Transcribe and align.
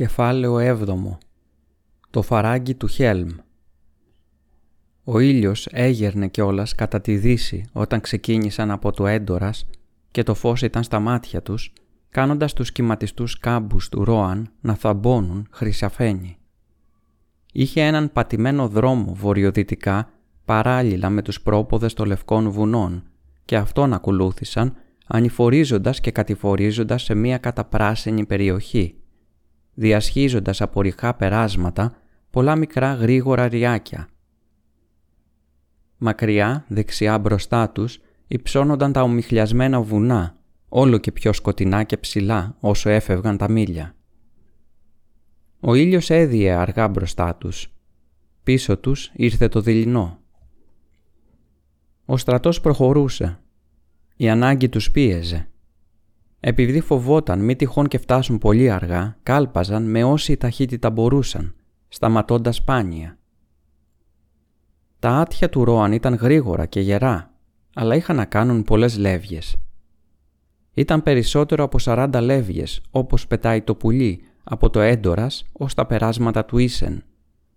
Κεφάλαιο 0.00 0.56
7 0.56 1.18
Το 2.10 2.22
φαράγγι 2.22 2.74
του 2.74 2.86
Χέλμ 2.86 3.28
Ο 5.04 5.18
ήλιος 5.18 5.66
έγερνε 5.70 6.28
κιόλας 6.28 6.74
κατά 6.74 7.00
τη 7.00 7.16
δύση 7.16 7.64
όταν 7.72 8.00
ξεκίνησαν 8.00 8.70
από 8.70 8.92
το 8.92 9.06
έντορας 9.06 9.66
και 10.10 10.22
το 10.22 10.34
φως 10.34 10.62
ήταν 10.62 10.82
στα 10.82 11.00
μάτια 11.00 11.42
τους, 11.42 11.72
κάνοντας 12.10 12.52
τους 12.52 12.72
κυματιστούς 12.72 13.38
κάμπους 13.38 13.88
του 13.88 14.04
Ρόαν 14.04 14.50
να 14.60 14.74
θαμπώνουν 14.74 15.46
χρυσαφένι. 15.50 16.38
Είχε 17.52 17.80
έναν 17.82 18.12
πατημένο 18.12 18.68
δρόμο 18.68 19.14
βορειοδυτικά 19.14 20.10
παράλληλα 20.44 21.10
με 21.10 21.22
τους 21.22 21.40
πρόποδες 21.40 21.94
των 21.94 22.06
λευκών 22.06 22.50
βουνών 22.50 23.02
και 23.44 23.56
αυτόν 23.56 23.92
ακολούθησαν 23.92 24.74
ανηφορίζοντας 25.06 26.00
και 26.00 26.10
κατηφορίζοντας 26.10 27.02
σε 27.02 27.14
μία 27.14 27.38
καταπράσινη 27.38 28.26
περιοχή 28.26 28.94
διασχίζοντας 29.80 30.60
από 30.60 30.80
ρηχά 30.80 31.14
περάσματα 31.14 31.96
πολλά 32.30 32.56
μικρά 32.56 32.94
γρήγορα 32.94 33.48
ριάκια. 33.48 34.08
Μακριά, 35.98 36.64
δεξιά 36.68 37.18
μπροστά 37.18 37.70
τους, 37.70 38.00
υψώνονταν 38.26 38.92
τα 38.92 39.02
ομιχλιασμένα 39.02 39.80
βουνά, 39.80 40.36
όλο 40.68 40.98
και 40.98 41.12
πιο 41.12 41.32
σκοτεινά 41.32 41.82
και 41.82 41.96
ψηλά 41.96 42.56
όσο 42.60 42.90
έφευγαν 42.90 43.36
τα 43.36 43.50
μίλια. 43.50 43.94
Ο 45.60 45.74
ήλιος 45.74 46.10
έδιε 46.10 46.52
αργά 46.52 46.88
μπροστά 46.88 47.34
τους. 47.34 47.72
Πίσω 48.42 48.78
τους 48.78 49.10
ήρθε 49.14 49.48
το 49.48 49.60
δειλινό. 49.60 50.18
Ο 52.04 52.16
στρατός 52.16 52.60
προχωρούσε. 52.60 53.38
Η 54.16 54.28
ανάγκη 54.28 54.68
τους 54.68 54.90
πίεζε. 54.90 55.49
Επειδή 56.40 56.80
φοβόταν 56.80 57.44
μη 57.44 57.56
τυχόν 57.56 57.88
και 57.88 57.98
φτάσουν 57.98 58.38
πολύ 58.38 58.70
αργά, 58.70 59.16
κάλπαζαν 59.22 59.90
με 59.90 60.04
όση 60.04 60.36
ταχύτητα 60.36 60.90
μπορούσαν, 60.90 61.54
σταματώντας 61.88 62.56
σπάνια. 62.56 63.18
Τα 64.98 65.10
άτια 65.10 65.48
του 65.48 65.64
Ρόαν 65.64 65.92
ήταν 65.92 66.14
γρήγορα 66.14 66.66
και 66.66 66.80
γερά, 66.80 67.34
αλλά 67.74 67.94
είχαν 67.94 68.16
να 68.16 68.24
κάνουν 68.24 68.64
πολλές 68.64 68.98
λεύγες. 68.98 69.56
Ήταν 70.74 71.02
περισσότερο 71.02 71.64
από 71.64 71.78
40 71.80 72.20
λεύγες, 72.22 72.80
όπως 72.90 73.26
πετάει 73.26 73.62
το 73.62 73.74
πουλί, 73.74 74.22
από 74.44 74.70
το 74.70 74.80
έντορας 74.80 75.44
ως 75.52 75.74
τα 75.74 75.86
περάσματα 75.86 76.44
του 76.44 76.58
Ίσεν, 76.58 77.02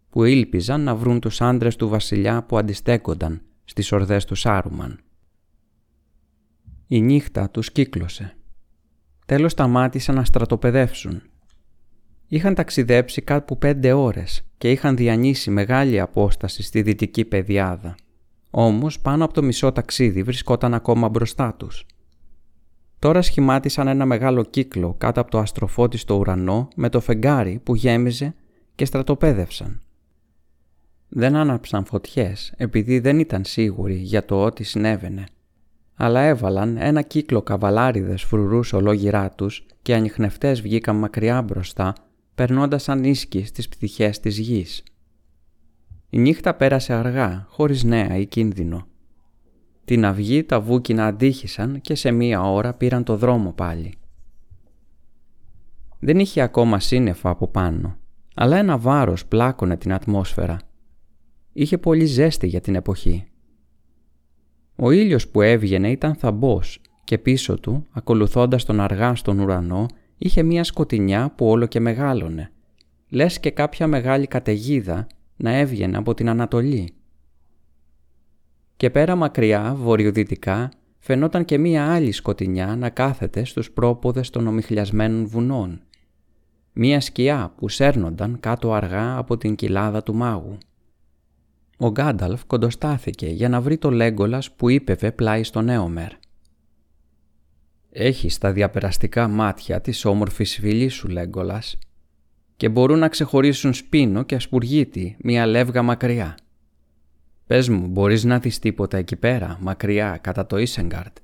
που 0.09 0.23
ήλπιζαν 0.23 0.81
να 0.81 0.95
βρουν 0.95 1.19
τους 1.19 1.41
άντρες 1.41 1.75
του 1.75 1.87
βασιλιά 1.87 2.43
που 2.43 2.57
αντιστέκονταν 2.57 3.41
στις 3.63 3.91
ορδές 3.91 4.25
του 4.25 4.35
Σάρουμαν. 4.35 4.99
Η 6.87 7.01
νύχτα 7.01 7.49
τους 7.49 7.71
κύκλωσε 7.71 8.37
τέλος 9.25 9.51
σταμάτησαν 9.51 10.15
να 10.15 10.25
στρατοπεδεύσουν. 10.25 11.21
Είχαν 12.27 12.55
ταξιδέψει 12.55 13.21
κάπου 13.21 13.57
πέντε 13.57 13.93
ώρες 13.93 14.41
και 14.57 14.71
είχαν 14.71 14.95
διανύσει 14.95 15.51
μεγάλη 15.51 15.99
απόσταση 15.99 16.63
στη 16.63 16.81
δυτική 16.81 17.25
πεδιάδα. 17.25 17.95
Όμως 18.49 18.99
πάνω 18.99 19.25
από 19.25 19.33
το 19.33 19.43
μισό 19.43 19.71
ταξίδι 19.71 20.23
βρισκόταν 20.23 20.73
ακόμα 20.73 21.09
μπροστά 21.09 21.53
τους. 21.53 21.85
Τώρα 22.99 23.21
σχημάτισαν 23.21 23.87
ένα 23.87 24.05
μεγάλο 24.05 24.43
κύκλο 24.43 24.95
κάτω 24.97 25.21
από 25.21 25.31
το 25.31 25.39
αστροφώτιστο 25.39 26.15
ουρανό 26.15 26.67
με 26.75 26.89
το 26.89 26.99
φεγγάρι 26.99 27.59
που 27.63 27.75
γέμιζε 27.75 28.35
και 28.75 28.85
στρατοπέδευσαν. 28.85 29.81
Δεν 31.09 31.35
άναψαν 31.35 31.85
φωτιές 31.85 32.53
επειδή 32.57 32.99
δεν 32.99 33.19
ήταν 33.19 33.45
σίγουροι 33.45 33.95
για 33.95 34.25
το 34.25 34.43
ό,τι 34.43 34.63
συνέβαινε 34.63 35.23
αλλά 35.95 36.21
έβαλαν 36.21 36.77
ένα 36.77 37.01
κύκλο 37.01 37.41
καβαλάριδες 37.41 38.23
φρουρούς 38.23 38.73
ολόγυρά 38.73 39.29
τους 39.29 39.65
και 39.81 39.95
ανιχνευτές 39.95 40.61
βγήκαν 40.61 40.95
μακριά 40.95 41.41
μπροστά, 41.41 41.93
περνώντας 42.35 42.83
σαν 42.83 43.03
ίσκι 43.03 43.45
στις 43.45 43.67
πτυχές 43.69 44.19
της 44.19 44.37
γης. 44.37 44.83
Η 46.09 46.17
νύχτα 46.17 46.53
πέρασε 46.53 46.93
αργά, 46.93 47.45
χωρίς 47.49 47.83
νέα 47.83 48.17
ή 48.17 48.25
κίνδυνο. 48.25 48.87
Την 49.85 50.05
αυγή 50.05 50.43
τα 50.43 50.61
βούκινα 50.61 51.05
αντίχησαν 51.05 51.81
και 51.81 51.95
σε 51.95 52.11
μία 52.11 52.41
ώρα 52.41 52.73
πήραν 52.73 53.03
το 53.03 53.17
δρόμο 53.17 53.51
πάλι. 53.51 53.93
Δεν 55.99 56.19
είχε 56.19 56.41
ακόμα 56.41 56.79
σύννεφα 56.79 57.29
από 57.29 57.47
πάνω, 57.47 57.97
αλλά 58.35 58.57
ένα 58.57 58.77
βάρος 58.77 59.25
πλάκωνε 59.25 59.77
την 59.77 59.93
ατμόσφαιρα. 59.93 60.57
Είχε 61.53 61.77
πολύ 61.77 62.05
ζέστη 62.05 62.47
για 62.47 62.61
την 62.61 62.75
εποχή 62.75 63.27
ο 64.75 64.91
ήλιος 64.91 65.27
που 65.27 65.41
έβγαινε 65.41 65.91
ήταν 65.91 66.15
θαμπός 66.15 66.81
και 67.03 67.17
πίσω 67.17 67.59
του, 67.59 67.85
ακολουθώντας 67.91 68.65
τον 68.65 68.79
αργά 68.79 69.15
στον 69.15 69.39
ουρανό, 69.39 69.85
είχε 70.17 70.43
μία 70.43 70.63
σκοτεινιά 70.63 71.33
που 71.35 71.47
όλο 71.47 71.65
και 71.65 71.79
μεγάλωνε. 71.79 72.51
Λες 73.09 73.39
και 73.39 73.51
κάποια 73.51 73.87
μεγάλη 73.87 74.27
καταιγίδα 74.27 75.07
να 75.35 75.51
έβγαινε 75.51 75.97
από 75.97 76.13
την 76.13 76.29
Ανατολή. 76.29 76.93
Και 78.77 78.89
πέρα 78.89 79.15
μακριά, 79.15 79.75
βορειοδυτικά, 79.77 80.71
φαινόταν 80.99 81.45
και 81.45 81.57
μία 81.57 81.93
άλλη 81.93 82.11
σκοτεινιά 82.11 82.75
να 82.75 82.89
κάθεται 82.89 83.43
στους 83.43 83.71
πρόποδες 83.71 84.29
των 84.29 84.47
ομιχλιασμένων 84.47 85.27
βουνών. 85.27 85.81
Μία 86.73 87.01
σκιά 87.01 87.53
που 87.57 87.69
σέρνονταν 87.69 88.39
κάτω 88.39 88.73
αργά 88.73 89.17
από 89.17 89.37
την 89.37 89.55
κοιλάδα 89.55 90.03
του 90.03 90.15
μάγου. 90.15 90.57
Ο 91.77 91.89
Γκάνταλφ 91.91 92.45
κοντοστάθηκε 92.45 93.27
για 93.27 93.49
να 93.49 93.61
βρει 93.61 93.77
το 93.77 93.91
Λέγκολας 93.91 94.51
που 94.51 94.69
ύπευε 94.69 95.11
πλάι 95.11 95.43
στον 95.43 95.69
Έομερ. 95.69 96.11
«Έχεις 97.89 98.37
τα 98.37 98.51
διαπεραστικά 98.51 99.27
μάτια 99.27 99.81
της 99.81 100.05
όμορφης 100.05 100.55
φίλης 100.55 100.93
σου, 100.93 101.07
Λέγκολας, 101.07 101.77
και 102.57 102.69
μπορούν 102.69 102.99
να 102.99 103.07
ξεχωρίσουν 103.07 103.73
σπίνο 103.73 104.23
και 104.23 104.35
ασπουργίτη 104.35 105.15
μία 105.19 105.45
λεύγα 105.45 105.81
μακριά. 105.81 106.37
Πες 107.47 107.69
μου, 107.69 107.87
μπορείς 107.87 108.23
να 108.23 108.39
δεις 108.39 108.59
τίποτα 108.59 108.97
εκεί 108.97 109.15
πέρα, 109.15 109.57
μακριά, 109.61 110.17
κατά 110.21 110.45
το 110.45 110.57
Ίσεγκαρτ». 110.57 111.17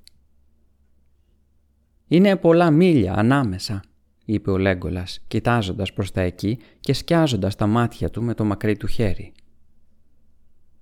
«Είναι 2.08 2.36
πολλά 2.36 2.72
μίλια 2.72 3.14
ανάμεσα», 3.14 3.82
είπε 4.26 4.52
ο 4.52 4.58
Λέγκολας, 4.58 5.20
κοιτάζοντας 5.28 5.94
προς 5.94 6.12
τα 6.12 6.22
εκεί 6.22 6.60
και 6.80 6.94
σκιάζοντας 6.94 7.56
τα 7.56 7.68
μάτια 7.68 8.10
του 8.10 8.24
με 8.24 8.34
το 8.34 8.44
μακρύ 8.44 8.78
του 8.78 8.88
χέρι. 8.88 9.32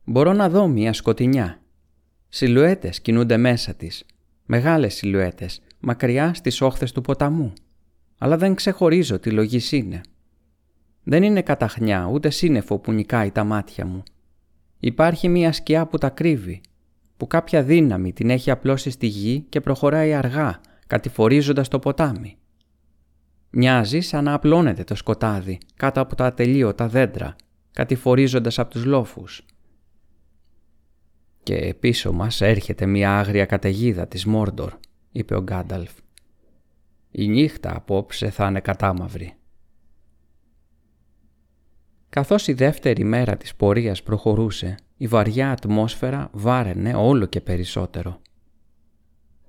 Μπορώ 0.10 0.34
να 0.34 0.50
δω 0.50 0.68
μία 0.68 0.94
σκοτεινιά. 0.94 1.62
Σιλουέτες 2.30 3.02
κινούνται 3.02 3.38
μέσα 3.38 3.74
της. 3.74 4.06
Μεγάλες 4.46 4.94
σιλουέτες, 4.94 5.62
μακριά 5.80 6.34
στις 6.34 6.62
όχθες 6.62 6.92
του 6.92 7.02
ποταμού. 7.02 7.54
Αλλά 8.18 8.38
δεν 8.38 8.56
ξεχωρίζω 8.56 9.20
τι 9.20 9.32
λογής 9.32 9.72
είναι. 9.72 10.02
Δεν 11.04 11.24
είναι 11.24 11.42
καταχνιά 11.42 12.10
ούτε 12.12 12.30
σύννεφο 12.30 12.78
που 12.78 12.92
νικάει 12.92 13.32
τα 13.32 13.44
μάτια 13.44 13.86
μου. 13.86 14.04
Υπάρχει 14.80 15.30
μία 15.30 15.52
σκιά 15.52 15.86
που 15.86 15.98
τα 15.98 16.10
κρύβει, 16.10 16.62
που 17.18 17.28
κάποια 17.28 17.64
δύναμη 17.64 18.14
την 18.14 18.30
έχει 18.30 18.52
απλώσει 18.52 18.90
στη 18.90 19.08
γη 19.08 19.46
και 19.50 19.62
προχωράει 19.62 20.14
αργά, 20.14 20.62
κατηφορίζοντας 20.88 21.68
το 21.68 21.80
ποτάμι. 21.80 22.38
Μοιάζει 23.50 24.00
σαν 24.00 24.24
να 24.24 24.34
απλώνεται 24.34 24.84
το 24.84 24.96
σκοτάδι 24.96 25.58
κάτω 25.76 26.02
από 26.02 26.16
τα 26.16 26.26
ατελείωτα 26.26 26.88
δέντρα, 26.88 27.36
κατηφορίζοντας 27.72 28.60
από 28.60 28.70
τους 28.70 28.86
λόφους 28.86 29.46
«Και 31.48 31.74
πίσω 31.80 32.12
μας 32.14 32.42
έρχεται 32.42 32.86
μια 32.86 33.20
άγρια 33.20 33.46
καταιγίδα 33.46 34.08
της 34.08 34.26
Μόρντορ», 34.26 34.74
είπε 35.12 35.36
ο 35.36 35.42
Γκάνταλφ. 35.42 35.92
«Η 37.12 37.28
νύχτα 37.28 37.76
απόψε 37.76 38.30
θα 38.30 38.48
είναι 38.48 38.60
κατάμαυρη». 38.60 39.34
Καθώς 42.10 42.48
η 42.48 42.54
δεύτερη 42.54 43.04
μέρα 43.04 43.38
της 43.38 43.56
πορείας 43.56 44.04
προχωρούσε, 44.04 44.76
η 44.98 45.08
βαριά 45.08 45.52
ατμόσφαιρα 45.52 46.30
βάραινε 46.32 46.94
όλο 46.96 47.26
και 47.26 47.42
περισσότερο. 47.42 48.22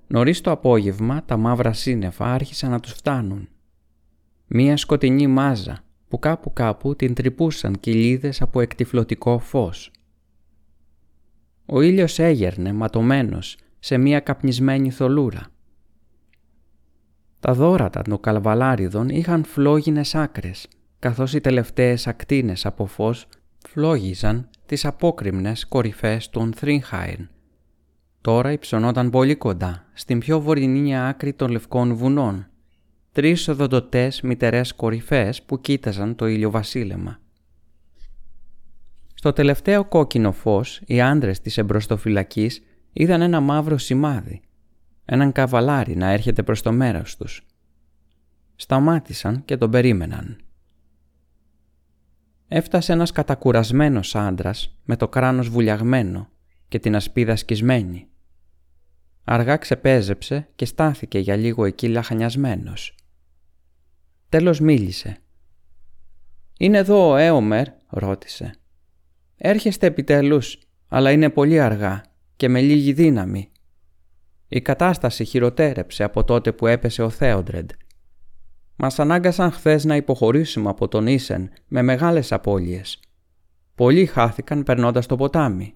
Νωρίς 0.07 0.41
το 0.41 0.51
απόγευμα 0.51 1.25
τα 1.25 1.37
μαύρα 1.37 1.73
σύννεφα 1.73 2.25
άρχισαν 2.33 2.71
να 2.71 2.81
τους 2.81 2.93
φτάνουν. 2.93 3.49
Μία 4.47 4.77
σκοτεινή 4.77 5.27
μάζα 5.27 5.85
που 6.09 6.19
κάπου 6.19 6.53
κάπου 6.53 6.97
την 6.97 7.15
τρυπούσαν 7.15 7.81
κοιλίδες 7.81 8.43
από 8.43 8.61
εκτιφλωτικό 8.61 9.39
φως. 9.39 9.91
Ο 11.71 11.81
ήλιος 11.81 12.19
έγερνε 12.19 12.73
ματωμένος 12.73 13.57
σε 13.79 13.99
μία 13.99 14.21
καπνισμένη 14.21 14.91
θολούρα. 14.91 15.47
Τα 17.41 17.53
δόρατα 17.53 18.03
των 18.03 18.21
καλβαλάριδων 18.21 19.09
είχαν 19.09 19.45
φλόγινες 19.45 20.15
άκρες, 20.15 20.69
καθώς 20.99 21.35
οι 21.35 21.41
τελευταίες 21.41 22.07
ακτίνες 22.07 22.67
από 22.67 22.87
φως 22.87 23.27
φλόγιζαν 23.69 24.49
τις 24.67 24.85
απόκριμνες 24.85 25.67
κορυφές 25.67 26.31
των 26.31 26.53
Θρίνχάιν. 26.53 27.29
Τώρα 28.21 28.53
υψωνόταν 28.53 29.11
πολύ 29.11 29.37
κοντά, 29.37 29.87
στην 29.93 30.19
πιο 30.19 30.41
βορεινή 30.41 30.99
άκρη 30.99 31.33
των 31.33 31.51
λευκών 31.51 31.95
βουνών, 31.95 32.47
τρεις 33.13 33.49
οδοντοτές 33.49 34.21
μητερές 34.21 34.75
κορυφές 34.75 35.43
που 35.43 35.61
κοίταζαν 35.61 36.15
το 36.15 36.27
ηλιοβασίλεμα. 36.27 37.19
Στο 39.19 39.33
τελευταίο 39.33 39.85
κόκκινο 39.85 40.33
φως, 40.33 40.81
οι 40.87 41.01
άντρες 41.01 41.41
της 41.41 41.59
εμπροστοφυλακής 41.59 42.63
είδαν 42.93 43.21
ένα 43.21 43.41
μαύρο 43.41 43.79
σημάδι, 43.79 44.41
έναν 45.05 45.33
καβαλάρι 45.33 45.97
να 45.97 46.11
έρχεται 46.11 46.43
προς 46.43 46.63
το 46.63 46.73
μέρος 46.73 47.17
τους. 47.17 47.47
Σταμάτησαν 48.57 49.45
και 49.45 49.57
τον 49.57 49.71
περίμεναν. 49.71 50.41
έφτασε 52.49 52.93
ένας 52.93 53.13
κατακουρασμένος 53.13 54.15
άντρας 54.15 54.79
με 54.85 54.97
το 54.97 55.09
κράνος 55.09 55.49
βουλιαγμένο 55.49 56.29
και 56.69 56.79
την 56.79 56.97
ασπίδα 56.97 57.37
σκισμένη. 57.37 58.09
Αργά 59.25 59.57
ξεπέζεψε 59.57 60.49
και 60.55 60.65
στάθηκε 60.65 61.19
για 61.19 61.37
λίγο 61.37 61.65
εκεί 61.65 61.89
λαχανιασμένος. 61.89 62.95
Τέλος 64.29 64.61
μίλησε. 64.61 65.19
«Είναι 66.59 66.79
εδώ 66.79 67.11
ο 67.11 67.17
Έομερ» 67.17 67.67
ρώτησε. 67.89 68.53
«Έρχεστε 69.39 69.87
επιτέλους, 69.87 70.59
αλλά 70.89 71.11
είναι 71.11 71.31
πολύ 71.31 71.61
αργά 71.61 72.03
και 72.37 72.49
με 72.49 72.61
λίγη 72.61 72.93
δύναμη. 72.93 73.51
Η 74.49 74.61
κατάσταση 74.61 75.25
χειροτέρεψε 75.25 76.05
από 76.05 76.25
τότε 76.25 76.53
που 76.53 76.67
έπεσε 76.67 77.03
ο 77.03 77.11
Θέοντρεντ. 77.11 77.71
Μας 78.77 78.99
ανάγκασαν 78.99 79.51
χθες 79.51 79.85
να 79.85 79.97
υποχωρήσουμε 79.97 80.69
από 80.69 80.89
τον 80.89 81.07
Ίσεν 81.07 81.51
με 81.69 81.83
μεγάλες 81.83 82.33
απώλειες. 82.33 83.01
Πολλοί 83.75 84.07
χάθηκαν 84.07 84.63
περνώντας 84.63 85.07
το 85.07 85.17
ποτάμι. 85.17 85.75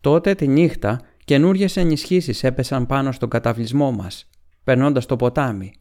Τότε 0.00 0.34
τη 0.34 0.48
νύχτα 0.48 1.00
καινούριες 1.24 1.76
ενισχύσεις 1.76 2.44
έπεσαν 2.44 2.86
πάνω 2.86 3.12
στον 3.12 3.28
καταβλισμό 3.28 3.92
μας, 3.92 4.30
περνώντας 4.64 5.06
το 5.06 5.16
ποτάμι 5.16 5.72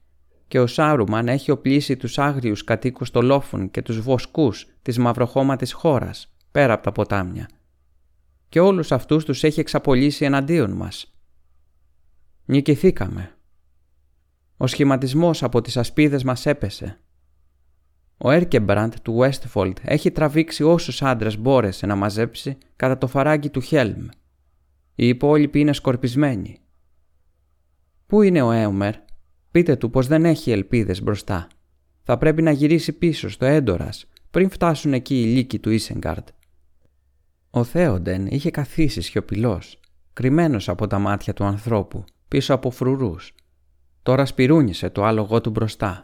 και 0.48 0.60
ο 0.60 0.68
Σάρουμαν 0.68 1.28
έχει 1.28 1.52
οπλίσει 1.52 1.98
τους 1.98 2.20
άγριους 2.20 2.64
κατοίκους 2.64 3.12
των 3.12 3.26
λόφων 3.26 3.72
και 3.72 3.82
τους 3.82 4.02
βοσκούς 4.02 4.68
της 4.82 4.98
μαυροχώματης 4.98 5.74
χώρας, 5.74 6.35
πέρα 6.56 6.74
από 6.74 6.84
τα 6.84 6.92
ποτάμια. 6.92 7.50
Και 8.50 8.60
όλους 8.60 8.92
αυτούς 8.92 9.26
τους 9.26 9.44
έχει 9.44 9.60
εξαπολύσει 9.60 10.26
εναντίον 10.26 10.72
μας. 10.72 11.16
Νικηθήκαμε. 12.46 13.38
Ο 14.58 14.68
σχηματισμός 14.68 15.44
από 15.44 15.62
τις 15.62 15.78
ασπίδες 15.78 16.24
μας 16.24 16.46
έπεσε. 16.46 17.00
Ο 18.18 18.32
Έρκεμπραντ 18.32 18.94
του 19.02 19.20
Westfold 19.20 19.74
έχει 19.82 20.12
τραβήξει 20.12 20.64
όσους 20.64 21.02
άντρες 21.02 21.38
μπόρεσε 21.38 21.86
να 21.86 21.96
μαζέψει 21.96 22.58
κατά 22.76 22.98
το 22.98 23.08
φαράγγι 23.08 23.50
του 23.50 23.62
Χέλμ. 23.62 24.08
Οι 24.96 25.08
υπόλοιποι 25.08 25.60
είναι 25.60 25.74
σκορπισμένοι. 25.74 26.60
Πού 28.06 28.22
είναι 28.22 28.42
ο 28.42 28.52
Έουμερ, 28.52 28.96
πείτε 29.52 29.76
του 29.76 29.90
πως 29.90 30.08
δεν 30.08 30.26
έχει 30.26 30.52
ελπίδες 30.52 31.02
μπροστά. 31.02 31.48
Θα 32.04 32.18
πρέπει 32.18 32.42
να 32.42 32.52
γυρίσει 32.52 32.94
πίσω 32.94 33.30
στο 33.30 33.46
Έντορας 33.46 34.06
πριν 34.32 34.50
φτάσουν 34.50 34.94
εκεί 34.94 35.22
οι 35.22 35.26
λύκοι 35.26 35.60
του 35.60 35.70
Ίσεγκαρτ. 35.70 36.28
Ο 37.56 37.64
Θέοντεν 37.64 38.28
είχε 38.28 38.52
καθίσει 38.52 39.02
σιωπηλός, 39.02 39.80
κρυμμένος 40.14 40.70
από 40.70 40.88
τα 40.88 41.00
μάτια 41.00 41.34
του 41.34 41.44
ανθρώπου 41.44 42.04
πίσω 42.28 42.54
από 42.54 42.72
φρουρούς. 42.72 43.36
Τώρα 44.04 44.26
σπυρούνισε 44.26 44.90
το 44.90 45.04
άλογο 45.04 45.42
του 45.42 45.50
μπροστά. 45.50 46.04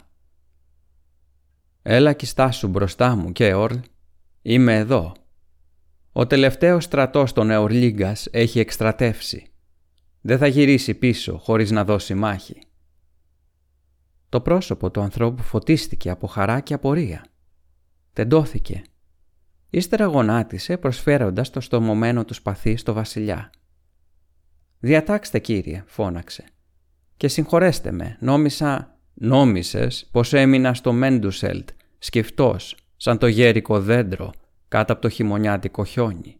«Έλα 1.82 2.12
κι 2.12 2.26
στάσου 2.26 2.68
μπροστά 2.68 3.16
μου, 3.16 3.32
Κέορλ. 3.32 3.76
Είμαι 4.42 4.76
εδώ. 4.76 5.12
Ο 6.12 6.26
τελευταίος 6.26 6.84
στρατός 6.84 7.32
των 7.32 7.50
Εορλίγκας 7.50 8.28
έχει 8.30 8.58
εκστρατεύσει. 8.58 9.52
Δεν 10.20 10.38
θα 10.38 10.46
γυρίσει 10.46 10.94
πίσω 10.94 11.38
χωρίς 11.38 11.70
να 11.70 11.84
δώσει 11.84 12.14
μάχη». 12.14 12.62
Το 14.28 14.40
πρόσωπο 14.40 14.90
του 14.90 15.00
ανθρώπου 15.00 15.42
φωτίστηκε 15.42 16.10
από 16.10 16.26
χαρά 16.26 16.60
και 16.60 16.74
απορία. 16.74 17.24
Τεντώθηκε. 18.12 18.82
Ύστερα 19.74 20.04
γονάτισε 20.04 20.76
προσφέροντας 20.76 21.50
το 21.50 21.60
στομωμένο 21.60 22.24
του 22.24 22.34
σπαθί 22.34 22.76
στο 22.76 22.92
βασιλιά. 22.92 23.50
«Διατάξτε, 24.78 25.38
κύριε», 25.38 25.84
φώναξε. 25.86 26.44
«Και 27.16 27.28
συγχωρέστε 27.28 27.92
με, 27.92 28.16
νόμισα...» 28.20 28.96
«Νόμισες 29.14 30.08
πως 30.10 30.32
έμεινα 30.32 30.74
στο 30.74 30.92
Μέντουσελτ, 30.92 31.68
σκεφτός, 31.98 32.76
σαν 32.96 33.18
το 33.18 33.26
γέρικο 33.26 33.80
δέντρο, 33.80 34.32
κάτω 34.68 34.92
από 34.92 35.02
το 35.02 35.08
χειμωνιάτικο 35.08 35.84
χιόνι. 35.84 36.36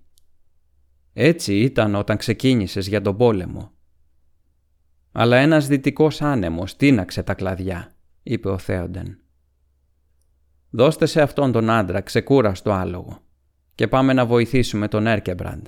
Έτσι 1.12 1.58
ήταν 1.58 1.94
όταν 1.94 2.16
ξεκίνησες 2.16 2.86
για 2.88 3.00
τον 3.00 3.16
πόλεμο. 3.16 3.72
Αλλά 5.12 5.36
ένας 5.36 5.66
δυτικός 5.66 6.22
άνεμος 6.22 6.76
τίναξε 6.76 7.22
τα 7.22 7.34
κλαδιά, 7.34 7.92
είπε 8.22 8.48
ο 8.48 8.58
Θέοντεν. 8.58 9.21
Δώστε 10.74 11.06
σε 11.06 11.22
αυτόν 11.22 11.52
τον 11.52 11.70
άντρα 11.70 12.00
ξεκούραστο 12.00 12.72
άλογο 12.72 13.18
και 13.74 13.88
πάμε 13.88 14.12
να 14.12 14.26
βοηθήσουμε 14.26 14.88
τον 14.88 15.06
Έρκεμπραντ. 15.06 15.66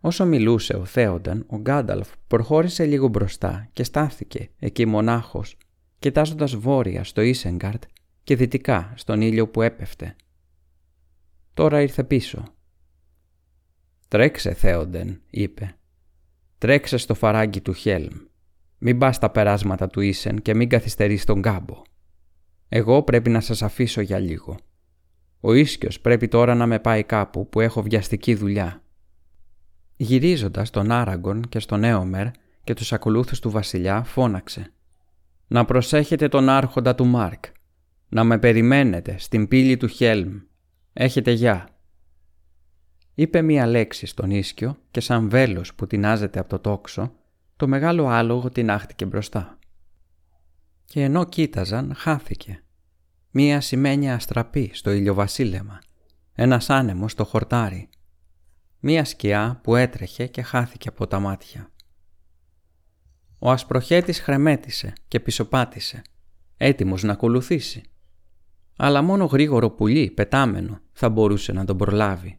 Όσο 0.00 0.26
μιλούσε 0.26 0.76
ο 0.76 0.84
Θέονταν, 0.84 1.44
ο 1.48 1.56
Γκάνταλφ 1.56 2.08
προχώρησε 2.26 2.84
λίγο 2.84 3.08
μπροστά 3.08 3.68
και 3.72 3.82
στάθηκε 3.84 4.50
εκεί 4.58 4.86
μονάχος, 4.86 5.56
κοιτάζοντας 5.98 6.56
βόρεια 6.56 7.04
στο 7.04 7.20
Ίσεγκαρτ 7.20 7.82
και 8.24 8.36
δυτικά 8.36 8.92
στον 8.96 9.20
ήλιο 9.20 9.48
που 9.48 9.62
έπεφτε. 9.62 10.16
Τώρα 11.54 11.80
ήρθε 11.80 12.04
πίσω. 12.04 12.44
«Τρέξε, 14.08 14.54
Θέοντεν», 14.54 15.22
είπε. 15.30 15.76
«Τρέξε 16.58 16.96
στο 16.96 17.14
φαράγγι 17.14 17.60
του 17.60 17.72
Χέλμ. 17.72 18.16
Μην 18.78 18.98
πας 18.98 19.16
στα 19.16 19.30
περάσματα 19.30 19.86
του 19.86 20.00
Ίσεν 20.00 20.42
και 20.42 20.54
μην 20.54 20.68
καθυστερείς 20.68 21.24
τον 21.24 21.42
κάμπο. 21.42 21.82
Εγώ 22.72 23.02
πρέπει 23.02 23.30
να 23.30 23.40
σας 23.40 23.62
αφήσω 23.62 24.00
για 24.00 24.18
λίγο. 24.18 24.56
Ο 25.40 25.52
Ίσκιος 25.52 26.00
πρέπει 26.00 26.28
τώρα 26.28 26.54
να 26.54 26.66
με 26.66 26.78
πάει 26.78 27.02
κάπου 27.02 27.48
που 27.48 27.60
έχω 27.60 27.82
βιαστική 27.82 28.34
δουλειά 28.34 28.82
Γυρίζοντας 30.02 30.70
τον 30.70 30.90
Άραγκον 30.90 31.48
και 31.48 31.58
στον 31.58 31.84
Έομερ 31.84 32.26
και 32.64 32.74
τους 32.74 32.92
ακολούθους 32.92 33.40
του 33.40 33.50
βασιλιά 33.50 34.02
φώναξε 34.02 34.72
«Να 35.46 35.64
προσέχετε 35.64 36.28
τον 36.28 36.48
άρχοντα 36.48 36.94
του 36.94 37.06
Μάρκ. 37.06 37.44
Να 38.08 38.24
με 38.24 38.38
περιμένετε 38.38 39.14
στην 39.18 39.48
πύλη 39.48 39.76
του 39.76 39.86
Χέλμ. 39.86 40.40
Έχετε 40.92 41.30
γεια». 41.30 41.68
Είπε 43.14 43.42
μία 43.42 43.66
λέξη 43.66 44.06
στον 44.06 44.30
ίσκιο 44.30 44.76
και 44.90 45.00
σαν 45.00 45.28
βέλος 45.28 45.74
που 45.74 45.86
τεινάζεται 45.86 46.38
από 46.38 46.48
το 46.48 46.58
τόξο, 46.58 47.12
το 47.56 47.68
μεγάλο 47.68 48.08
άλογο 48.08 48.50
τεινάχτηκε 48.50 49.06
μπροστά. 49.06 49.58
Και 50.90 51.02
ενώ 51.02 51.24
κοίταζαν, 51.24 51.94
χάθηκε. 51.96 52.62
Μία 53.30 53.60
σημαίνια 53.60 54.14
αστραπή 54.14 54.70
στο 54.74 54.90
ηλιοβασίλεμα, 54.90 55.78
ένας 56.34 56.70
άνεμος 56.70 57.12
στο 57.12 57.24
χορτάρι 57.24 57.88
μία 58.80 59.04
σκιά 59.04 59.60
που 59.62 59.76
έτρεχε 59.76 60.26
και 60.26 60.42
χάθηκε 60.42 60.88
από 60.88 61.06
τα 61.06 61.20
μάτια. 61.20 61.70
Ο 63.38 63.50
ασπροχέτης 63.50 64.20
χρεμέτησε 64.20 64.92
και 65.08 65.20
πισωπάτησε, 65.20 66.02
έτοιμος 66.56 67.02
να 67.02 67.12
ακολουθήσει. 67.12 67.82
Αλλά 68.76 69.02
μόνο 69.02 69.24
γρήγορο 69.24 69.70
πουλί, 69.70 70.10
πετάμενο, 70.10 70.80
θα 70.92 71.08
μπορούσε 71.08 71.52
να 71.52 71.64
τον 71.64 71.76
προλάβει. 71.76 72.38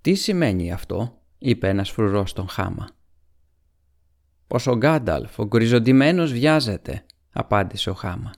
«Τι 0.00 0.14
σημαίνει 0.14 0.72
αυτό» 0.72 1.20
είπε 1.38 1.68
ένας 1.68 1.90
φρουρός 1.90 2.30
στον 2.30 2.48
χάμα. 2.48 2.95
«Πως 4.46 4.66
ο 4.66 4.76
Γκάνταλφ, 4.76 5.38
ο 5.38 5.44
γκριζοντημένος 5.44 6.32
βιάζεται», 6.32 7.04
απάντησε 7.32 7.90
ο 7.90 7.94
χάμα. 7.94 8.30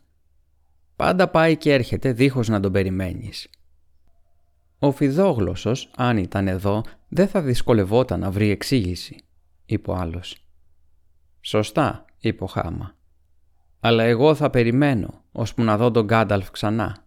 «Πάντα 0.96 1.28
πάει 1.28 1.56
και 1.56 1.72
έρχεται 1.72 2.12
δίχως 2.12 2.48
να 2.48 2.60
τον 2.60 2.72
περιμένεις. 2.72 3.48
Ο 4.78 4.92
Φιδόγλωσσος, 4.92 5.90
αν 5.96 6.16
ήταν 6.16 6.48
εδώ, 6.48 6.82
δεν 7.08 7.28
θα 7.28 7.40
δυσκολευόταν 7.42 8.20
να 8.20 8.30
βρει 8.30 8.50
εξήγηση, 8.50 9.16
είπε 9.64 9.90
ο 9.90 9.94
άλλος. 9.94 10.46
Σωστά, 11.40 12.04
είπε 12.18 12.44
ο 12.44 12.46
Χάμα. 12.46 12.94
Αλλά 13.80 14.02
εγώ 14.02 14.34
θα 14.34 14.50
περιμένω, 14.50 15.24
ώσπου 15.32 15.62
να 15.62 15.76
δω 15.76 15.90
τον 15.90 16.04
Γκάνταλφ 16.04 16.50
ξανά. 16.50 17.04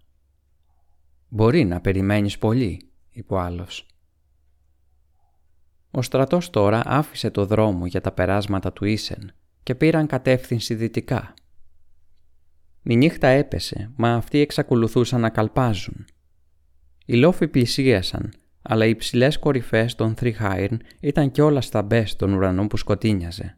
Μπορεί 1.28 1.66
να 1.66 1.82
περιμένεις 1.82 2.38
πολύ, 2.38 2.90
είπε 3.12 3.34
ο 3.34 3.40
άλλος. 3.40 3.86
Ο 5.92 6.02
στρατός 6.02 6.50
τώρα 6.50 6.82
άφησε 6.86 7.30
το 7.30 7.46
δρόμο 7.46 7.86
για 7.86 8.02
τα 8.02 8.12
περάσματα 8.12 8.74
του 8.74 8.86
Ίσεν 8.86 9.32
και 9.64 9.76
πήραν 9.76 10.08
κατεύθυνση 10.08 10.74
δυτικά. 10.74 11.34
Η 12.84 12.96
νύχτα 12.96 13.28
έπεσε, 13.28 13.92
μα 13.96 14.14
αυτοί 14.14 14.40
εξακολουθούσαν 14.40 15.22
να 15.22 15.30
καλπάζουν 15.30 16.06
οι 17.12 17.16
λόφοι 17.16 17.48
πλησίασαν, 17.48 18.34
αλλά 18.62 18.86
οι 18.86 18.96
ψηλέ 18.96 19.28
κορυφές 19.40 19.96
των 19.96 20.16
Θριχάιρν 20.16 20.82
ήταν 21.00 21.32
κι 21.32 21.42
όλα 21.42 21.62
στα 21.62 21.82
μπε 21.82 22.06
στον 22.06 22.34
ουρανό 22.34 22.68
που 22.68 22.78
σκοτίνιαζε. 22.78 23.58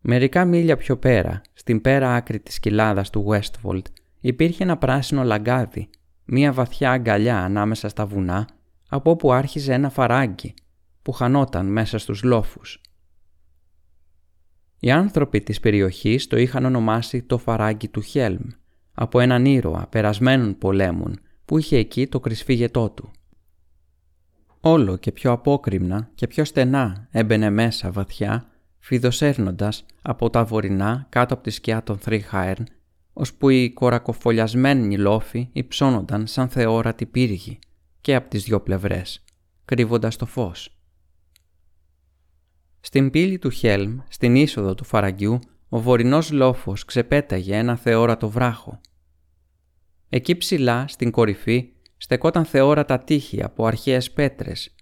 Μερικά 0.00 0.44
μίλια 0.44 0.76
πιο 0.76 0.96
πέρα, 0.96 1.40
στην 1.52 1.80
πέρα 1.80 2.14
άκρη 2.14 2.40
της 2.40 2.60
κοιλάδας 2.60 3.10
του 3.10 3.26
Westfold, 3.28 3.82
υπήρχε 4.20 4.62
ένα 4.62 4.76
πράσινο 4.76 5.24
λαγκάδι, 5.24 5.88
μία 6.24 6.52
βαθιά 6.52 6.90
αγκαλιά 6.90 7.38
ανάμεσα 7.38 7.88
στα 7.88 8.06
βουνά, 8.06 8.48
από 8.88 9.10
όπου 9.10 9.32
άρχιζε 9.32 9.72
ένα 9.72 9.90
φαράγγι, 9.90 10.54
που 11.04 11.12
χανόταν 11.12 11.66
μέσα 11.66 11.98
στους 11.98 12.22
λόφους. 12.22 12.80
Οι 14.78 14.90
άνθρωποι 14.90 15.40
της 15.40 15.60
περιοχής 15.60 16.26
το 16.26 16.36
είχαν 16.36 16.64
ονομάσει 16.64 17.22
το 17.22 17.38
φαράγγι 17.38 17.88
του 17.88 18.00
Χέλμ, 18.00 18.48
από 18.94 19.20
έναν 19.20 19.44
ήρωα 19.44 19.86
περασμένων 19.86 20.58
πολέμων 20.58 21.20
που 21.44 21.58
είχε 21.58 21.76
εκεί 21.76 22.06
το 22.06 22.20
κρυσφύγετό 22.20 22.90
του. 22.90 23.10
Όλο 24.60 24.96
και 24.96 25.12
πιο 25.12 25.32
απόκριμνα 25.32 26.10
και 26.14 26.26
πιο 26.26 26.44
στενά 26.44 27.08
έμπαινε 27.10 27.50
μέσα 27.50 27.90
βαθιά, 27.90 28.46
φιδοσέρνοντας 28.78 29.84
από 30.02 30.30
τα 30.30 30.44
βορεινά 30.44 31.06
κάτω 31.08 31.34
από 31.34 31.42
τη 31.42 31.50
σκιά 31.50 31.82
των 31.82 31.98
Θριχάερν 31.98 32.66
ώσπου 33.12 33.48
οι 33.48 33.72
κορακοφολιασμένοι 33.72 34.98
λόφοι 34.98 35.48
υψώνονταν 35.52 36.26
σαν 36.26 36.48
θεόρατη 36.48 37.06
πύργη 37.06 37.58
και 38.00 38.14
από 38.14 38.28
τις 38.28 38.44
δυο 38.44 38.60
πλευρές, 38.60 39.24
κρύβοντας 39.64 40.16
το 40.16 40.26
φως. 40.26 40.78
Στην 42.86 43.10
πύλη 43.10 43.38
του 43.38 43.50
Χέλμ, 43.50 43.98
στην 44.08 44.34
είσοδο 44.34 44.74
του 44.74 44.84
φαραγγιού, 44.84 45.38
ο 45.68 45.80
βορεινός 45.80 46.30
λόφος 46.32 46.84
ξεπέταγε 46.84 47.56
ένα 47.56 47.76
θεόρατο 47.76 48.28
βράχο. 48.28 48.80
Εκεί 50.08 50.36
ψηλά, 50.36 50.84
στην 50.88 51.10
κορυφή, 51.10 51.72
στεκόταν 51.96 52.44
θεόρατα 52.44 52.98
τείχη 52.98 53.42
από 53.42 53.66
αρχαίες 53.66 54.10
πέτρες 54.10 54.74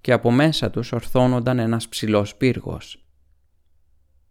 και 0.00 0.12
από 0.12 0.30
μέσα 0.30 0.70
τους 0.70 0.92
ορθώνονταν 0.92 1.58
ένας 1.58 1.88
ψηλός 1.88 2.36
πύργος. 2.36 3.06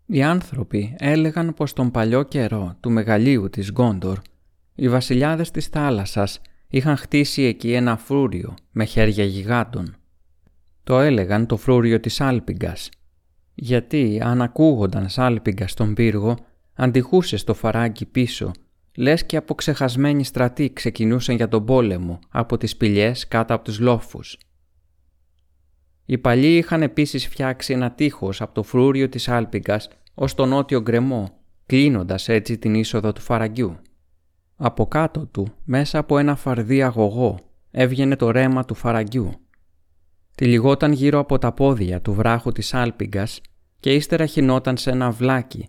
Οι 0.06 0.24
άνθρωποι 0.24 0.96
έλεγαν 0.98 1.54
πως 1.54 1.74
τον 1.74 1.92
παλιό 1.92 2.24
καιρό 2.24 2.78
του 2.80 2.92
μεγαλείου 2.92 3.50
της 3.50 3.72
Γκόντορ 3.72 4.20
οι 4.76 4.90
βασιλιάδες 4.90 5.52
της 5.52 5.68
θάλασσας 5.68 6.42
είχαν 6.68 6.98
χτίσει 6.98 7.42
εκεί 7.42 7.74
ένα 7.74 7.98
φρούριο 7.98 8.54
με 8.72 8.86
χέρια 8.86 9.24
γιγάντων. 9.24 9.96
Το 10.84 11.00
έλεγαν 11.00 11.46
το 11.46 11.58
φρούριο 11.58 12.00
της 12.00 12.22
Άλπιγκας, 12.22 12.90
γιατί 13.60 14.20
αν 14.24 14.42
ακούγονταν 14.42 15.10
Άλπιγκα 15.16 15.68
στον 15.68 15.94
πύργο, 15.94 16.36
αντιχούσε 16.74 17.38
στο 17.38 17.54
φαράγγι 17.54 18.06
πίσω, 18.06 18.52
λες 18.96 19.26
και 19.26 19.38
από 19.38 19.56
ξεχασμένοι 19.56 20.24
στρατοί 20.24 20.74
ξεκινούσαν 20.74 21.36
για 21.36 21.48
τον 21.48 21.66
πόλεμο 21.66 22.20
από 22.30 22.58
τις 22.58 22.78
πηλιές 22.78 23.28
κάτω 23.28 23.54
από 23.54 23.64
τους 23.64 23.80
λόφους. 23.80 24.38
Οι 26.06 26.18
παλιοί 26.18 26.56
είχαν 26.58 26.82
επίσης 26.82 27.28
φτιάξει 27.28 27.74
ένα 27.74 27.92
τείχος 27.92 28.42
από 28.42 28.54
το 28.54 28.64
φρούριο 28.64 29.10
της 29.10 29.28
Άλπιγκας 29.28 29.90
ως 30.14 30.34
το 30.34 30.46
νότιο 30.46 30.82
γκρεμό, 30.82 31.30
κλείνοντας 31.66 32.30
έτσι 32.30 32.58
την 32.58 32.74
είσοδο 32.76 33.14
του 33.14 33.22
φαραγγιού. 33.22 33.78
Από 34.56 34.88
κάτω 34.88 35.26
του, 35.26 35.48
μέσα 35.64 36.00
από 36.00 36.18
ένα 36.18 36.36
φαρδί 36.36 36.84
αγωγό, 36.84 37.40
έβγαινε 37.72 38.16
το 38.16 38.32
ρέμα 38.32 38.66
του 38.66 38.74
φαραγγιού. 38.74 39.47
Τυλιγόταν 40.38 40.92
γύρω 40.92 41.20
από 41.20 41.38
τα 41.38 41.52
πόδια 41.52 42.02
του 42.02 42.14
βράχου 42.14 42.52
της 42.52 42.74
Άλπιγκας 42.74 43.42
και 43.80 43.94
ύστερα 43.94 44.26
χινόταν 44.26 44.78
σε 44.78 44.90
ένα 44.90 45.12
βλάκι, 45.12 45.66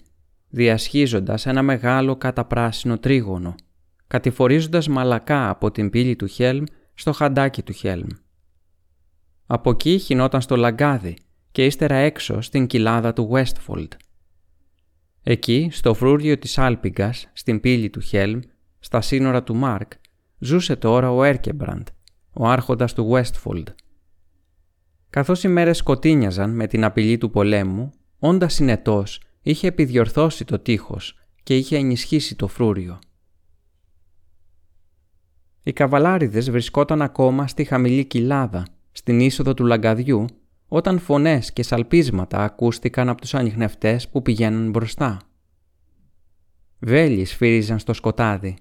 διασχίζοντας 0.49 1.47
ένα 1.47 1.63
μεγάλο 1.63 2.17
καταπράσινο 2.17 2.99
τρίγωνο, 2.99 3.55
κατηφορίζοντας 4.07 4.89
μαλακά 4.89 5.49
από 5.49 5.71
την 5.71 5.91
πύλη 5.91 6.17
του 6.17 6.27
Χέλμ 6.27 6.65
στο 6.95 7.13
χαντάκι 7.13 7.63
του 7.63 7.73
Χέλμ. 7.73 8.07
Από 9.47 9.71
εκεί 9.71 9.99
χινόταν 9.99 10.41
στο 10.41 10.57
λαγκάδι 10.57 11.17
και 11.53 11.65
ύστερα 11.65 11.97
έξω 11.97 12.41
στην 12.41 12.67
κοιλάδα 12.67 13.13
του 13.13 13.31
Westfold. 13.33 13.89
Εκεί, 15.23 15.69
στο 15.73 15.95
φρούριο 15.95 16.39
της 16.39 16.59
Άλπιγκας, 16.59 17.29
στην 17.33 17.61
πύλη 17.61 17.91
του 17.91 18.01
Χέλμ, 18.01 18.41
στα 18.79 19.01
σύνορα 19.01 19.43
του 19.43 19.55
Μάρκ, 19.55 19.93
ζούσε 20.39 20.77
τώρα 20.77 21.13
ο 21.13 21.25
Έρκεμπραντ, 21.25 21.87
ο 22.33 22.47
άρχοντας 22.47 22.95
του 22.95 23.11
Westfold. 23.13 23.65
Καθώς 25.11 25.45
οι 25.45 25.49
μέρες 25.49 25.77
σκοτίνιαζαν 25.77 26.51
με 26.51 26.67
την 26.67 26.85
απειλή 26.85 27.19
του 27.19 27.31
πολέμου, 27.31 27.91
όντας 28.19 28.55
συνετός, 28.55 29.21
είχε 29.43 29.67
επιδιορθώσει 29.67 30.45
το 30.45 30.59
τείχος 30.59 31.19
και 31.43 31.57
είχε 31.57 31.77
ενισχύσει 31.77 32.37
το 32.37 32.49
φρούριο. 32.49 32.99
Οι 35.63 35.73
καβαλάριδες 35.73 36.51
βρισκόταν 36.51 37.03
ακόμα 37.03 37.47
στη 37.47 37.65
χαμηλή 37.65 38.05
κοιλάδα, 38.05 38.67
στην 38.93 39.21
είσοδο 39.21 39.55
του 39.55 39.65
λαγκαδιού, 39.65 40.25
όταν 40.69 40.99
φωνές 40.99 41.53
και 41.53 41.63
σαλπίσματα 41.63 42.43
ακούστηκαν 42.43 43.09
από 43.09 43.21
τους 43.21 43.35
ανιχνευτές 43.35 44.09
που 44.09 44.23
πηγαίνουν 44.23 44.71
μπροστά. 44.71 45.19
Βέλη 46.79 47.25
σφύριζαν 47.25 47.79
στο 47.79 47.93
σκοτάδι. 47.93 48.57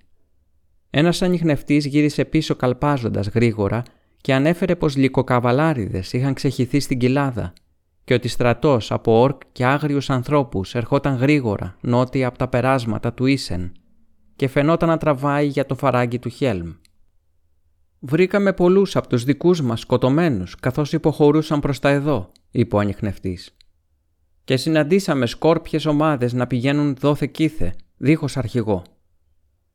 Ένας 0.89 1.21
ανιχνευτής 1.21 1.85
γύρισε 1.85 2.25
πίσω 2.25 2.55
καλπάζοντας 2.55 3.27
γρήγορα 3.27 3.83
και 4.21 4.33
ανέφερε 4.33 4.75
πως 4.75 4.95
λυκοκαβαλάριδες 4.95 6.13
είχαν 6.13 6.33
ξεχυθεί 6.33 6.79
στην 6.79 6.97
κοιλάδα 6.97 7.53
και 8.03 8.13
ότι 8.13 8.27
στρατός 8.27 8.91
από 8.91 9.19
όρκ 9.19 9.41
και 9.51 9.65
άγριους 9.65 10.09
ανθρώπους 10.09 10.75
ερχόταν 10.75 11.15
γρήγορα 11.15 11.77
νότια 11.81 12.27
από 12.27 12.37
τα 12.37 12.47
περάσματα 12.47 13.13
του 13.13 13.25
Ίσεν 13.25 13.71
και 14.35 14.47
φαινόταν 14.47 14.89
να 14.89 14.97
τραβάει 14.97 15.47
για 15.47 15.65
το 15.65 15.75
φαράγγι 15.75 16.19
του 16.19 16.29
Χέλμ. 16.29 16.73
«Βρήκαμε 17.99 18.53
πολλούς 18.53 18.95
από 18.95 19.07
τους 19.07 19.23
δικούς 19.23 19.61
μας 19.61 19.79
σκοτωμένους 19.79 20.55
καθώς 20.55 20.93
υποχωρούσαν 20.93 21.59
προς 21.59 21.79
τα 21.79 21.89
εδώ», 21.89 22.31
είπε 22.51 22.75
ο 22.75 22.79
ανιχνευτής. 22.79 23.55
«Και 24.43 24.57
συναντήσαμε 24.57 25.25
σκόρπιες 25.25 25.85
ομάδες 25.85 26.33
να 26.33 26.47
πηγαίνουν 26.47 26.95
δόθε 26.95 27.25
κήθε, 27.25 27.75
δίχως 27.97 28.37
αρχηγό. 28.37 28.83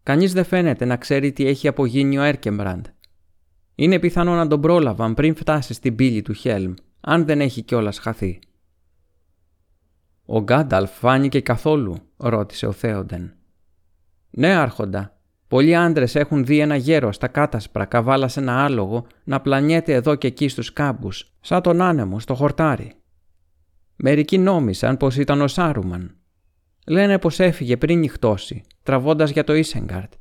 Κανείς 0.02 0.32
δεν 0.32 0.44
φαίνεται 0.44 0.84
να 0.84 0.96
ξέρει 0.96 1.32
τι 1.32 1.46
έχει 1.46 1.68
απογίνει 1.68 2.18
ο 2.18 2.22
Έρκεμπραντ. 2.22 2.86
Είναι 3.74 3.98
πιθανό 3.98 4.34
να 4.34 4.46
τον 4.46 4.60
πρόλαβαν 4.60 5.14
πριν 5.14 5.34
φτάσει 5.34 5.74
στην 5.74 5.96
πύλη 5.96 6.22
του 6.22 6.32
Χέλμ, 6.32 6.74
αν 7.00 7.24
δεν 7.24 7.40
έχει 7.40 7.62
κιόλας 7.62 7.98
χαθεί. 7.98 8.38
«Ο 10.24 10.40
Γκάνταλφ 10.40 10.90
φάνηκε 10.90 11.40
καθόλου», 11.40 11.96
ρώτησε 12.16 12.66
ο 12.66 12.72
Θέοντεν. 12.72 13.34
«Ναι, 14.30 14.54
άρχοντα. 14.54 15.16
Πολλοί 15.48 15.76
άντρες 15.76 16.14
έχουν 16.14 16.44
δει 16.44 16.58
ένα 16.58 16.76
γέρο 16.76 17.12
στα 17.12 17.28
κάτασπρα 17.28 17.84
καβάλα 17.84 18.28
σε 18.28 18.40
ένα 18.40 18.64
άλογο 18.64 19.06
να 19.24 19.40
πλανιέται 19.40 19.92
εδώ 19.92 20.14
και 20.14 20.26
εκεί 20.26 20.48
στους 20.48 20.72
κάμπους, 20.72 21.32
σαν 21.40 21.62
τον 21.62 21.80
άνεμο 21.80 22.20
στο 22.20 22.34
χορτάρι. 22.34 22.92
Μερικοί 23.96 24.38
νόμισαν 24.38 24.96
πως 24.96 25.16
ήταν 25.16 25.40
ο 25.40 25.48
Σάρουμαν. 25.48 26.16
Λένε 26.86 27.18
πως 27.18 27.40
έφυγε 27.40 27.76
πριν 27.76 27.98
νυχτώσει, 27.98 28.62
τραβώντας 28.82 29.30
για 29.30 29.44
το 29.44 29.54
Ίσεγκαρτ. 29.54 30.12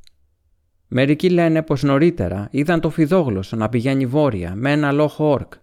Μερικοί 0.94 1.30
λένε 1.30 1.62
πως 1.64 1.84
νωρίτερα 1.84 2.48
είδαν 2.52 2.80
το 2.80 2.90
φιδόγλωσσο 2.90 3.56
να 3.56 3.70
πηγαίνει 3.70 4.06
βόρεια 4.06 4.56
με 4.56 4.72
ένα 4.72 4.92
λόχο 4.92 5.30
όρκ. 5.30 5.54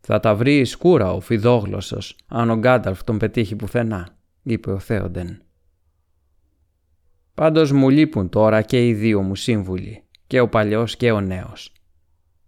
«Θα 0.00 0.20
τα 0.20 0.34
βρει 0.34 0.58
η 0.58 0.64
σκούρα 0.64 1.12
ο 1.12 1.20
φιδόγλωσσος, 1.20 2.16
αν 2.26 2.50
ο 2.50 2.56
Γκάνταλφ 2.56 3.04
τον 3.04 3.18
πετύχει 3.18 3.56
πουθενά», 3.56 4.08
είπε 4.42 4.70
ο 4.70 4.78
Θέοντεν. 4.78 5.42
«Πάντως 7.34 7.72
μου 7.72 7.88
λείπουν 7.88 8.28
τώρα 8.28 8.62
και 8.62 8.86
οι 8.86 8.94
δύο 8.94 9.22
μου 9.22 9.34
σύμβουλοι, 9.34 10.04
και 10.26 10.40
ο 10.40 10.48
παλιός 10.48 10.96
και 10.96 11.10
ο 11.10 11.20
νέος. 11.20 11.72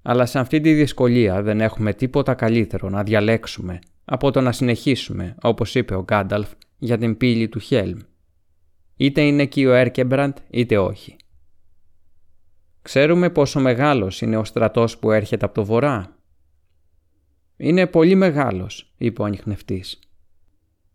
Αλλά 0.03 0.27
σε 0.27 0.39
αυτή 0.39 0.61
τη 0.61 0.73
δυσκολία 0.73 1.43
δεν 1.43 1.61
έχουμε 1.61 1.93
τίποτα 1.93 2.35
καλύτερο 2.35 2.89
να 2.89 3.03
διαλέξουμε 3.03 3.79
από 4.05 4.31
το 4.31 4.41
να 4.41 4.53
συνεχίσουμε, 4.53 5.35
όπως 5.43 5.75
είπε 5.75 5.95
ο 5.95 6.03
Γκάνταλφ, 6.03 6.49
για 6.79 6.99
την 6.99 7.17
πύλη 7.17 7.49
του 7.49 7.59
Χέλμ. 7.59 7.99
Είτε 8.97 9.21
είναι 9.21 9.43
εκεί 9.43 9.67
ο 9.67 9.73
Έρκεμπραντ, 9.73 10.37
είτε 10.51 10.79
όχι. 10.79 11.17
Ξέρουμε 12.83 13.31
πόσο 13.31 13.61
μεγάλος 13.61 14.21
είναι 14.21 14.37
ο 14.37 14.45
στρατός 14.45 14.99
που 14.99 15.11
έρχεται 15.11 15.45
από 15.45 15.55
το 15.55 15.65
βορρά. 15.65 16.17
«Είναι 17.57 17.87
πολύ 17.87 18.15
μεγάλος», 18.15 18.93
είπε 18.97 19.23
ο 19.23 19.25
ανιχνευτής. 19.25 19.99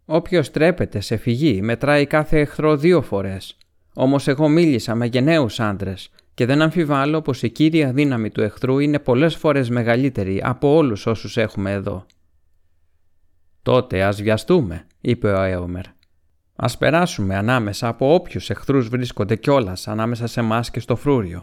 «Όποιος 0.05 0.51
τρέπεται 0.51 0.99
σε 0.99 1.17
φυγή 1.17 1.61
μετράει 1.61 2.05
κάθε 2.05 2.39
εχθρό 2.39 2.77
δύο 2.77 3.01
φορές. 3.01 3.57
Όμως 3.93 4.27
εγώ 4.27 4.47
μίλησα 4.47 4.95
με 4.95 5.05
γενναίους 5.05 5.59
άντρες 5.59 6.11
και 6.33 6.45
δεν 6.45 6.61
αμφιβάλλω 6.61 7.21
πως 7.21 7.43
η 7.43 7.49
κύρια 7.49 7.93
δύναμη 7.93 8.29
του 8.29 8.41
εχθρού 8.41 8.79
είναι 8.79 8.99
πολλές 8.99 9.35
φορές 9.35 9.69
μεγαλύτερη 9.69 10.41
από 10.43 10.75
όλους 10.75 11.05
όσους 11.05 11.37
έχουμε 11.37 11.71
εδώ». 11.71 12.05
«Τότε 13.61 14.03
ας 14.03 14.21
βιαστούμε», 14.21 14.87
είπε 15.01 15.31
ο 15.31 15.41
Έομερ. 15.41 15.85
Ας 16.61 16.77
περάσουμε 16.77 17.35
ανάμεσα 17.35 17.87
από 17.87 18.13
όποιους 18.13 18.49
εχθρούς 18.49 18.87
βρίσκονται 18.87 19.35
κιόλας 19.35 19.87
ανάμεσα 19.87 20.27
σε 20.27 20.39
εμάς 20.39 20.71
και 20.71 20.79
στο 20.79 20.95
φρούριο. 20.95 21.41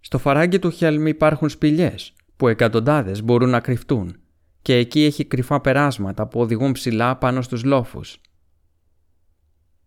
Στο 0.00 0.18
φαράγγι 0.18 0.58
του 0.58 0.70
Χέλμ 0.70 1.06
υπάρχουν 1.06 1.48
σπηλιές 1.48 2.14
που 2.36 2.48
εκατοντάδες 2.48 3.22
μπορούν 3.22 3.50
να 3.50 3.60
κρυφτούν 3.60 4.16
και 4.62 4.74
εκεί 4.74 5.04
έχει 5.04 5.24
κρυφά 5.24 5.60
περάσματα 5.60 6.26
που 6.26 6.40
οδηγούν 6.40 6.72
ψηλά 6.72 7.16
πάνω 7.16 7.42
στους 7.42 7.64
λόφους. 7.64 8.20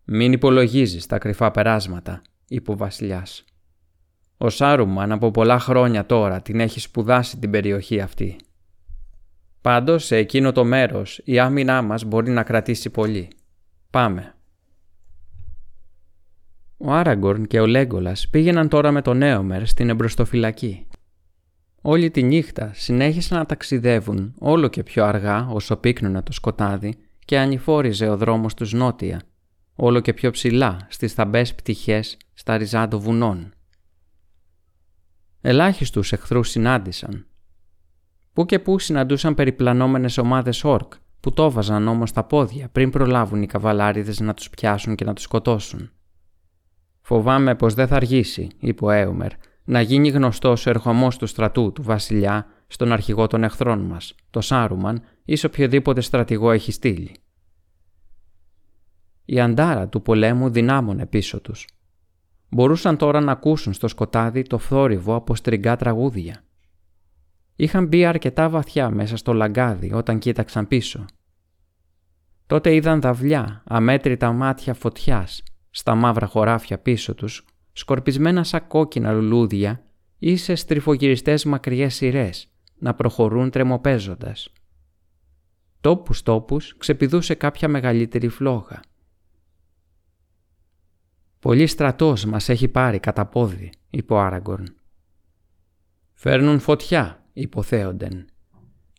«Μην 0.04 0.32
υπολογίζεις 0.32 1.06
τα 1.06 1.18
κρυφά 1.18 1.50
περάσματα», 1.50 2.22
είπε 2.48 2.70
ο 2.70 2.76
βασιλιάς. 2.76 3.44
Ο 4.36 4.48
Σάρουμαν 4.48 5.12
από 5.12 5.30
πολλά 5.30 5.58
χρόνια 5.58 6.06
τώρα 6.06 6.42
την 6.42 6.60
έχει 6.60 6.80
σπουδάσει 6.80 7.38
την 7.38 7.50
περιοχή 7.50 8.00
αυτή. 8.00 8.36
Πάντως 9.60 10.04
σε 10.04 10.16
εκείνο 10.16 10.52
το 10.52 10.64
μέρος 10.64 11.20
η 11.24 11.38
άμυνά 11.38 11.82
μας 11.82 12.04
μπορεί 12.04 12.30
να 12.30 12.42
κρατήσει 12.42 12.90
πολύ. 12.90 13.28
Πάμε. 13.90 14.34
Ο 16.76 16.92
Άραγκορν 16.92 17.46
και 17.46 17.60
ο 17.60 17.66
Λέγκολας 17.66 18.28
πήγαιναν 18.28 18.68
τώρα 18.68 18.90
με 18.90 19.02
τον 19.02 19.22
Έομερ 19.22 19.66
στην 19.66 19.88
εμπροστοφυλακή. 19.88 20.86
Όλη 21.82 22.10
τη 22.10 22.22
νύχτα 22.22 22.70
συνέχισαν 22.74 23.38
να 23.38 23.46
ταξιδεύουν 23.46 24.34
όλο 24.38 24.68
και 24.68 24.82
πιο 24.82 25.04
αργά 25.04 25.48
όσο 25.48 25.76
πύκνωνε 25.76 26.22
το 26.22 26.32
σκοτάδι 26.32 26.94
και 27.24 27.38
ανηφόριζε 27.38 28.08
ο 28.08 28.16
δρόμος 28.16 28.54
τους 28.54 28.72
νότια, 28.72 29.22
όλο 29.74 30.00
και 30.00 30.14
πιο 30.14 30.30
ψηλά 30.30 30.86
στις 30.88 31.12
θαμπές 31.12 31.54
πτυχές 31.54 32.16
στα 32.34 32.56
ριζά 32.56 32.88
των 32.88 33.00
βουνών. 33.00 33.52
Ελάχιστους 35.40 36.12
εχθρούς 36.12 36.48
συνάντησαν. 36.48 37.26
Πού 38.32 38.46
και 38.46 38.58
πού 38.58 38.78
συναντούσαν 38.78 39.34
περιπλανόμενες 39.34 40.18
ομάδες 40.18 40.64
όρκ 40.64 40.92
που 41.20 41.32
το 41.32 41.50
βάζαν 41.50 41.88
όμως 41.88 42.08
στα 42.08 42.24
πόδια 42.24 42.68
πριν 42.68 42.90
προλάβουν 42.90 43.42
οι 43.42 43.46
καβαλάριδες 43.46 44.20
να 44.20 44.34
τους 44.34 44.50
πιάσουν 44.50 44.94
και 44.94 45.04
να 45.04 45.12
τους 45.12 45.24
σκοτώσουν. 45.24 45.90
«Φοβάμαι 47.00 47.54
πως 47.54 47.74
δεν 47.74 47.86
θα 47.86 47.96
αργήσει», 47.96 48.48
είπε 48.58 48.84
ο 48.84 48.90
Έουμερ, 48.90 49.30
«να 49.64 49.80
γίνει 49.80 50.08
γνωστός 50.08 50.66
ο 50.66 50.70
ερχομός 50.70 51.16
του 51.16 51.26
στρατού 51.26 51.72
του 51.72 51.82
βασιλιά 51.82 52.46
στον 52.66 52.92
αρχηγό 52.92 53.26
των 53.26 53.44
εχθρών 53.44 53.80
μας, 53.80 54.14
το 54.30 54.40
Σάρουμαν 54.40 55.02
ή 55.24 55.36
σε 55.36 55.46
οποιοδήποτε 55.46 56.00
στρατηγό 56.00 56.50
έχει 56.50 56.72
στείλει». 56.72 57.12
Η 59.24 59.40
αντάρα 59.40 59.88
του 59.88 60.02
πολέμου 60.02 60.50
δυνάμωνε 60.50 61.06
πίσω 61.06 61.40
τους. 61.40 61.66
Μπορούσαν 62.48 62.96
τώρα 62.96 63.20
να 63.20 63.32
ακούσουν 63.32 63.72
στο 63.72 63.88
σκοτάδι 63.88 64.42
το 64.42 64.58
φθόρυβο 64.58 65.14
από 65.14 65.34
στριγκά 65.34 65.76
τραγούδια. 65.76 66.42
Είχαν 67.60 67.86
μπει 67.86 68.04
αρκετά 68.04 68.48
βαθιά 68.48 68.90
μέσα 68.90 69.16
στο 69.16 69.32
λαγκάδι 69.32 69.92
όταν 69.92 70.18
κοίταξαν 70.18 70.68
πίσω. 70.68 71.04
Τότε 72.46 72.74
είδαν 72.74 73.00
δαυλιά, 73.00 73.62
αμέτρητα 73.66 74.32
μάτια 74.32 74.74
φωτιάς, 74.74 75.42
στα 75.70 75.94
μαύρα 75.94 76.26
χωράφια 76.26 76.78
πίσω 76.78 77.14
τους, 77.14 77.44
σκορπισμένα 77.72 78.44
σαν 78.44 78.66
κόκκινα 78.66 79.12
λουλούδια 79.12 79.84
ή 80.18 80.36
σε 80.36 80.54
στριφογυριστές 80.54 81.44
μακριές 81.44 81.94
σειρές, 81.94 82.48
να 82.78 82.94
προχωρούν 82.94 83.50
τρεμοπέζοντας. 83.50 84.52
Τόπους 85.80 86.22
τόπους 86.22 86.76
ξεπηδούσε 86.76 87.34
κάποια 87.34 87.68
μεγαλύτερη 87.68 88.28
φλόγα. 88.28 88.80
«Πολύ 91.38 91.66
στρατός 91.66 92.24
μας 92.24 92.48
έχει 92.48 92.68
πάρει 92.68 92.98
κατά 92.98 93.26
πόδι», 93.26 93.72
είπε 93.90 94.12
ο 94.12 94.20
Άραγκορν. 94.20 94.74
«Φέρνουν 96.12 96.58
φωτιά», 96.58 97.17
υποθέοντεν. 97.40 98.26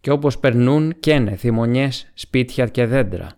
Και 0.01 0.12
όπως 0.12 0.39
περνούν 0.39 1.00
καίνε 1.00 1.36
θυμονιές, 1.36 2.12
σπίτια 2.13 2.67
και 2.67 2.86
δέντρα. 2.86 3.31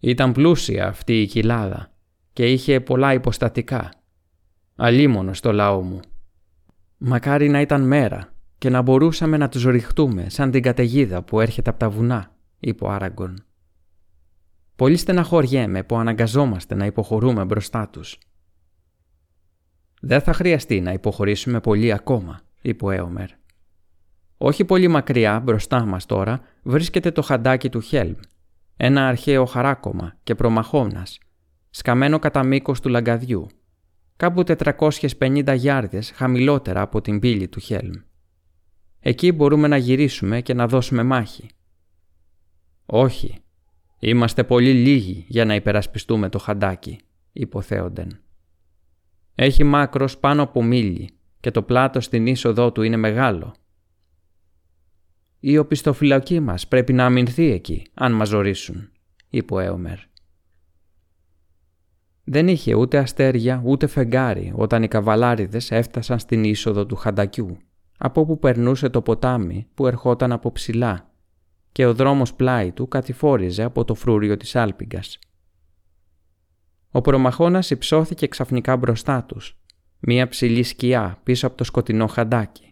Ήταν 0.00 0.32
πλούσια 0.32 0.86
αυτή 0.88 1.20
η 1.20 1.26
κοιλάδα 1.26 1.90
και 2.32 2.52
είχε 2.52 2.80
πολλά 2.80 3.12
υποστατικά. 3.12 3.90
Αλίμονο 4.76 5.34
στο 5.34 5.52
λαό 5.52 5.82
μου. 5.82 6.00
Μακάρι 6.98 7.48
να 7.48 7.60
ήταν 7.60 7.82
μέρα 7.86 8.32
και 8.58 8.70
να 8.70 8.82
μπορούσαμε 8.82 9.36
να 9.36 9.48
τους 9.48 9.64
ρηχτούμε 9.64 10.28
σαν 10.28 10.50
την 10.50 10.62
καταιγίδα 10.62 11.22
που 11.22 11.40
έρχεται 11.40 11.70
από 11.70 11.78
τα 11.78 11.90
βουνά, 11.90 12.30
είπε 12.58 12.84
ο 12.84 12.90
Άραγκον. 12.90 13.44
Πολύ 14.76 14.96
στεναχωριέμαι 14.96 15.82
που 15.82 15.96
αναγκαζόμαστε 15.96 16.74
να 16.74 16.86
υποχωρούμε 16.86 17.44
μπροστά 17.44 17.88
τους. 17.88 18.18
Δεν 20.00 20.20
θα 20.20 20.32
χρειαστεί 20.32 20.80
να 20.80 20.92
υποχωρήσουμε 20.92 21.60
πολύ 21.60 21.92
ακόμα, 21.92 22.40
είπε 22.62 22.84
ο 22.84 22.90
Έομερ. 22.90 23.28
Όχι 24.36 24.64
πολύ 24.64 24.88
μακριά, 24.88 25.40
μπροστά 25.40 25.84
μας 25.84 26.06
τώρα, 26.06 26.40
βρίσκεται 26.62 27.10
το 27.10 27.22
χαντάκι 27.22 27.68
του 27.68 27.80
Χέλμ. 27.80 28.14
Ένα 28.76 29.08
αρχαίο 29.08 29.44
χαράκομα 29.44 30.16
και 30.22 30.34
προμαχώνας, 30.34 31.18
σκαμμένο 31.70 32.18
κατά 32.18 32.44
μήκος 32.44 32.80
του 32.80 32.88
λαγκαδιού, 32.88 33.46
κάπου 34.16 34.42
450 34.42 35.54
γιάρδες 35.56 36.10
χαμηλότερα 36.10 36.80
από 36.80 37.00
την 37.00 37.18
πύλη 37.18 37.48
του 37.48 37.60
Χέλμ. 37.60 37.92
Εκεί 39.00 39.32
μπορούμε 39.32 39.68
να 39.68 39.76
γυρίσουμε 39.76 40.40
και 40.40 40.54
να 40.54 40.66
δώσουμε 40.66 41.02
μάχη. 41.02 41.48
Όχι, 42.86 43.38
είμαστε 43.98 44.44
πολύ 44.44 44.72
λίγοι 44.72 45.24
για 45.28 45.44
να 45.44 45.54
υπερασπιστούμε 45.54 46.28
το 46.28 46.38
χαντάκι, 46.38 46.98
υποθέοντεν. 47.32 48.20
Έχει 49.34 49.64
μάκρος 49.64 50.18
πάνω 50.18 50.42
από 50.42 50.62
μίλι 50.62 51.10
και 51.40 51.50
το 51.50 51.62
πλάτος 51.62 52.04
στην 52.04 52.26
είσοδό 52.26 52.72
του 52.72 52.82
είναι 52.82 52.96
μεγάλο 52.96 53.54
η 55.46 55.58
οπισθοφυλακή 55.58 56.40
μας 56.40 56.68
πρέπει 56.68 56.92
να 56.92 57.04
αμυνθεί 57.04 57.50
εκεί, 57.50 57.86
αν 57.94 58.12
μας 58.12 58.28
ζωρίσουν, 58.28 58.90
είπε 59.28 59.54
ο 59.54 59.58
Έομερ. 59.58 59.98
Δεν 62.24 62.48
είχε 62.48 62.74
ούτε 62.74 62.98
αστέρια 62.98 63.62
ούτε 63.64 63.86
φεγγάρι 63.86 64.52
όταν 64.56 64.82
οι 64.82 64.88
καβαλάριδες 64.88 65.70
έφτασαν 65.70 66.18
στην 66.18 66.44
είσοδο 66.44 66.86
του 66.86 66.96
χαντακιού, 66.96 67.56
από 67.98 68.20
όπου 68.20 68.38
περνούσε 68.38 68.88
το 68.88 69.02
ποτάμι 69.02 69.66
που 69.74 69.86
ερχόταν 69.86 70.32
από 70.32 70.52
ψηλά 70.52 71.10
και 71.72 71.86
ο 71.86 71.94
δρόμος 71.94 72.34
πλάι 72.34 72.72
του 72.72 72.88
κατηφόριζε 72.88 73.62
από 73.62 73.84
το 73.84 73.94
φρούριο 73.94 74.36
της 74.36 74.56
άλπιγκας. 74.56 75.18
Ο 76.90 77.00
προμαχώνας 77.00 77.70
υψώθηκε 77.70 78.26
ξαφνικά 78.26 78.76
μπροστά 78.76 79.24
τους, 79.24 79.58
μία 80.00 80.28
ψηλή 80.28 80.62
σκιά 80.62 81.20
πίσω 81.22 81.46
από 81.46 81.56
το 81.56 81.64
σκοτεινό 81.64 82.06
χαντάκι. 82.06 82.63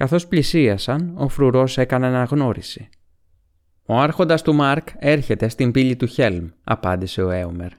Καθώς 0.00 0.26
πλησίασαν, 0.26 1.14
ο 1.16 1.28
φρουρός 1.28 1.78
έκανε 1.78 2.06
αναγνώριση. 2.06 2.88
«Ο 3.86 3.98
άρχοντας 3.98 4.42
του 4.42 4.54
Μάρκ 4.54 4.88
έρχεται 4.98 5.48
στην 5.48 5.70
πύλη 5.70 5.96
του 5.96 6.06
Χέλμ», 6.06 6.48
απάντησε 6.64 7.22
ο 7.22 7.30
Έομερ. 7.30 7.70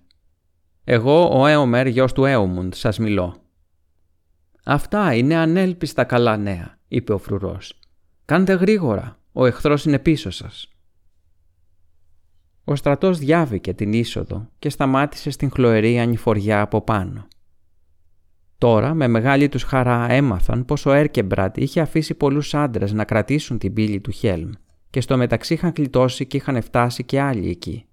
«Εγώ, 0.84 1.40
ο 1.40 1.48
Έομερ, 1.48 1.88
γιος 1.88 2.14
του 2.14 2.26
Έομουντ, 2.26 2.74
σας 2.74 3.00
μιλώ». 3.00 3.36
«Αυτά 4.66 5.14
είναι 5.14 5.36
ανέλπιστα 5.36 6.04
καλά 6.04 6.38
νέα», 6.38 6.78
είπε 6.88 7.14
ο 7.14 7.18
φρουρός. 7.18 7.80
«Κάντε 8.26 8.54
γρήγορα, 8.54 9.20
ο 9.32 9.46
εχθρός 9.46 9.86
είναι 9.86 10.00
πίσω 10.00 10.30
σας». 10.30 10.70
Ο 12.64 12.76
στρατός 12.76 13.18
διάβηκε 13.18 13.74
την 13.74 13.94
είσοδο 13.94 14.50
και 14.60 14.70
σταμάτησε 14.70 15.30
στην 15.30 15.52
χλωερή 15.52 16.00
ανηφοριά 16.00 16.62
από 16.62 16.82
πάνω. 16.82 17.28
Τώρα, 18.62 18.94
με 18.94 19.08
μεγάλη 19.08 19.50
τους 19.50 19.64
χαρά, 19.64 20.12
έμαθαν 20.12 20.66
πως 20.66 20.86
ο 20.86 20.92
Έρκεμπρατ 20.92 21.58
είχε 21.58 21.82
αφήσει 21.82 22.14
πολλούς 22.14 22.54
άντρες 22.54 22.94
να 22.94 23.04
κρατήσουν 23.04 23.58
την 23.58 23.74
πύλη 23.74 24.00
του 24.00 24.12
Χέλμ 24.12 24.50
και 24.90 25.02
στο 25.02 25.18
μεταξύ 25.18 25.54
είχαν 25.54 25.72
κλειτώσει 25.72 26.26
και 26.26 26.38
είχαν 26.38 26.62
φτάσει 26.62 27.04
και 27.04 27.20
άλλοι 27.20 27.50
εκεί. 27.50 27.86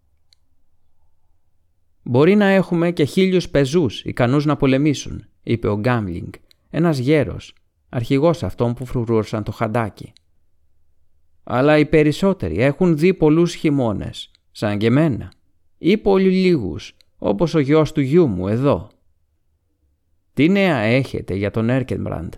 «Μπορεί 2.02 2.34
να 2.34 2.44
έχουμε 2.46 2.90
και 2.90 3.04
χίλιους 3.04 3.48
πεζούς 3.48 4.04
ικανούς 4.04 4.44
να 4.44 4.56
πολεμήσουν», 4.56 5.24
είπε 5.42 5.68
ο 5.68 5.78
Γκάμλινγκ, 5.78 6.32
ένας 6.70 6.98
γέρος, 6.98 7.54
αρχηγός 7.88 8.42
αυτών 8.42 8.74
που 8.74 8.86
φρουρούσαν 8.86 9.42
το 9.42 9.52
χαντάκι. 9.52 10.12
«Αλλά 11.44 11.78
οι 11.78 11.86
περισσότεροι 11.86 12.60
έχουν 12.60 12.96
δει 12.96 13.14
πολλούς 13.14 13.54
χειμώνες, 13.54 14.30
σαν 14.50 14.78
και 14.78 14.86
εμένα, 14.86 15.32
ή 15.78 15.98
πολύ 15.98 16.30
λίγους, 16.30 16.96
όπως 17.18 17.54
ο 17.54 17.58
γιος 17.58 17.92
του 17.92 18.00
γιού 18.00 18.26
μου 18.26 18.48
εδώ», 18.48 18.90
τι 20.38 20.48
νέα 20.48 20.76
έχετε 20.76 21.34
για 21.34 21.50
τον 21.50 21.70
Έρκενμπραντ. 21.70 22.32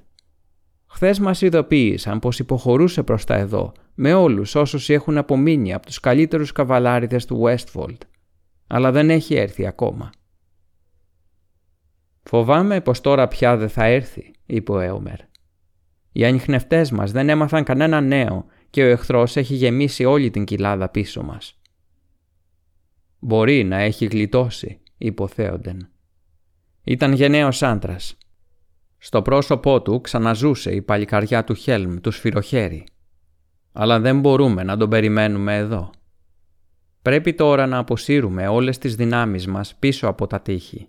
Χθες 0.87 1.19
μας 1.19 1.41
ειδοποίησαν 1.41 2.19
πως 2.19 2.39
υποχωρούσε 2.39 3.03
προς 3.03 3.25
τα 3.25 3.35
εδώ 3.35 3.73
με 3.95 4.15
όλους 4.15 4.55
όσους 4.55 4.89
έχουν 4.89 5.19
απομείνει 5.19 5.73
από 5.73 5.87
τους 5.87 6.01
καλύτερους 6.01 6.53
καβαλάριδες 6.53 7.25
του 7.25 7.43
Westfold, 7.45 7.97
αλλά 8.67 8.93
δεν 8.93 9.11
έχει 9.11 9.35
έρθει 9.35 9.67
ακόμα. 9.67 10.11
Φοβάμαι 12.23 12.81
πως 12.81 13.01
τώρα 13.01 13.29
πια 13.29 13.57
δεν 13.57 13.69
θα 13.69 13.85
έρθει, 13.85 14.31
είπε 14.47 14.73
ο 14.73 14.81
Έομερ. 14.81 15.19
Οι 16.13 16.25
ανιχνευτές 16.25 16.91
μας 16.91 17.13
δεν 17.13 17.29
έμαθαν 17.29 17.65
κανένα 17.65 18.01
νέο 18.01 18.45
και 18.71 18.83
ο 18.83 18.89
εχθρός 18.89 19.37
έχει 19.37 19.55
γεμίσει 19.55 20.05
όλη 20.05 20.31
την 20.31 20.45
κοιλάδα 20.45 20.89
πίσω 20.89 21.23
μας. 21.23 21.61
Μπορεί 23.19 23.65
να 23.65 23.77
έχει 23.77 24.07
γλιτώσει, 24.07 24.81
είπε 24.99 25.23
ο 25.23 25.29
Θέοντεν. 25.29 25.89
Ήταν 26.91 27.13
γενναίος 27.13 27.63
άντρας. 27.63 28.17
Στο 28.99 29.23
πρόσωπό 29.23 29.83
του 29.83 30.01
ξαναζούσε 30.01 30.75
η 30.75 30.83
παλικαριά 30.83 31.45
του 31.45 31.55
Χέλμ 31.55 31.97
του 31.97 32.11
σφυροχέρι. 32.11 32.87
Αλλά 33.73 34.01
δεν 34.01 34.21
μπορούμε 34.21 34.63
να 34.63 34.77
τον 34.77 34.89
περιμένουμε 34.89 35.57
εδώ. 35.57 35.91
Πρέπει 37.03 37.35
τώρα 37.35 37.67
να 37.67 37.79
αποσύρουμε 37.79 38.49
όλες 38.49 38.79
τις 38.79 38.95
δυνάμεις 38.95 39.47
μας 39.47 39.75
πίσω 39.75 40.09
από 40.09 40.27
τα 40.27 40.41
τείχη. 40.41 40.87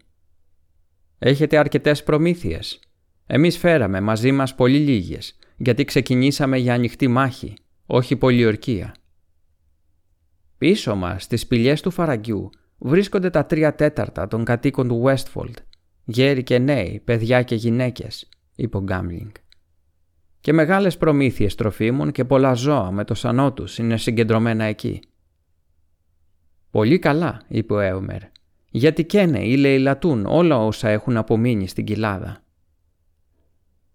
Έχετε 1.19 1.57
αρκετές 1.57 2.03
προμήθειες. 2.03 2.79
Εμείς 3.27 3.57
φέραμε 3.57 4.01
μαζί 4.01 4.31
μας 4.31 4.55
πολύ 4.55 4.77
λίγες, 4.77 5.39
γιατί 5.57 5.83
ξεκινήσαμε 5.83 6.57
για 6.57 6.73
ανοιχτή 6.73 7.07
μάχη, 7.07 7.53
όχι 7.85 8.15
πολιορκία. 8.15 8.95
Πίσω 10.57 10.95
μας, 10.95 11.23
στις 11.23 11.41
σπηλιές 11.41 11.81
του 11.81 11.91
φαραγγιού, 11.91 12.49
βρίσκονται 12.77 13.29
τα 13.29 13.45
τρία 13.45 13.75
τέταρτα 13.75 14.27
των 14.27 14.43
κατοίκων 14.43 14.87
του 14.87 15.03
Westfold 15.05 15.53
γέροι 16.05 16.43
και 16.43 16.59
νέοι, 16.59 17.01
παιδιά 17.05 17.43
και 17.43 17.55
γυναίκες, 17.55 18.29
είπε 18.55 18.77
ο 18.77 18.81
Γκάμλινγκ. 18.81 19.31
Και 20.39 20.53
μεγάλες 20.53 20.97
προμήθειες 20.97 21.55
τροφίμων 21.55 22.11
και 22.11 22.25
πολλά 22.25 22.53
ζώα 22.53 22.91
με 22.91 23.03
το 23.03 23.13
σανό 23.13 23.53
τους 23.53 23.77
είναι 23.77 23.97
συγκεντρωμένα 23.97 24.63
εκεί. 24.63 25.01
Πολύ 26.71 26.99
καλά, 26.99 27.41
είπε 27.47 27.73
ο 27.73 27.79
Έουμερ, 27.79 28.21
γιατί 28.71 29.05
καίνε 29.05 29.47
ή 29.47 29.57
λαιλατούν 29.57 30.25
όλα 30.25 30.57
όσα 30.57 30.89
έχουν 30.89 31.17
απομείνει 31.17 31.67
στην 31.67 31.85
κοιλάδα. 31.85 32.43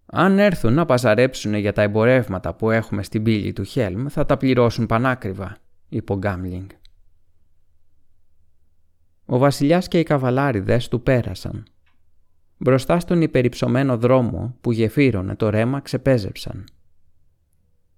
Αν 0.05 0.39
έρθουν 0.39 0.73
να 0.73 0.85
παζαρέψουν 0.85 1.53
για 1.53 1.73
τα 1.73 1.81
εμπορεύματα 1.81 2.53
που 2.53 2.71
έχουμε 2.71 3.03
στην 3.03 3.23
πύλη 3.23 3.53
του 3.53 3.63
Χέλμ, 3.63 4.05
θα 4.07 4.25
τα 4.25 4.37
πληρώσουν 4.37 4.85
πανάκριβα, 4.85 5.57
είπε 5.89 6.13
ο 6.13 6.17
Γκάμλινγκ. 6.17 6.69
Ο 9.25 9.37
βασιλιάς 9.37 9.87
και 9.87 9.99
οι 9.99 10.03
καβαλάριδες 10.03 10.87
του 10.87 11.01
πέρασαν 11.01 11.65
Μπροστά 12.57 12.99
στον 12.99 13.21
υπερυψωμένο 13.21 13.97
δρόμο 13.97 14.55
που 14.61 14.71
γεφύρωνε 14.71 15.35
το 15.35 15.49
ρέμα 15.49 15.79
ξεπέζεψαν. 15.79 16.63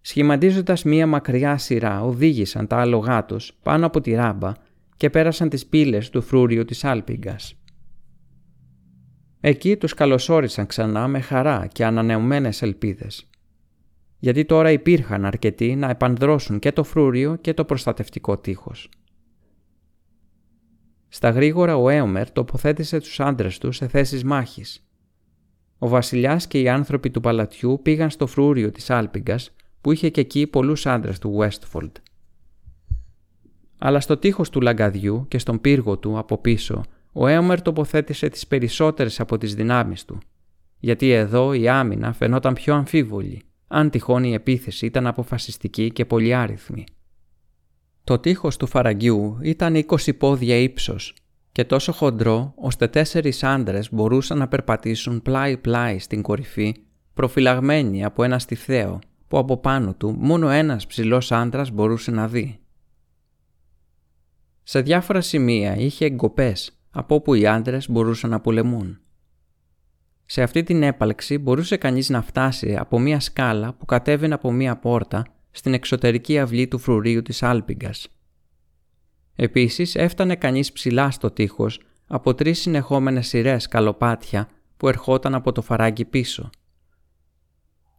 σχηματίζοντας 0.02 0.84
μία 0.84 1.08
μακριά 1.08 1.58
σειρά 1.58 2.04
οδήγησαν 2.04 2.68
τα 2.68 2.78
άλογά 2.78 3.26
τους 3.26 3.54
πάνω 3.64 3.86
από 3.86 4.02
τη 4.02 4.12
ράμπα 4.14 4.52
και 4.98 5.10
πέρασαν 5.10 5.50
τις 5.50 5.66
πύλες 5.66 6.10
του 6.10 6.22
φρούριου 6.22 6.66
της 6.66 6.84
Άλπιγκας. 6.84 7.54
Εκεί 9.40 9.78
τους 9.78 9.94
καλωσόρισαν 9.94 10.66
ξανά 10.66 11.08
με 11.08 11.20
χαρά 11.20 11.68
και 11.72 11.86
ανανεωμένες 11.86 12.62
ελπίδες. 12.62 13.30
Γιατί 14.20 14.46
τώρα 14.46 14.72
υπήρχαν 14.72 15.26
αρκετοί 15.26 15.76
να 15.76 15.90
επανδρώσουν 15.90 16.60
και 16.60 16.72
το 16.72 16.84
φρούριο 16.84 17.36
και 17.36 17.54
το 17.54 17.66
προστατευτικό 17.66 18.38
τείχος. 18.38 18.90
Στα 21.10 21.30
γρήγορα 21.30 21.78
ο 21.78 21.90
Έομερ 21.90 22.32
τοποθέτησε 22.32 23.00
τους 23.00 23.20
άντρες 23.20 23.58
του 23.58 23.72
σε 23.72 23.88
θέσεις 23.88 24.24
μάχης. 24.24 24.84
Ο 25.78 25.88
βασιλιάς 25.88 26.48
και 26.48 26.60
οι 26.60 26.70
άνθρωποι 26.70 27.10
του 27.10 27.22
παλατιού 27.22 27.80
πήγαν 27.84 28.10
στο 28.10 28.28
φρούριο 28.28 28.72
της 28.72 28.90
Άλπιγκας 28.90 29.52
που 29.82 29.92
είχε 29.92 30.10
και 30.10 30.22
εκεί 30.22 30.48
πολλούς 30.48 30.86
άντρες 30.86 31.20
του 31.20 31.38
Westfold. 31.40 31.92
Αλλά 33.78 34.00
στο 34.00 34.18
τείχος 34.18 34.50
του 34.50 34.62
λαγκαδιού 34.62 35.26
και 35.28 35.38
στον 35.38 35.62
πύργο 35.62 35.98
του 35.98 36.18
από 36.18 36.38
πίσω 36.38 36.84
ο 37.12 37.28
Έομερ 37.28 37.62
τοποθέτησε 37.62 38.30
τις 38.30 38.48
περισσότερες 38.48 39.20
από 39.20 39.38
τις 39.38 39.56
δυνάμεις 39.56 40.06
του, 40.06 40.18
γιατί 40.80 41.12
εδώ 41.12 41.54
η 41.54 41.68
άμυνα 41.70 42.14
φαινόταν 42.14 42.54
πιο 42.54 42.76
αμφίβολη, 42.76 43.42
αν 43.68 43.90
τυχόν 43.90 44.24
η 44.24 44.34
επίθεση 44.34 44.86
ήταν 44.86 45.08
αποφασιστική 45.08 45.92
και 45.92 46.06
πολυάριθμη. 46.06 46.84
Το 48.10 48.20
τείχος 48.20 48.58
του 48.58 48.68
φαραγγιού 48.68 49.38
ήταν 49.42 49.86
20 49.88 50.18
πόδια 50.18 50.56
ύψος 50.56 51.16
και 51.52 51.66
τόσο 51.66 51.92
χοντρό 51.92 52.54
ώστε 52.56 52.88
τέσσερις 52.88 53.44
άντρες 53.44 53.94
μπορούσαν 53.94 54.38
να 54.38 54.48
περπατήσουν 54.48 55.22
πλάι-πλάι 55.22 56.00
στην 56.00 56.22
κορυφή 56.22 56.76
προφυλαγμένοι 57.14 58.04
από 58.04 58.24
ένα 58.24 58.40
στιθέο 58.40 59.00
που 59.28 59.38
από 59.38 59.58
πάνω 59.58 59.94
του 59.94 60.16
μόνο 60.20 60.50
ένας 60.50 60.88
ψηλός 60.88 61.32
άντρας 61.32 61.72
μπορούσε 61.72 62.12
να 62.12 62.28
δει. 62.28 62.60
Σε 64.64 64.82
διάφορα 64.82 65.22
σημεία 65.22 65.76
είχε 65.76 66.06
εγκοπές 66.06 66.80
από 66.92 67.16
όπου 67.16 67.34
οι 67.34 67.48
άντρες 67.48 67.90
μπορούσαν 67.90 68.30
να 68.30 68.40
πολεμούν. 68.40 69.00
Σε 70.26 70.42
αυτή 70.42 70.64
την 70.64 70.84
έπαλξη 70.84 71.38
μπορούσε 71.38 71.78
κανείς 71.78 72.10
να 72.10 72.22
φτάσει 72.22 72.76
από 72.76 73.00
μία 73.00 73.20
σκάλα 73.20 73.74
που 73.74 73.86
κατέβαινε 73.86 74.34
από 74.34 74.52
μία 74.52 74.78
πόρτα 74.78 75.26
στην 75.60 75.74
εξωτερική 75.74 76.40
αυλή 76.40 76.68
του 76.68 76.80
φρουρίου 76.80 77.22
της 77.22 77.44
Άλπιγκας. 77.44 78.08
Επίσης 79.36 79.96
έφτανε 79.96 80.36
κανείς 80.36 80.72
ψηλά 80.72 81.12
στο 81.12 81.32
τείχος 81.32 81.80
από 82.08 82.34
τρεις 82.34 82.60
συνεχόμενες 82.60 83.28
σειρές 83.28 83.68
καλοπάτια 83.68 84.50
που 84.78 84.88
ερχόταν 84.88 85.36
από 85.36 85.52
το 85.52 85.62
φαράγγι 85.62 86.06
πίσω. 86.06 86.50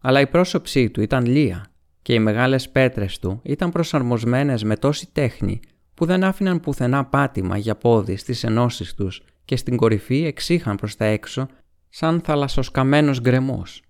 Αλλά 0.00 0.20
η 0.20 0.26
πρόσωψή 0.26 0.90
του 0.90 1.00
ήταν 1.00 1.26
λία 1.26 1.72
και 2.02 2.14
οι 2.14 2.18
μεγάλες 2.18 2.70
πέτρες 2.70 3.18
του 3.18 3.40
ήταν 3.42 3.70
προσαρμοσμένες 3.70 4.64
με 4.64 4.76
τόση 4.76 5.08
τέχνη 5.12 5.60
που 5.94 6.04
δεν 6.04 6.24
άφηναν 6.24 6.60
πουθενά 6.60 7.04
πάτημα 7.04 7.56
για 7.56 7.76
πόδι 7.76 8.16
στις 8.16 8.44
ενώσεις 8.44 8.94
τους 8.94 9.22
και 9.44 9.56
στην 9.56 9.76
κορυφή 9.76 10.24
εξήχαν 10.24 10.76
προς 10.76 10.96
τα 10.96 11.04
έξω 11.04 11.46
σαν 11.88 12.20
θαλασσοσκαμένος 12.20 13.20
γκρεμός. 13.20 13.82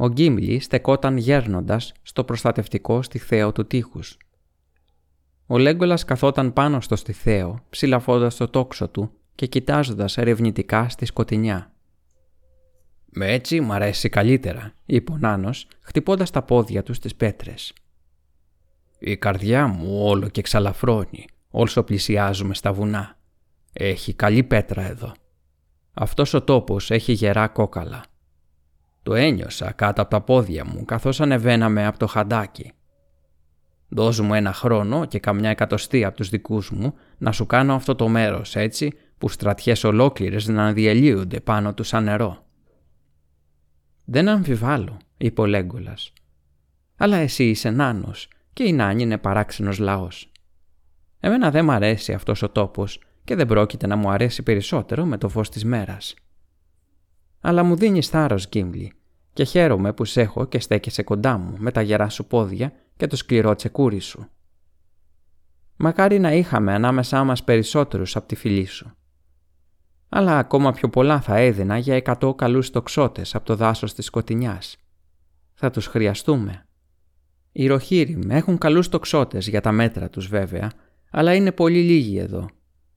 Ο 0.00 0.08
Γκίμλι 0.08 0.60
στεκόταν 0.60 1.16
γέρνοντας 1.16 1.92
στο 2.02 2.24
προστατευτικό 2.24 3.02
στιθέο 3.02 3.52
του 3.52 3.66
τείχους. 3.66 4.16
Ο 5.46 5.58
Λέγκολας 5.58 6.04
καθόταν 6.04 6.52
πάνω 6.52 6.80
στο 6.80 6.96
στιθέο, 6.96 7.60
ψηλαφώντας 7.70 8.36
το 8.36 8.48
τόξο 8.48 8.88
του 8.88 9.10
και 9.34 9.46
κοιτάζοντας 9.46 10.18
ερευνητικά 10.18 10.88
στη 10.88 11.04
σκοτεινιά. 11.04 11.72
«Με 13.10 13.32
έτσι 13.32 13.60
μ' 13.60 13.72
αρέσει 13.72 14.08
καλύτερα», 14.08 14.72
είπε 14.86 15.12
ο 15.12 15.16
Νάνος, 15.16 15.66
χτυπώντας 15.80 16.30
τα 16.30 16.42
πόδια 16.42 16.82
του 16.82 16.94
στις 16.94 17.14
πέτρες. 17.14 17.72
Η 18.98 19.16
καρδιά 19.16 19.66
μου 19.66 20.04
όλο 20.04 20.28
και 20.28 20.42
ξαλαφρώνει 20.42 21.26
όσο 21.50 21.82
πλησιάζουμε 21.82 22.54
στα 22.54 22.72
βουνά. 22.72 23.18
Έχει 23.72 24.14
καλή 24.14 24.42
πέτρα 24.42 24.82
εδώ. 24.82 25.12
Αυτός 25.94 26.34
ο 26.34 26.42
τόπος 26.42 26.90
έχει 26.90 27.12
γερά 27.12 27.48
κόκαλα. 27.48 28.04
Το 29.08 29.14
ένιωσα 29.14 29.72
κάτω 29.72 30.02
από 30.02 30.10
τα 30.10 30.20
πόδια 30.20 30.64
μου 30.64 30.84
καθώς 30.84 31.20
ανεβαίναμε 31.20 31.86
από 31.86 31.98
το 31.98 32.06
χαντάκι. 32.06 32.72
Δώσ' 33.88 34.20
μου 34.20 34.34
ένα 34.34 34.52
χρόνο 34.52 35.04
και 35.04 35.18
καμιά 35.18 35.50
εκατοστή 35.50 36.04
από 36.04 36.16
τους 36.16 36.28
δικούς 36.28 36.70
μου 36.70 36.94
να 37.18 37.32
σου 37.32 37.46
κάνω 37.46 37.74
αυτό 37.74 37.94
το 37.94 38.08
μέρος 38.08 38.56
έτσι 38.56 38.92
που 39.18 39.28
στρατιές 39.28 39.84
ολόκληρες 39.84 40.46
να 40.48 40.72
διελύονται 40.72 41.40
πάνω 41.40 41.74
του 41.74 41.82
σαν 41.82 42.04
νερό. 42.04 42.46
«Δεν 44.04 44.28
αμφιβάλλω», 44.28 44.96
είπε 45.16 45.40
ο 45.40 45.46
Λέγκολας. 45.46 46.12
«Αλλά 46.96 47.16
εσύ 47.16 47.44
είσαι 47.44 47.70
νάνος 47.70 48.28
και 48.52 48.62
η 48.62 48.72
Νάνη 48.72 49.02
είναι 49.02 49.18
παράξενος 49.18 49.78
λαός. 49.78 50.32
Εμένα 51.20 51.50
δεν 51.50 51.64
μ' 51.64 51.70
αρέσει 51.70 52.12
αυτός 52.12 52.42
ο 52.42 52.48
τόπος 52.50 53.02
και 53.24 53.34
δεν 53.34 53.46
πρόκειται 53.46 53.86
να 53.86 53.96
μου 53.96 54.10
αρέσει 54.10 54.42
περισσότερο 54.42 55.04
με 55.04 55.18
το 55.18 55.28
φως 55.28 55.48
της 55.48 55.64
μέρας. 55.64 56.14
Αλλά 57.40 57.62
μου 57.62 57.76
δίνεις 57.76 58.08
θάρρος, 58.08 58.48
Γκίμλι, 58.48 58.92
και 59.32 59.44
χαίρομαι 59.44 59.92
που 59.92 60.04
σε 60.04 60.20
έχω 60.20 60.44
και 60.44 60.60
στέκεσαι 60.60 61.02
κοντά 61.02 61.38
μου 61.38 61.54
με 61.58 61.70
τα 61.70 61.82
γερά 61.82 62.08
σου 62.08 62.26
πόδια 62.26 62.72
και 62.96 63.06
το 63.06 63.16
σκληρό 63.16 63.54
τσεκούρι 63.54 63.98
σου. 63.98 64.28
Μακάρι 65.76 66.18
να 66.18 66.32
είχαμε 66.32 66.74
ανάμεσά 66.74 67.24
μας 67.24 67.44
περισσότερους 67.44 68.16
από 68.16 68.26
τη 68.26 68.34
φυλή 68.34 68.64
σου. 68.64 68.92
Αλλά 70.08 70.38
ακόμα 70.38 70.72
πιο 70.72 70.88
πολλά 70.88 71.20
θα 71.20 71.36
έδινα 71.36 71.78
για 71.78 71.94
εκατό 71.94 72.34
καλούς 72.34 72.70
τοξότες 72.70 73.34
από 73.34 73.44
το 73.44 73.56
δάσος 73.56 73.94
της 73.94 74.04
σκοτεινιάς. 74.04 74.76
Θα 75.54 75.70
τους 75.70 75.86
χρειαστούμε. 75.86 76.66
Οι 77.52 77.66
ροχύροι 77.66 78.18
έχουν 78.28 78.58
καλούς 78.58 78.88
τοξότες 78.88 79.48
για 79.48 79.60
τα 79.60 79.72
μέτρα 79.72 80.10
τους 80.10 80.26
βέβαια, 80.26 80.70
αλλά 81.10 81.34
είναι 81.34 81.52
πολύ 81.52 81.82
λίγοι 81.82 82.18
εδώ. 82.18 82.48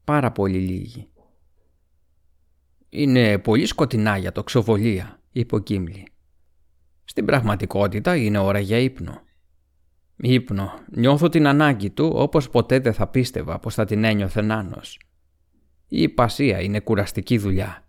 Πάρα 0.04 0.32
πολύ 0.32 0.58
λίγοι. 0.58 1.11
«Είναι 2.94 3.38
πολύ 3.38 3.66
σκοτεινά 3.66 4.18
για 4.18 4.32
τοξοβολία», 4.32 5.20
είπε 5.32 5.56
ο 5.56 5.60
Κίμλι. 5.60 6.08
«Στην 7.04 7.26
πραγματικότητα 7.26 8.16
είναι 8.16 8.38
ώρα 8.38 8.60
για 8.60 8.78
ύπνο». 8.78 9.22
«Ύπνο. 10.16 10.72
Νιώθω 10.92 11.30
την 11.30 11.48
ανάγκη 11.48 11.90
του 11.90 12.12
όπως 12.16 12.50
ποτέ 12.50 12.80
δεν 12.80 12.94
θα 12.94 13.08
πίστευα 13.08 13.60
πως 13.60 13.74
θα 13.74 13.86
την 13.86 14.04
ένιωθε 14.04 14.42
νάνος. 14.42 15.00
Η 15.88 16.02
υπασία 16.02 16.62
είναι 16.62 16.80
κουραστική 16.80 17.38
δουλειά. 17.38 17.88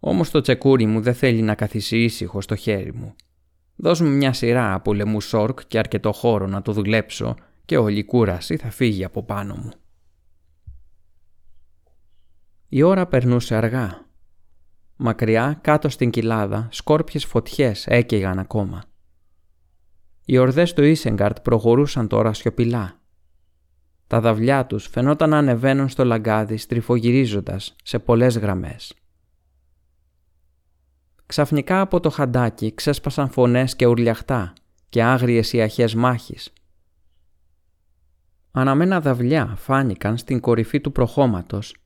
Όμως 0.00 0.30
το 0.30 0.40
τσεκούρι 0.40 0.86
μου 0.86 1.00
δεν 1.00 1.14
θέλει 1.14 1.42
να 1.42 1.54
καθίσει 1.54 2.02
ήσυχο 2.02 2.40
στο 2.40 2.54
χέρι 2.54 2.94
μου 2.94 3.14
Δώσ' 3.76 4.00
μου 4.00 4.08
μια 4.08 4.32
σειρά 4.32 4.74
από 4.74 4.94
λαιμού 4.94 5.20
σόρκ 5.20 5.60
και 5.66 5.78
αρκετό 5.78 6.12
χώρο 6.12 6.46
να 6.46 6.62
το 6.62 6.72
δουλέψω 6.72 7.34
και 7.64 7.76
όλη 7.76 7.98
η 7.98 8.04
κούραση 8.04 8.56
θα 8.56 8.70
φύγει 8.70 9.04
από 9.04 9.22
πάνω 9.22 9.54
μου. 9.54 9.70
Η 12.68 12.82
ώρα 12.82 13.06
περνούσε 13.06 13.54
αργά. 13.54 14.06
Μακριά 14.96 15.58
κάτω 15.60 15.88
στην 15.88 16.10
κοιλάδα 16.10 16.68
σκόρπιες 16.70 17.24
φωτιές 17.24 17.86
έκαιγαν 17.86 18.38
ακόμα. 18.38 18.84
Οι 20.24 20.38
ορδές 20.38 20.72
του 20.72 20.82
Ίσεγκαρτ 20.82 21.40
προχωρούσαν 21.40 22.08
τώρα 22.08 22.32
σιωπηλά. 22.32 23.00
Τα 24.06 24.20
δαυλιά 24.20 24.66
τους 24.66 24.86
φαινόταν 24.86 25.30
να 25.30 25.38
ανεβαίνουν 25.38 25.88
στο 25.88 26.04
λαγκάδι 26.04 26.56
στριφογυρίζοντας 26.56 27.76
σε 27.82 27.98
πολλές 27.98 28.38
γραμμές. 28.38 28.94
Ξαφνικά 31.26 31.80
από 31.80 32.00
το 32.00 32.10
χαντάκι 32.10 32.74
ξέσπασαν 32.74 33.30
φωνές 33.30 33.76
και 33.76 33.86
ουρλιαχτά 33.86 34.52
και 34.88 35.02
άγριες 35.02 35.52
ιαχές 35.52 35.94
μάχης. 35.94 36.52
Αναμένα 38.50 39.00
δαυλιά 39.00 39.54
φάνηκαν 39.58 40.16
στην 40.16 40.40
κορυφή 40.40 40.80
του 40.80 40.92
προχώματος 40.92 41.76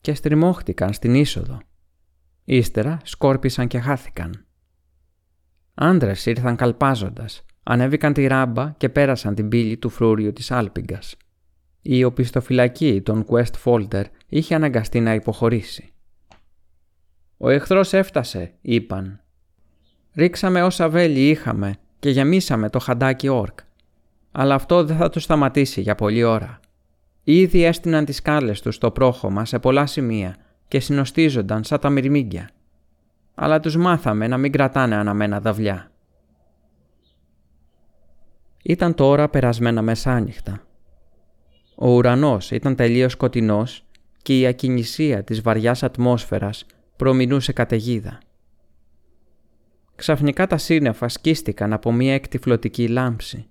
και 0.00 0.14
στριμώχτηκαν 0.14 0.92
στην 0.92 1.14
είσοδο. 1.14 1.58
Ύστερα 2.48 2.98
σκόρπισαν 3.02 3.66
και 3.66 3.78
χάθηκαν. 3.78 4.44
Άντρες 5.74 6.26
ήρθαν 6.26 6.56
καλπάζοντας, 6.56 7.44
ανέβηκαν 7.62 8.12
τη 8.12 8.26
ράμπα 8.26 8.74
και 8.76 8.88
πέρασαν 8.88 9.34
την 9.34 9.48
πύλη 9.48 9.76
του 9.76 9.88
φρούριου 9.88 10.32
της 10.32 10.50
Άλπιγκας. 10.50 11.16
Η 11.82 12.04
οπισθοφυλακή 12.04 13.02
των 13.02 13.26
Quest 13.28 13.52
Folder 13.64 14.02
είχε 14.28 14.54
αναγκαστεί 14.54 15.00
να 15.00 15.14
υποχωρήσει. 15.14 15.92
«Ο 17.36 17.48
εχθρός 17.48 17.92
έφτασε», 17.92 18.54
είπαν. 18.60 19.20
Ρίξαμε 20.14 20.62
όσα 20.62 20.88
βέλη 20.88 21.28
είχαμε 21.28 21.74
και 21.98 22.10
γεμίσαμε 22.10 22.70
το 22.70 22.78
χαντάκι 22.78 23.28
όρκ. 23.28 23.58
Αλλά 24.32 24.54
αυτό 24.54 24.84
δεν 24.84 24.96
θα 24.96 25.08
το 25.08 25.20
σταματήσει 25.20 25.80
για 25.80 25.94
πολλή 25.94 26.22
ώρα. 26.22 26.60
Ήδη 27.24 27.64
έστειναν 27.64 28.04
τις 28.04 28.16
σκάλες 28.16 28.60
τους 28.60 28.74
στο 28.74 28.90
πρόχωμα 28.90 29.44
σε 29.44 29.58
πολλά 29.58 29.86
σημεία 29.86 30.36
και 30.68 30.80
συνοστίζονταν 30.80 31.64
σαν 31.64 31.80
τα 31.80 31.90
μυρμήγκια. 31.90 32.50
Αλλά 33.34 33.60
τους 33.60 33.76
μάθαμε 33.76 34.26
να 34.26 34.38
μην 34.38 34.52
κρατάνε 34.52 34.94
αναμένα 34.94 35.40
δαυλιά. 35.40 35.90
Ήταν 38.62 38.94
τώρα 38.94 39.28
περασμένα 39.28 39.82
μεσάνυχτα. 39.82 40.66
Ο 41.74 41.90
ουρανός 41.90 42.50
ήταν 42.50 42.74
τελείως 42.74 43.12
σκοτεινός 43.12 43.86
και 44.22 44.38
η 44.38 44.46
ακινησία 44.46 45.24
της 45.24 45.40
βαριάς 45.40 45.82
ατμόσφαιρας 45.82 46.66
προμηνούσε 46.96 47.52
καταιγίδα. 47.52 48.18
ξαφνικά 49.94 50.46
τα 50.46 50.58
σύννεφα 50.58 51.08
σκίστηκαν 51.08 51.72
από 51.72 51.92
μία 51.92 52.14
εκτιφλωτική 52.14 52.88
λάμψη. 52.88 53.48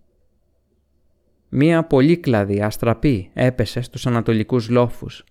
Μία 1.49 1.83
πολύκλαδη 1.83 2.61
αστραπή 2.61 3.29
έπεσε 3.33 3.81
στους 3.81 4.05
ανατολικούς 4.07 4.69
λόφους. 4.69 5.23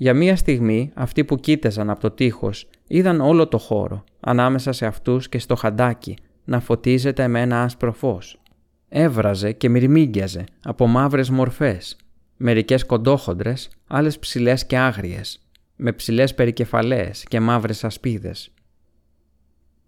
Για 0.00 0.14
μία 0.14 0.36
στιγμή 0.36 0.90
αυτοί 0.94 1.24
που 1.24 1.36
κοίταζαν 1.36 1.90
από 1.90 2.00
το 2.00 2.10
τείχος 2.10 2.68
είδαν 2.86 3.20
όλο 3.20 3.48
το 3.48 3.58
χώρο, 3.58 4.04
ανάμεσα 4.20 4.72
σε 4.72 4.86
αυτούς 4.86 5.28
και 5.28 5.38
στο 5.38 5.54
χαντάκι, 5.54 6.16
να 6.44 6.60
φωτίζεται 6.60 7.28
με 7.28 7.40
ένα 7.40 7.62
άσπρο 7.62 7.92
φως. 7.92 8.40
Έβραζε 8.88 9.52
και 9.52 9.68
μυρμήγκιαζε 9.68 10.44
από 10.64 10.86
μαύρες 10.86 11.30
μορφές, 11.30 11.96
μερικές 12.36 12.86
κοντόχοντρες, 12.86 13.70
άλλες 13.86 14.18
ψηλές 14.18 14.66
και 14.66 14.78
άγριες, 14.78 15.40
με 15.76 15.92
ψηλές 15.92 16.34
περικεφαλές 16.34 17.24
και 17.28 17.40
μαύρες 17.40 17.84
ασπίδες. 17.84 18.50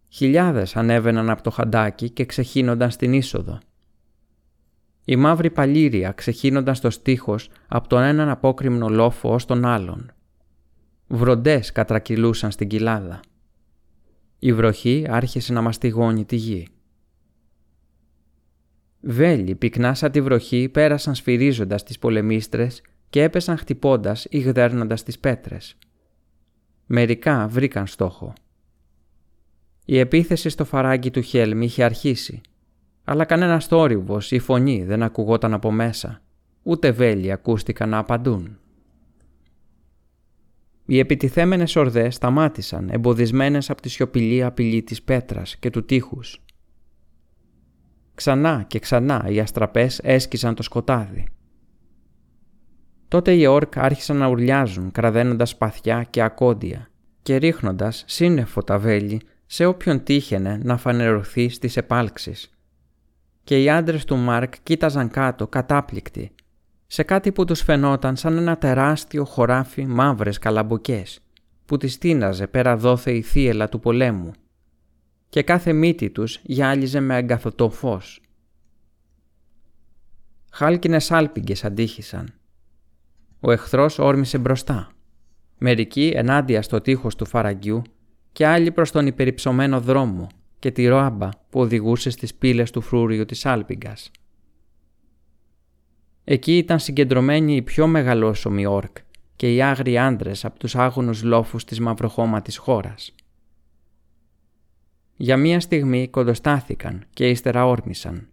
Χιλιάδες 0.09 0.77
ανέβαιναν 0.77 1.31
από 1.31 1.43
το 1.43 1.51
χαντάκι 1.51 2.11
και 2.11 2.25
ξεχύνονταν 2.25 2.91
στην 2.91 3.13
είσοδο. 3.13 3.59
Οι 5.05 5.17
μαύροι 5.17 5.51
παλήρια 5.51 6.13
ξεχύνονταν 6.13 6.75
στο 6.75 6.91
στίχος 6.91 7.51
από 7.69 7.89
τον 7.89 8.03
έναν 8.03 8.29
απόκριμνο 8.29 8.89
λόφο 8.89 9.33
ως 9.33 9.45
τον 9.45 9.65
άλλον. 9.65 10.13
Βροντές 11.07 11.73
κατρακυλούσαν 11.73 12.51
στην 12.51 12.69
κοιλάδα. 12.69 13.21
Η 14.39 14.53
βροχή 14.53 15.07
άρχισε 15.09 15.53
να 15.53 15.61
μαστιγώνει 15.61 16.25
τη 16.25 16.37
γη. 16.37 16.69
Βέλοι 19.01 19.55
πυκνά 19.55 19.95
σαν 19.95 20.11
τη 20.11 20.21
βροχή 20.21 20.69
πέρασαν 20.69 21.15
σφυρίζοντας 21.15 21.83
τις 21.83 21.99
πολεμίστρες 21.99 22.83
και 23.11 23.23
έπεσαν 23.23 23.57
χτυπώντας 23.57 24.27
ή 24.31 24.39
γδέρνοντας 24.39 25.03
τις 25.03 25.19
πέτρες. 25.19 25.77
Μερικά 26.87 27.49
βρήκαν 27.49 27.87
στόχο. 27.87 28.33
Η 29.85 29.99
επίθεση 29.99 30.49
στο 30.49 30.65
φαράγγι 30.65 31.11
του 31.11 31.21
Χέλμ 31.21 31.63
είχε 31.63 31.85
αρχίσει, 31.85 32.41
αλλά 33.11 33.25
κανένα 33.25 33.61
θόρυβος 33.61 34.31
ή 34.31 34.39
φωνή 34.39 34.85
δεν 34.85 35.03
ακουγόταν 35.03 35.55
από 35.55 35.71
μέσα, 35.71 36.21
ούτε 36.63 36.91
βέλη 36.91 37.33
ακούστηκαν 37.33 37.89
να 37.89 37.99
απαντούν. 37.99 38.59
Οι 40.87 40.99
επιτιθέμενες 40.99 41.77
ορδές 41.77 42.15
σταμάτησαν 42.15 42.89
εμποδισμένες 42.91 43.71
από 43.71 43.83
τη 43.83 43.89
σιωπηλή 43.89 44.45
απειλή 44.45 44.83
της 44.83 45.03
πέτρας 45.03 45.57
και 45.57 45.71
του 45.71 45.85
τείχους. 45.85 46.45
Ξανά 48.15 48.65
και 48.67 48.79
ξανά 48.79 49.27
οι 49.29 49.41
αστραπές 49.41 50.01
έσκησαν 50.03 50.55
το 50.55 50.63
σκοτάδι. 50.63 51.27
Τότε 53.09 53.33
οι 53.33 53.47
όρκ 53.47 53.79
άρχισαν 53.79 54.17
να 54.17 54.27
ουρλιάζουν 54.29 54.91
κραδένοντας 54.91 55.49
σπαθιά 55.49 56.03
και 56.11 56.23
ακόντια 56.23 56.91
και 57.23 57.37
ρίχνοντας 57.37 58.05
σύννεφο 58.07 58.63
τα 58.63 58.79
βέλη 58.79 59.21
σε 59.47 59.65
όποιον 59.65 60.03
τύχαινε 60.03 60.61
να 60.63 60.77
φανερωθεί 60.77 61.49
στις 61.49 61.77
επάλξεις. 61.77 62.51
Και 63.45 63.63
οι 63.63 63.71
άντρες 63.71 64.05
του 64.05 64.17
Μάρκ 64.17 64.55
κοίταζαν 64.63 65.11
κάτω 65.11 65.49
κατάπληκτοι 65.49 66.33
σε 66.87 67.03
κάτι 67.03 67.33
που 67.33 67.45
τους 67.45 67.61
φαινόταν 67.61 68.17
σαν 68.17 68.37
ένα 68.37 68.59
τεράστιο 68.59 69.25
χωράφι 69.25 69.87
μαύρες 69.87 70.39
καλαμποκές 70.39 71.21
που 71.67 71.77
τις 71.77 71.99
τίναζε 71.99 72.47
πέρα 72.47 72.77
δόθε 72.77 73.13
η 73.13 73.23
θύελα 73.23 73.69
του 73.69 73.81
πολέμου 73.81 74.33
και 75.29 75.43
κάθε 75.43 75.73
μύτη 75.73 76.11
τους 76.11 76.41
γυάλιζε 76.43 77.01
με 77.01 77.15
αγκαθωτό 77.15 77.71
φως. 77.71 78.21
Χάλκινες 80.53 81.11
άλπιγγες 81.11 81.65
αντίχησαν. 81.65 82.35
Ο 83.41 83.51
εχθρός 83.51 83.99
όρμησε 83.99 84.39
μπροστά. 84.39 84.91
Μερικοί 85.59 86.13
ενάντια 86.15 86.63
στο 86.63 86.81
τείχος 86.81 87.17
του 87.17 87.27
φαραγγιού 87.27 87.83
και 88.33 88.47
άλλοι 88.47 88.71
προς 88.71 88.91
τον 88.91 89.07
υπερυψωμένο 89.07 89.81
δρόμο 89.81 90.27
και 90.61 90.71
τη 90.71 90.87
ροάμπα 90.87 91.29
που 91.51 91.61
οδηγούσε 91.61 92.11
στις 92.11 92.35
πύλες 92.35 92.71
του 92.71 92.81
φρούριου 92.81 93.25
της 93.25 93.47
άλπιγκας. 93.47 94.11
Εκεί 96.25 96.57
ήταν 96.57 96.79
συγκεντρωμένοι 96.79 97.57
οι 97.57 97.63
πιο 97.63 97.87
μεγαλόσωμοι 97.87 98.67
όρκ 98.67 98.97
και 99.37 99.55
οι 99.55 99.63
άγριοι 99.63 99.99
άντρες 99.99 100.45
από 100.45 100.59
τους 100.59 100.77
άγωνους 100.77 101.23
λόφους 101.23 101.65
της 101.65 101.81
μαυροχώματης 101.81 102.57
χώρας. 102.57 103.15
Για 105.17 105.37
μία 105.37 105.61
στιγμή 105.61 106.09
κοντοστάθηκαν 106.09 107.05
και 107.13 107.29
ύστερα 107.29 107.67
όρμησαν. 107.67 108.29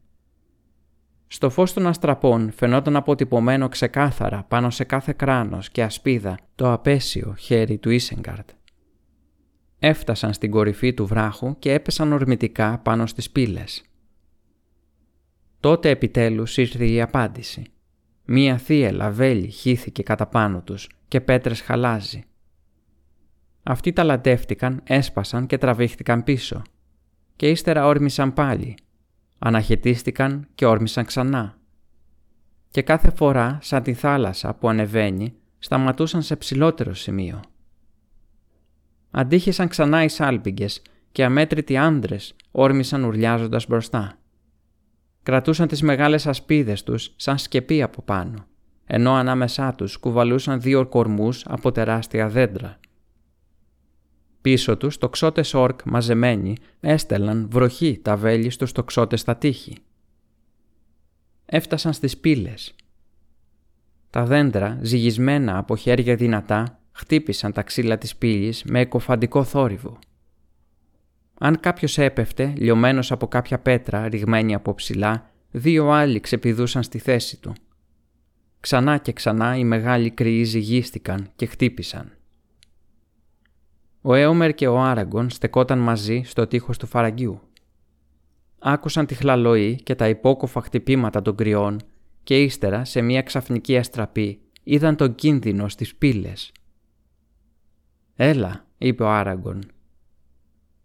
Στο 1.27 1.49
φως 1.49 1.73
των 1.73 1.87
αστραπών 1.87 2.51
φαινόταν 2.51 2.95
αποτυπωμένο 2.95 3.69
ξεκάθαρα 3.69 4.43
πάνω 4.43 4.69
σε 4.69 4.83
κάθε 4.83 5.13
κράνος 5.13 5.69
και 5.69 5.83
ασπίδα 5.83 6.37
το 6.55 6.71
απέσιο 6.71 7.35
χέρι 7.37 7.77
του 7.77 7.89
Ίσεγκαρτ. 7.89 8.49
Έφτασαν 9.79 10.33
στην 10.33 10.51
κορυφή 10.51 10.93
του 10.93 11.05
βράχου 11.05 11.59
και 11.59 11.73
έπεσαν 11.73 12.13
ορμητικά 12.13 12.77
πάνω 12.77 13.05
στις 13.05 13.31
πύλες. 13.31 13.83
Τότε 15.59 15.89
επιτέλους 15.89 16.57
ήρθε 16.57 16.85
η 16.85 17.01
απάντηση. 17.01 17.63
Μία 18.25 18.57
θύελα 18.57 19.11
βέλη 19.11 19.47
χύθηκε 19.47 20.03
κατά 20.03 20.27
πάνω 20.27 20.61
τους 20.61 20.89
και 21.07 21.21
πέτρες 21.21 21.61
χαλάζει. 21.61 22.23
Αυτοί 23.63 23.93
ταλαντεύτηκαν, 23.93 24.81
έσπασαν 24.83 25.45
και 25.45 25.57
τραβήχτηκαν 25.57 26.23
πίσω. 26.23 26.61
Και 27.35 27.49
ύστερα 27.49 27.85
όρμησαν 27.85 28.33
πάλι. 28.33 28.77
Αναχαιτίστηκαν 29.39 30.47
και 30.55 30.65
όρμησαν 30.65 31.05
ξανά. 31.05 31.57
Και 32.69 32.81
κάθε 32.81 33.11
φορά, 33.11 33.59
σαν 33.61 33.83
τη 33.83 33.93
θάλασσα 33.93 34.53
που 34.53 34.69
ανεβαίνει, 34.69 35.33
σταματούσαν 35.59 36.21
σε 36.21 36.35
ψηλότερο 36.35 36.93
σημείο. 36.93 37.41
Αντίχησαν 39.11 39.67
ξανά 39.67 40.03
οι 40.03 40.09
σάλπιγγες 40.09 40.81
και 41.11 41.23
αμέτρητοι 41.23 41.77
άντρες 41.77 42.35
όρμησαν 42.51 43.03
ουρλιάζοντας 43.03 43.67
μπροστά 43.67 44.17
κρατούσαν 45.27 45.67
τις 45.67 45.81
μεγάλες 45.81 46.27
ασπίδες 46.27 46.83
τους 46.83 47.13
σαν 47.15 47.37
σκεπή 47.37 47.81
από 47.81 48.01
πάνω, 48.01 48.45
ενώ 48.85 49.13
ανάμεσά 49.13 49.73
τους 49.73 49.97
κουβαλούσαν 49.97 50.61
δύο 50.61 50.87
κορμούς 50.87 51.45
από 51.47 51.71
τεράστια 51.71 52.29
δέντρα. 52.29 52.79
Πίσω 54.41 54.77
τους 54.77 54.97
τοξότες 54.97 55.53
όρκ 55.53 55.79
μαζεμένοι 55.85 56.55
έστελναν 56.79 57.47
βροχή 57.51 57.99
τα 58.01 58.15
βέλη 58.15 58.49
στους 58.49 58.71
τοξότες 58.71 59.19
στα 59.19 59.35
τείχη. 59.35 59.77
Έφτασαν 61.45 61.93
στις 61.93 62.17
πύλες. 62.17 62.75
Τα 64.09 64.25
δέντρα, 64.25 64.79
ζυγισμένα 64.81 65.57
από 65.57 65.75
χέρια 65.75 66.15
δυνατά, 66.15 66.79
χτύπησαν 66.97 67.51
τα 67.51 67.61
ξύλα 67.63 67.97
της 67.97 68.15
πύλης 68.15 68.63
με 68.63 68.79
εκοφαντικό 68.79 69.43
θόρυβο. 69.43 69.99
Αν 71.39 71.59
κάποιος 71.59 71.97
έπεφτε, 71.97 72.53
λιωμένος 72.57 73.11
από 73.11 73.27
κάποια 73.27 73.59
πέτρα 73.59 74.07
ρηγμένη 74.07 74.53
από 74.53 74.73
ψηλά, 74.73 75.31
δύο 75.51 75.89
άλλοι 75.89 76.19
ξεπηδούσαν 76.19 76.83
στη 76.83 76.97
θέση 76.99 77.39
του. 77.39 77.53
Ξανά 78.59 78.97
και 78.97 79.11
ξανά 79.11 79.57
οι 79.57 79.63
μεγάλοι 79.63 80.09
κρυοί 80.09 80.43
ζυγίστηκαν 80.43 81.29
και 81.35 81.45
χτύπησαν. 81.45 82.11
Ο 84.01 84.13
Έομερ 84.13 84.53
και 84.53 84.67
ο 84.67 84.79
Άραγκον 84.79 85.29
στεκόταν 85.29 85.79
μαζί 85.79 86.21
στο 86.25 86.47
τείχος 86.47 86.77
του 86.77 86.87
φαραγγιού. 86.87 87.41
Άκουσαν 88.59 89.05
τη 89.05 89.15
χλαλοή 89.15 89.75
και 89.75 89.95
τα 89.95 90.07
υπόκοφα 90.09 90.61
χτυπήματα 90.61 91.21
των 91.21 91.35
κρυών 91.35 91.79
και 92.23 92.41
ύστερα 92.41 92.85
σε 92.85 93.01
μια 93.01 93.21
ξαφνική 93.21 93.77
αστραπή 93.77 94.39
είδαν 94.63 94.95
τον 94.95 95.15
κίνδυνο 95.15 95.69
στις 95.69 95.95
πύλες. 95.95 96.51
«Έλα», 98.19 98.65
είπε 98.77 99.03
ο 99.03 99.09
Άραγκον, 99.09 99.63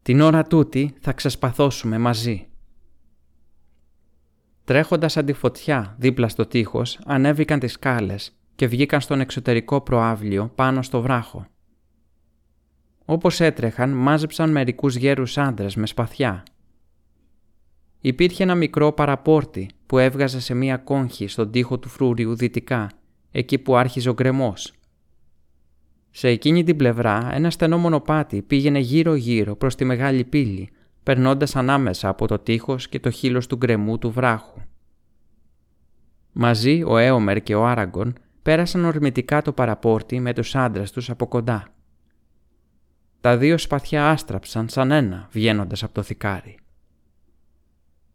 την 0.02 0.20
ώρα 0.20 0.42
τούτη 0.42 0.94
θα 1.00 1.12
ξεσπαθώσουμε 1.12 1.98
μαζί. 1.98 2.46
Τρέχοντας 4.64 5.16
αντιφωτιά 5.16 5.96
δίπλα 5.98 6.28
στο 6.28 6.46
τείχος, 6.46 6.98
ανέβηκαν 7.04 7.58
τις 7.58 7.72
σκάλες 7.72 8.36
και 8.54 8.66
βγήκαν 8.66 9.00
στον 9.00 9.20
εξωτερικό 9.20 9.80
προάβλιο 9.80 10.52
πάνω 10.54 10.82
στο 10.82 11.00
βράχο. 11.00 11.46
Όπως 13.04 13.40
έτρεχαν, 13.40 13.90
μάζεψαν 13.90 14.50
μερικούς 14.50 14.96
γέρους 14.96 15.38
άντρες 15.38 15.76
με 15.76 15.86
σπαθιά. 15.86 16.42
Υπήρχε 18.00 18.42
ένα 18.42 18.54
μικρό 18.54 18.92
παραπόρτι 18.92 19.70
που 19.86 19.98
έβγαζε 19.98 20.40
σε 20.40 20.54
μία 20.54 20.76
κόγχη 20.76 21.26
στον 21.26 21.50
τοίχο 21.50 21.78
του 21.78 21.88
φρούριου 21.88 22.36
δυτικά, 22.36 22.90
εκεί 23.30 23.58
που 23.58 23.76
άρχιζε 23.76 24.08
ο 24.08 24.12
γκρεμός 24.12 24.72
σε 26.14 26.28
εκείνη 26.28 26.64
την 26.64 26.76
πλευρά 26.76 27.28
ένα 27.32 27.50
στενό 27.50 27.78
μονοπάτι 27.78 28.42
πήγαινε 28.42 28.78
γύρω-γύρω 28.78 29.56
προς 29.56 29.74
τη 29.74 29.84
μεγάλη 29.84 30.24
πύλη, 30.24 30.70
περνώντας 31.02 31.56
ανάμεσα 31.56 32.08
από 32.08 32.26
το 32.26 32.38
τείχος 32.38 32.88
και 32.88 33.00
το 33.00 33.10
χείλος 33.10 33.46
του 33.46 33.56
γκρεμού 33.56 33.98
του 33.98 34.10
βράχου. 34.10 34.60
Μαζί 36.32 36.82
ο 36.86 36.96
Έομερ 36.96 37.42
και 37.42 37.54
ο 37.54 37.66
Άραγκον 37.66 38.14
πέρασαν 38.42 38.84
ορμητικά 38.84 39.42
το 39.42 39.52
παραπόρτι 39.52 40.20
με 40.20 40.32
τους 40.32 40.54
άντρες 40.54 40.90
τους 40.90 41.10
από 41.10 41.26
κοντά. 41.26 41.66
Τα 43.20 43.36
δύο 43.36 43.58
σπαθιά 43.58 44.10
άστραψαν 44.10 44.68
σαν 44.68 44.90
ένα 44.90 45.28
βγαίνοντας 45.30 45.82
από 45.82 45.94
το 45.94 46.02
θικάρι. 46.02 46.58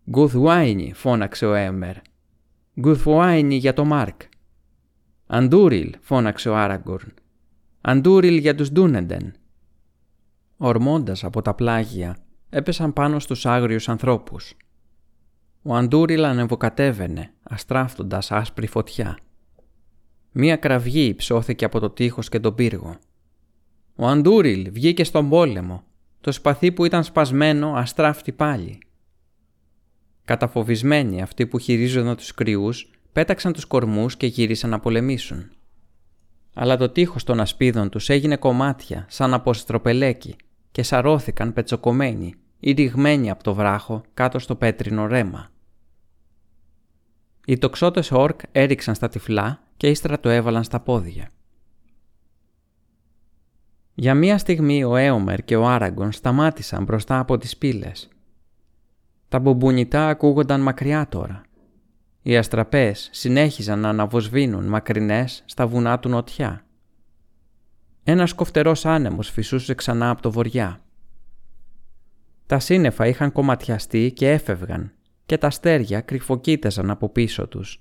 «Γκουθουάινι», 0.10 0.94
φώναξε 0.94 1.46
ο 1.46 1.54
Έομερ. 1.54 1.96
«Γκουθουάινι 2.80 3.56
για 3.56 3.74
το 3.74 3.86
Μάρκ». 3.86 4.22
«Αντούριλ», 5.28 5.94
φώναξε 6.02 6.50
ο 6.50 6.56
Άραγκορν 6.58 7.14
αντούριλ 7.90 8.38
για 8.38 8.56
τους 8.56 8.72
Ντούνεντεν. 8.72 9.34
Ορμώντας 10.58 11.24
από 11.24 11.42
τα 11.42 11.54
πλάγια, 11.54 12.18
έπεσαν 12.50 12.94
πάνω 12.94 13.20
στους 13.20 13.46
άγριους 13.46 13.90
ανθρώπους. 13.90 14.54
Ο 15.62 15.76
Αντούριλ 15.76 16.26
ανεβοκατέβαινε, 16.26 17.34
αστράφτοντας 17.44 18.32
άσπρη 18.32 18.68
φωτιά. 18.68 19.18
Μία 20.32 20.56
κραυγή 20.56 21.06
υψώθηκε 21.06 21.66
από 21.66 21.80
το 21.80 21.90
τείχος 21.90 22.30
και 22.30 22.40
τον 22.40 22.56
πύργο. 22.56 22.98
Ο 23.96 24.08
Αντούριλ 24.08 24.72
βγήκε 24.72 25.04
στον 25.04 25.30
πόλεμο. 25.30 25.84
Το 26.22 26.32
σπαθί 26.32 26.72
που 26.72 26.86
ήταν 26.86 27.04
σπασμένο 27.04 27.74
αστράφτη 27.74 28.32
πάλι. 28.32 28.78
Καταφοβισμένοι 30.26 31.22
αυτοί 31.22 31.48
που 31.48 31.58
χειρίζονταν 31.58 32.16
τους 32.16 32.34
κρυούς, 32.34 32.92
πέταξαν 33.12 33.54
τους 33.54 33.66
κορμούς 33.66 34.18
και 34.18 34.28
γύρισαν 34.28 34.70
να 34.70 34.80
πολεμήσουν. 34.80 35.52
Αλλά 36.60 36.78
το 36.78 36.90
τείχος 36.90 37.24
των 37.24 37.40
ασπίδων 37.40 37.90
τους 37.90 38.10
έγινε 38.10 38.36
κομμάτια 38.38 39.06
σαν 39.10 39.34
από 39.34 39.54
στροπελέκι 39.54 40.36
και 40.72 40.84
σαρώθηκαν 40.84 41.54
πετσοκομμένοι 41.54 42.36
ή 42.60 42.72
ρηγμένοι 42.72 43.30
από 43.30 43.44
το 43.44 43.54
βράχο 43.54 44.02
κάτω 44.14 44.40
στο 44.40 44.56
πέτρινο 44.56 45.08
ρέμα. 45.08 45.50
Οι 47.46 47.58
τοξότες 47.58 48.12
όρκ 48.12 48.40
έριξαν 48.52 48.96
στα 48.96 49.10
τυφλά 49.10 49.60
και 49.78 49.90
ύστερα 49.90 50.20
το 50.20 50.30
έβαλαν 50.30 50.64
στα 50.64 50.80
πόδια. 50.80 51.30
Για 53.94 54.16
μία 54.16 54.38
στιγμή 54.38 54.84
ο 54.84 54.96
Έομερ 54.96 55.44
και 55.44 55.56
ο 55.56 55.68
Άραγκον 55.68 56.12
σταμάτησαν 56.12 56.84
μπροστά 56.84 57.20
από 57.20 57.38
τις 57.38 57.58
πύλες. 57.58 58.10
Τα 59.28 59.40
μπουμπουνιτά 59.40 60.08
ακούγονταν 60.08 60.62
μακριά 60.62 61.08
τώρα. 61.08 61.42
Οι 62.28 62.38
αστραπές 62.38 63.10
συνέχιζαν 63.12 63.80
να 63.80 63.90
αναβοσβήνουν 63.90 64.66
μακρινές 64.66 65.44
στα 65.46 65.68
βουνά 65.68 66.00
του 66.00 66.10
νοτιά. 66.10 66.66
Ένας 68.04 68.34
κοφτερός 68.34 68.86
άνεμος 68.86 69.30
φυσούσε 69.30 69.74
ξανά 69.74 70.10
από 70.10 70.22
το 70.22 70.32
βοριά. 70.32 70.82
Τα 72.46 72.60
σύννεφα 72.60 73.08
είχαν 73.08 73.32
κομματιαστεί 73.32 74.12
και 74.12 74.32
έφευγαν 74.32 74.92
και 75.26 75.38
τα 75.38 75.48
αστέρια 75.48 76.02
κρυφοκοίταζαν 76.02 76.90
από 76.90 77.10
πίσω 77.10 77.48
τους. 77.48 77.80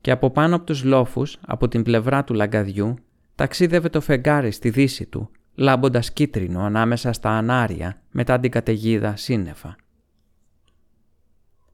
Και 0.00 0.10
από 0.10 0.30
πάνω 0.30 0.56
από 0.56 0.64
τους 0.64 0.84
λόφους, 0.84 1.38
από 1.46 1.68
την 1.68 1.82
πλευρά 1.82 2.24
του 2.24 2.34
λαγκαδιού, 2.34 2.94
ταξίδευε 3.34 3.88
το 3.88 4.00
φεγγάρι 4.00 4.50
στη 4.50 4.70
δύση 4.70 5.06
του, 5.06 5.30
λάμποντας 5.54 6.12
κίτρινο 6.12 6.60
ανάμεσα 6.60 7.12
στα 7.12 7.30
ανάρια 7.30 8.02
μετά 8.10 8.40
την 8.40 8.50
καταιγίδα 8.50 9.16
σύννεφα. 9.16 9.76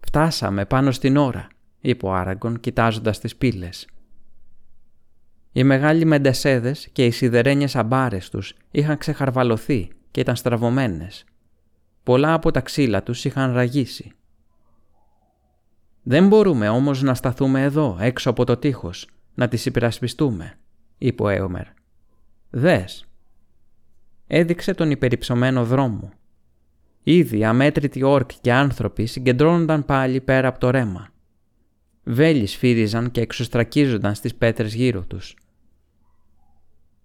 «Φτάσαμε 0.00 0.64
πάνω 0.64 0.90
στην 0.90 1.16
ώρα», 1.16 1.48
είπε 1.82 2.06
ο 2.06 2.14
Άραγκον 2.14 2.60
κοιτάζοντας 2.60 3.18
τις 3.18 3.36
πύλες. 3.36 3.86
Οι 5.52 5.64
μεγάλοι 5.64 6.04
μεντεσέδες 6.04 6.88
και 6.92 7.06
οι 7.06 7.10
σιδερένιες 7.10 7.76
αμπάρες 7.76 8.28
τους 8.28 8.54
είχαν 8.70 8.98
ξεχαρβαλωθεί 8.98 9.90
και 10.10 10.20
ήταν 10.20 10.36
στραβωμένες. 10.36 11.24
Πολλά 12.02 12.34
από 12.34 12.50
τα 12.50 12.60
ξύλα 12.60 13.02
τους 13.02 13.24
είχαν 13.24 13.52
ραγίσει. 13.52 14.12
«Δεν 16.02 16.28
μπορούμε 16.28 16.68
όμως 16.68 17.02
να 17.02 17.14
σταθούμε 17.14 17.62
εδώ, 17.62 17.96
έξω 18.00 18.30
από 18.30 18.44
το 18.44 18.56
τείχος, 18.56 19.08
να 19.34 19.48
τις 19.48 19.66
υπερασπιστούμε», 19.66 20.58
είπε 20.98 21.22
ο 21.22 21.28
Έομερ. 21.28 21.66
«Δες». 22.50 23.06
Έδειξε 24.26 24.74
τον 24.74 24.90
υπερυψωμένο 24.90 25.64
δρόμο. 25.64 26.12
Ήδη 27.02 27.44
αμέτρητοι 27.44 28.02
όρκ 28.02 28.30
και 28.40 28.52
άνθρωποι 28.52 29.06
συγκεντρώνονταν 29.06 29.84
πάλι 29.84 30.20
πέρα 30.20 30.48
από 30.48 30.58
το 30.58 30.70
ρέμα. 30.70 31.11
Βέλη 32.04 32.46
σφύριζαν 32.46 33.10
και 33.10 33.20
εξωστρακίζονταν 33.20 34.14
στις 34.14 34.34
πέτρες 34.34 34.74
γύρω 34.74 35.04
τους. 35.04 35.36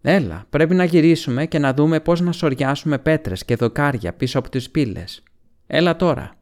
«Έλα, 0.02 0.46
πρέπει 0.50 0.76
να 0.76 0.84
γυρίσουμε 0.84 1.46
και 1.46 1.60
να 1.60 1.74
δούμε 1.74 2.00
πώς 2.00 2.22
να 2.22 2.32
σοριάσουμε 2.32 2.98
πέτρες 2.98 3.46
και 3.46 3.56
δοκάρια 3.56 4.14
πίσω 4.14 4.40
από 4.40 4.50
τις 4.50 4.70
πύλες. 4.70 5.24
Έλα 5.68 5.96
τώρα». 5.96 6.36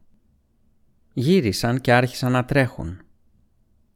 Γύρισαν 1.12 1.80
και 1.80 1.92
άρχισαν 1.92 2.32
να 2.32 2.44
τρέχουν. 2.44 3.00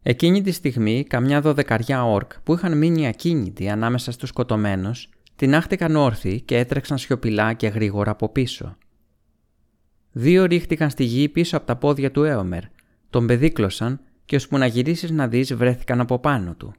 Εκείνη 0.03 0.43
τη 0.43 0.51
στιγμή 0.51 1.05
καμιά 1.05 1.41
δωδεκαριά 1.41 2.05
όρκ 2.05 2.41
που 2.41 2.55
είχαν 2.55 2.79
μείνει 2.79 3.07
ακίνητοι 3.07 3.69
ανάμεσα 3.69 4.13
στους 4.13 4.29
σκοτωμένους 4.29 5.09
τεινάχτηκαν 5.37 5.97
όρθιοι 5.97 6.41
και 6.41 6.57
έτρεξαν 6.57 6.99
σιωπηλά 6.99 7.53
και 7.53 7.69
γρήγορα 7.69 8.11
από 8.11 8.29
πίσω. 8.29 8.77
Δύο 10.13 10.45
ρίχτηκαν 10.45 10.91
στη 10.91 11.05
γη 11.05 11.29
πίσω 11.29 11.57
από 11.57 11.67
τα 11.67 11.77
πόδια 11.77 12.11
του 12.11 12.25
Έομερ, 12.25 12.63
τον 13.11 13.27
πεδίκλωσαν 13.27 14.01
και 14.31 14.37
ώσπου 14.37 14.59
να 14.59 14.67
γυρίσεις 14.67 15.11
να 15.11 15.29
δεις 15.29 15.55
βρέθηκαν 15.55 16.01
από 16.01 16.19
πάνω 16.19 16.55
του. 16.55 16.73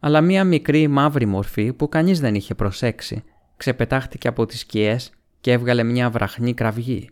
Αλλά 0.00 0.20
μία 0.20 0.44
μικρή 0.44 0.88
μαύρη 0.88 1.26
μορφή 1.26 1.72
που 1.72 1.88
κανείς 1.88 2.20
δεν 2.20 2.34
είχε 2.34 2.54
προσέξει 2.54 3.24
ξεπετάχτηκε 3.56 4.28
από 4.28 4.46
τις 4.46 4.60
σκιές 4.60 5.12
και 5.40 5.52
έβγαλε 5.52 5.82
μια 5.82 6.10
βραχνή 6.10 6.54
κραυγή. 6.54 7.10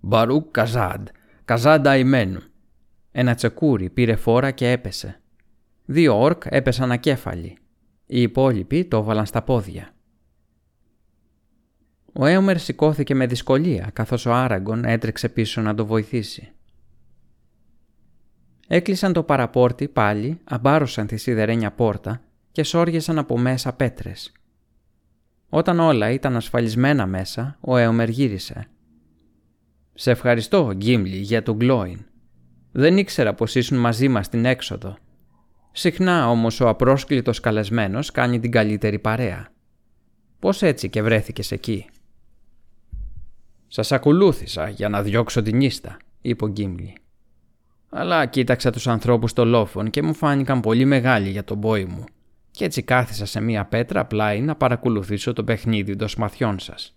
«Μπαρούκ 0.00 0.50
Καζάντ, 0.50 1.08
Καζάντ 1.44 1.86
Αϊμένου». 1.86 2.40
Ένα 3.12 3.34
τσεκούρι 3.34 3.90
πήρε 3.90 4.16
φόρα 4.16 4.50
και 4.50 4.70
έπεσε. 4.70 5.20
Δύο 5.84 6.20
όρκ 6.20 6.42
έπεσαν 6.46 6.92
ακέφαλοι. 6.92 7.58
Οι 8.06 8.22
υπόλοιποι 8.22 8.84
το 8.84 8.96
έβαλαν 8.96 9.26
στα 9.26 9.42
πόδια. 9.42 9.94
Ο 12.12 12.26
Έομερ 12.26 12.58
σηκώθηκε 12.58 13.14
με 13.14 13.26
δυσκολία 13.26 13.90
καθώς 13.92 14.26
ο 14.26 14.32
Άραγκον 14.32 14.84
έτρεξε 14.84 15.28
πίσω 15.28 15.60
να 15.60 15.74
το 15.74 15.86
βοηθήσει. 15.86 16.50
Έκλεισαν 18.68 19.12
το 19.12 19.22
παραπόρτι 19.22 19.88
πάλι, 19.88 20.40
αμπάρωσαν 20.44 21.06
τη 21.06 21.16
σιδερένια 21.16 21.70
πόρτα 21.70 22.20
και 22.52 22.62
σόργεσαν 22.62 23.18
από 23.18 23.38
μέσα 23.38 23.72
πέτρες. 23.72 24.32
Όταν 25.48 25.80
όλα 25.80 26.10
ήταν 26.10 26.36
ασφαλισμένα 26.36 27.06
μέσα, 27.06 27.58
ο 27.60 27.76
Έομερ 27.76 28.08
γύρισε. 28.08 28.68
«Σε 29.94 30.10
ευχαριστώ, 30.10 30.72
Γκίμλι, 30.74 31.16
για 31.16 31.42
τον 31.42 31.56
Γκλόιν. 31.56 32.04
Δεν 32.72 32.96
ήξερα 32.96 33.34
πως 33.34 33.54
ήσουν 33.54 33.78
μαζί 33.78 34.08
μας 34.08 34.26
στην 34.26 34.44
έξοδο. 34.44 34.96
Συχνά 35.72 36.30
όμως 36.30 36.60
ο 36.60 36.68
απρόσκλητος 36.68 37.40
καλεσμένος 37.40 38.10
κάνει 38.10 38.40
την 38.40 38.50
καλύτερη 38.50 38.98
παρέα. 38.98 39.48
Πώς 40.38 40.62
έτσι 40.62 40.88
και 40.88 41.02
βρέθηκες 41.02 41.52
εκεί» 41.52 41.86
«Σας 43.68 43.92
ακολούθησα 43.92 44.68
για 44.68 44.88
να 44.88 45.02
διώξω 45.02 45.42
την 45.42 45.60
ίστα», 45.60 45.96
είπε 46.20 46.44
ο 46.44 46.48
Γκίμλι. 46.48 46.94
«Αλλά 47.88 48.26
κοίταξα 48.26 48.70
τους 48.70 48.86
ανθρώπους 48.86 49.30
στο 49.30 49.44
λόφον 49.44 49.90
και 49.90 50.02
μου 50.02 50.14
φάνηκαν 50.14 50.60
πολύ 50.60 50.84
μεγάλοι 50.84 51.30
για 51.30 51.44
τον 51.44 51.60
πόη 51.60 51.84
μου 51.84 52.04
και 52.50 52.64
έτσι 52.64 52.82
κάθισα 52.82 53.26
σε 53.26 53.40
μία 53.40 53.64
πέτρα 53.64 54.04
πλάι 54.04 54.40
να 54.40 54.56
παρακολουθήσω 54.56 55.32
το 55.32 55.44
παιχνίδι 55.44 55.96
των 55.96 56.08
σμαθιών 56.08 56.58
σας». 56.58 56.92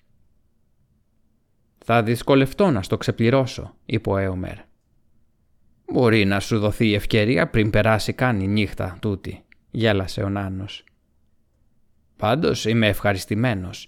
«Θα 1.78 2.04
δυσκολευτώ 2.04 2.72
να 2.72 2.82
στο 2.82 2.98
ξεπληρώσω», 2.98 3.76
είπε 3.86 4.10
ο 4.10 4.18
Έομερ. 4.18 4.58
«Μπορεί 5.92 6.26
να 6.26 6.40
σου 6.40 6.60
δοθεί 6.60 6.88
η 6.88 6.94
ευκαιρία 6.94 7.50
πριν 7.50 7.70
περάσει 7.70 8.14
καν 8.14 8.40
η 8.40 8.48
νύχτα 8.48 8.98
τούτη», 9.02 9.44
γέλασε 9.72 10.24
ο 10.24 10.30
Νάνος. 10.30 10.84
«Πάντως 12.18 12.66
είμαι 12.66 12.88
ευχαριστημένος 12.88 13.88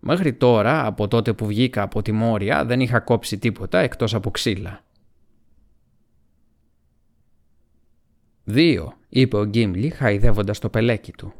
Μέχρι 0.00 0.32
τώρα, 0.32 0.86
από 0.86 1.08
τότε 1.08 1.32
που 1.32 1.46
βγήκα 1.46 1.82
από 1.82 2.02
τη 2.02 2.12
Μόρια, 2.12 2.64
δεν 2.64 2.80
είχα 2.80 3.00
κόψει 3.00 3.38
τίποτα 3.38 3.78
εκτός 3.78 4.14
από 4.14 4.30
ξύλα. 4.30 4.80
«Δύο», 8.50 8.92
είπε 9.08 9.36
ο 9.36 9.44
Γκίμλι 9.44 9.90
χαϊδεύοντας 9.90 10.58
το 10.58 10.68
πελέκι 10.68 11.12
του. 11.12 11.32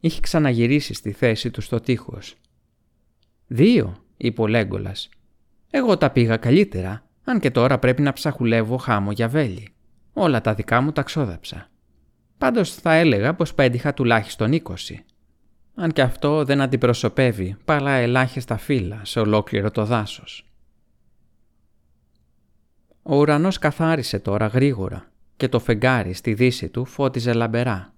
Είχε 0.00 0.20
ξαναγυρίσει 0.20 0.94
στη 0.94 1.12
θέση 1.12 1.50
του 1.50 1.60
στο 1.60 1.80
τείχος. 1.80 2.34
«Δύο», 3.46 3.96
είπε 4.16 4.42
ο 4.42 4.46
Λέγκολας. 4.46 5.08
«Εγώ 5.70 5.96
τα 5.96 6.10
πήγα 6.10 6.36
καλύτερα, 6.36 7.04
αν 7.24 7.40
και 7.40 7.50
τώρα 7.50 7.78
πρέπει 7.78 8.02
να 8.02 8.12
ψαχουλεύω 8.12 8.76
χάμο 8.76 9.12
για 9.12 9.28
βέλη. 9.28 9.74
Όλα 10.12 10.40
τα 10.40 10.54
δικά 10.54 10.80
μου 10.80 10.92
τα 10.92 11.02
ξόδεψα. 11.02 11.70
Πάντως 12.38 12.74
θα 12.74 12.92
έλεγα 12.92 13.34
πως 13.34 13.54
πέντυχα 13.54 13.94
τουλάχιστον 13.94 14.52
είκοσι 14.52 15.04
αν 15.74 15.92
και 15.92 16.02
αυτό 16.02 16.44
δεν 16.44 16.60
αντιπροσωπεύει 16.60 17.56
παρά 17.64 17.90
ελάχιστα 17.90 18.56
φύλλα 18.56 19.00
σε 19.04 19.20
ολόκληρο 19.20 19.70
το 19.70 19.84
δάσος. 19.84 20.46
Ο 23.02 23.16
ουρανός 23.16 23.58
καθάρισε 23.58 24.18
τώρα 24.18 24.46
γρήγορα 24.46 25.12
και 25.36 25.48
το 25.48 25.58
φεγγάρι 25.58 26.12
στη 26.12 26.34
δύση 26.34 26.68
του 26.68 26.84
φώτιζε 26.84 27.32
λαμπερά. 27.32 27.94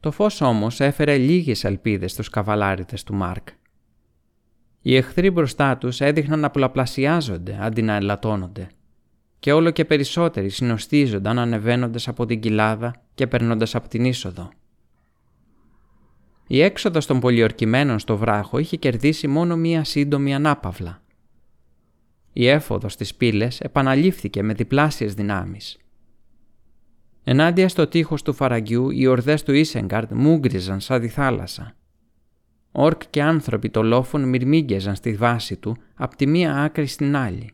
Το 0.00 0.10
φως 0.10 0.40
όμως 0.40 0.80
έφερε 0.80 1.16
λίγες 1.16 1.64
ελπίδες 1.64 2.12
στους 2.12 2.28
καβαλάριτες 2.28 3.02
του 3.02 3.14
Μάρκ. 3.14 3.48
Οι 4.82 4.96
εχθροί 4.96 5.30
μπροστά 5.30 5.76
τους 5.76 6.00
έδειχναν 6.00 6.40
να 6.40 6.50
πολλαπλασιάζονται 6.50 7.58
αντί 7.60 7.82
να 7.82 7.94
ελαττώνονται 7.94 8.68
και 9.40 9.52
όλο 9.52 9.70
και 9.70 9.84
περισσότεροι 9.84 10.48
συνοστίζονταν 10.48 11.38
ανεβαίνοντας 11.38 12.08
από 12.08 12.26
την 12.26 12.40
κοιλάδα 12.40 12.94
και 13.14 13.26
περνώντας 13.26 13.74
από 13.74 13.88
την 13.88 14.04
είσοδο. 14.04 14.50
Η 16.46 16.62
έξοδος 16.62 17.06
των 17.06 17.20
πολιορκημένων 17.20 17.98
στο 17.98 18.16
βράχο 18.16 18.58
είχε 18.58 18.76
κερδίσει 18.76 19.28
μόνο 19.28 19.56
μία 19.56 19.84
σύντομη 19.84 20.34
ανάπαυλα. 20.34 21.02
Η 22.32 22.46
έφοδος 22.46 22.92
στις 22.92 23.14
πύλες 23.14 23.60
επαναλήφθηκε 23.60 24.42
με 24.42 24.52
διπλάσιες 24.52 25.14
δυνάμεις. 25.14 25.79
Ενάντια 27.30 27.68
στο 27.68 27.86
τείχος 27.86 28.22
του 28.22 28.32
φαραγγιού 28.32 28.90
οι 28.90 29.06
ορδές 29.06 29.42
του 29.42 29.52
Ίσεγκαρντ 29.52 30.12
μούγκριζαν 30.12 30.80
σαν 30.80 31.00
τη 31.00 31.08
θάλασσα. 31.08 31.76
Όρκ 32.72 33.02
και 33.10 33.22
άνθρωποι 33.22 33.70
το 33.70 33.82
λόφων 33.82 34.28
μυρμήγκεζαν 34.28 34.94
στη 34.94 35.12
βάση 35.12 35.56
του 35.56 35.76
από 35.94 36.16
τη 36.16 36.26
μία 36.26 36.56
άκρη 36.56 36.86
στην 36.86 37.16
άλλη. 37.16 37.50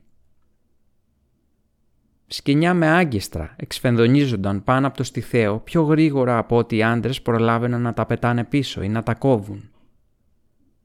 Σκηνιά 2.27 2.75
με 2.75 2.89
άγκιστρα 2.89 3.55
εξφενδονίζονταν 3.57 4.65
πάνω 4.65 4.87
από 4.87 4.97
το 4.97 5.03
στιθέο 5.03 5.59
πιο 5.59 5.83
γρήγορα 5.83 6.39
από 6.39 6.57
ότι 6.57 6.77
οι 6.77 6.83
άντρες 6.83 7.23
προλάβαιναν 7.23 7.83
να 7.83 7.93
τα 7.93 8.07
πετάνε 8.07 8.45
πίσω 8.45 8.83
ή 8.83 8.89
να 8.89 9.03
τα 9.03 9.15
κόβουν. 9.15 9.71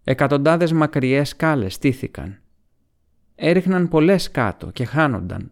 Εκατοντάδες 0.03 0.71
μακριές 0.71 1.29
σκάλες 1.29 1.73
στήθηκαν. 1.73 2.39
Έριχναν 3.35 3.87
πολλές 3.87 4.31
κάτω 4.31 4.71
και 4.71 4.85
χάνονταν, 4.85 5.49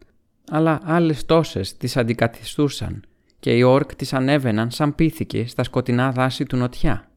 αλλά 0.49 0.79
άλλες 0.83 1.25
τόσες 1.25 1.77
τις 1.77 1.97
αντικαθιστούσαν 1.97 3.03
και 3.39 3.57
οι 3.57 3.61
όρκ 3.61 3.95
τις 3.95 4.13
ανέβαιναν 4.13 4.71
σαν 4.71 4.95
πίθηκε 4.95 5.47
στα 5.47 5.63
σκοτεινά 5.63 6.11
δάση 6.11 6.45
του 6.45 6.57
νοτιά. 6.57 7.11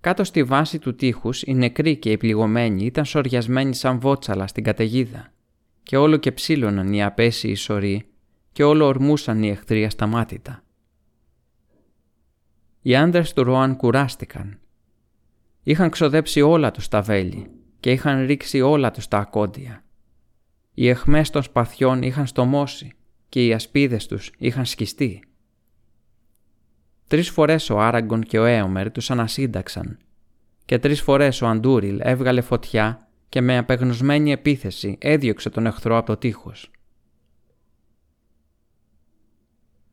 Κάτω 0.00 0.24
στη 0.24 0.42
βάση 0.42 0.78
του 0.78 0.94
τείχους 0.94 1.42
οι 1.42 1.54
νεκροί 1.54 1.96
και 1.96 2.10
οι 2.10 2.16
πληγωμένοι 2.16 2.84
ήταν 2.84 3.04
σοριασμένοι 3.04 3.74
σαν 3.74 4.00
βότσαλα 4.00 4.46
στην 4.46 4.64
καταιγίδα 4.64 5.32
και 5.82 5.96
όλο 5.96 6.16
και 6.16 6.32
ψήλωναν 6.32 6.92
οι 6.92 7.04
απέσιοι 7.04 7.54
σωροί 7.54 8.08
και 8.52 8.64
όλο 8.64 8.86
ορμούσαν 8.86 9.42
οι 9.42 9.48
εχθροί 9.48 9.84
ασταμάτητα. 9.84 10.62
Οι 12.82 12.96
άντρες 12.96 13.32
του 13.32 13.42
Ροάν 13.42 13.76
κουράστηκαν. 13.76 14.58
Είχαν 15.62 15.90
ξοδέψει 15.90 16.40
όλα 16.40 16.70
τους 16.70 16.88
τα 16.88 17.02
βέλη 17.02 17.50
και 17.80 17.90
είχαν 17.90 18.26
ρίξει 18.26 18.60
όλα 18.60 18.90
τους 18.90 19.08
τα 19.08 19.18
ακόντια. 19.18 19.84
Οι 20.74 20.88
εχμές 20.88 21.30
των 21.30 21.42
σπαθιών 21.42 22.02
είχαν 22.02 22.26
στομώσει 22.26 22.92
και 23.28 23.46
οι 23.46 23.52
ασπίδες 23.52 24.06
τους 24.06 24.30
είχαν 24.38 24.64
σκιστεί. 24.64 25.22
Τρεις 27.06 27.30
φορές 27.30 27.70
ο 27.70 27.80
Άραγκον 27.80 28.22
και 28.22 28.38
ο 28.38 28.44
Έομερ 28.44 28.92
τους 28.92 29.10
ανασύνταξαν 29.10 29.98
και 30.66 30.78
τρεις 30.78 31.00
φορές 31.00 31.42
ο 31.42 31.46
Αντούριλ 31.46 32.00
έβγαλε 32.02 32.40
φωτιά 32.40 33.08
και 33.28 33.40
με 33.40 33.58
απεγνωσμένη 33.58 34.32
επίθεση 34.32 34.98
έδιωξε 35.00 35.50
τον 35.50 35.66
εχθρό 35.66 35.96
από 35.96 36.06
το 36.06 36.16
τείχος. 36.16 36.70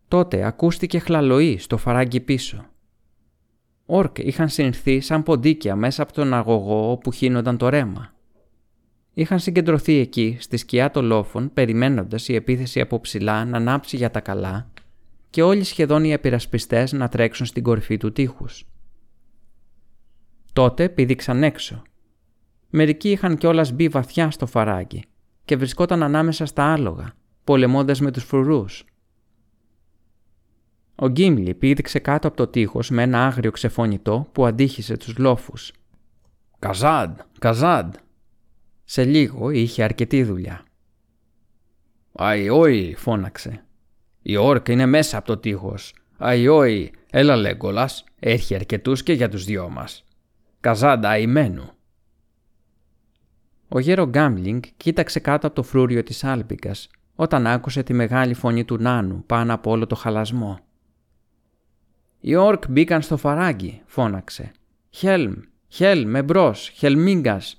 Τότε 0.08 0.44
ακούστηκε 0.44 1.00
χλαλοή 1.00 1.58
στο 1.58 1.78
φαράγγι 1.78 2.20
πίσω. 2.20 2.66
Όρκ 3.86 4.18
είχαν 4.18 4.50
συνθεί 4.50 5.00
σαν 5.00 5.24
ποντίκια 5.24 5.76
μέσα 5.76 6.04
από 6.04 6.14
τον 6.14 6.34
αγωγό 6.34 6.92
όπου 6.92 7.12
χύνονταν 7.12 7.58
το 7.58 7.70
ρέμα. 7.70 8.12
Είχαν 9.14 9.39
συγκεντρωθεί 9.39 9.93
εκεί 9.93 10.38
στη 10.39 10.57
σκιά 10.57 10.91
των 10.91 11.05
λόφων 11.05 11.53
περιμένοντας 11.53 12.28
η 12.28 12.36
επίθεση 12.36 12.80
από 12.82 12.99
ψηλά 12.99 13.45
να 13.45 13.57
ανάψει 13.57 13.95
για 13.97 14.11
τα 14.11 14.20
καλά 14.20 14.72
και 15.30 15.43
όλοι 15.43 15.64
σχεδόν 15.64 16.03
οι 16.03 16.11
επειρασπιστές 16.11 16.91
να 16.91 17.07
τρέξουν 17.07 17.45
στην 17.45 17.64
κορφή 17.64 17.97
του 17.97 18.11
τείχους. 18.11 18.66
Τότε 20.53 20.89
πήδηξαν 20.89 21.43
έξω. 21.43 21.82
Μερικοί 22.70 23.11
είχαν 23.11 23.38
κιόλας 23.38 23.72
μπει 23.72 23.88
βαθιά 23.88 24.32
στο 24.32 24.45
φαράγγι 24.45 25.03
και 25.45 25.55
βρισκόταν 25.55 26.03
ανάμεσα 26.03 26.45
στα 26.45 26.74
άλογα, 26.74 27.14
πολεμώντας 27.43 27.99
με 27.99 28.11
τους 28.11 28.24
φρουρούς. 28.24 28.86
Ο 30.95 31.07
Γκίμλι 31.07 31.53
πήδηξε 31.53 31.99
κάτω 31.99 32.28
από 32.28 32.38
το 32.38 32.47
τείχος 32.47 32.89
με 32.89 33.03
ένα 33.03 33.26
άγριο 33.26 33.51
ξεφωνητό 33.51 34.28
που 34.32 34.45
αντίχησε 34.45 34.97
τους 34.97 35.18
λόφους. 35.18 35.72
«Καζάντ! 36.59 37.20
Καζάντ!» 37.39 37.93
Σε 38.84 39.04
λίγο 39.04 39.50
είχε 39.50 39.84
αρκετή 39.84 40.24
δουλειά. 40.24 40.66
«Αϊόι!» 42.12 42.96
φώναξε. 42.96 43.66
«Η 44.22 44.36
όρκα 44.36 44.72
είναι 44.72 44.86
μέσα 44.86 45.18
από 45.18 45.28
το 45.28 45.38
τείχος. 45.38 45.94
Αϊόι! 46.18 46.92
Έλα 47.12 47.36
Λέγκολας, 47.36 48.04
έχει 48.20 48.56
αρκετούς 48.56 49.04
και 49.04 49.14
για 49.14 49.30
τους 49.30 49.46
δυο 49.46 49.70
μας. 49.70 50.04
Καζάντα 50.60 51.10
αϊμένου!» 51.10 51.72
Ο 53.68 53.80
γέρο 53.80 54.06
Γκάμπλινγκ 54.08 54.62
κοίταξε 54.78 55.20
κάτω 55.20 55.48
από 55.48 55.56
το 55.56 55.64
φρούριο 55.64 56.04
της 56.04 56.24
άλπικας 56.24 56.90
όταν 57.16 57.48
άκουσε 57.48 57.84
τη 57.84 57.94
μεγάλη 57.94 58.34
φωνή 58.34 58.66
του 58.66 58.78
Νάνου 58.78 59.24
πάνω 59.26 59.54
από 59.54 59.72
όλο 59.72 59.88
το 59.88 59.96
χαλασμό. 59.96 60.60
Οι 62.20 62.36
όρκ 62.36 62.64
μπήκαν 62.70 63.02
στο 63.02 63.18
φαράγγι, 63.18 63.82
φώναξε. 63.86 64.52
«Χέλμ, 64.90 65.34
Χέλμ, 65.68 66.16
εμπρός, 66.16 66.70
Χελμίγκας!» 66.70 67.58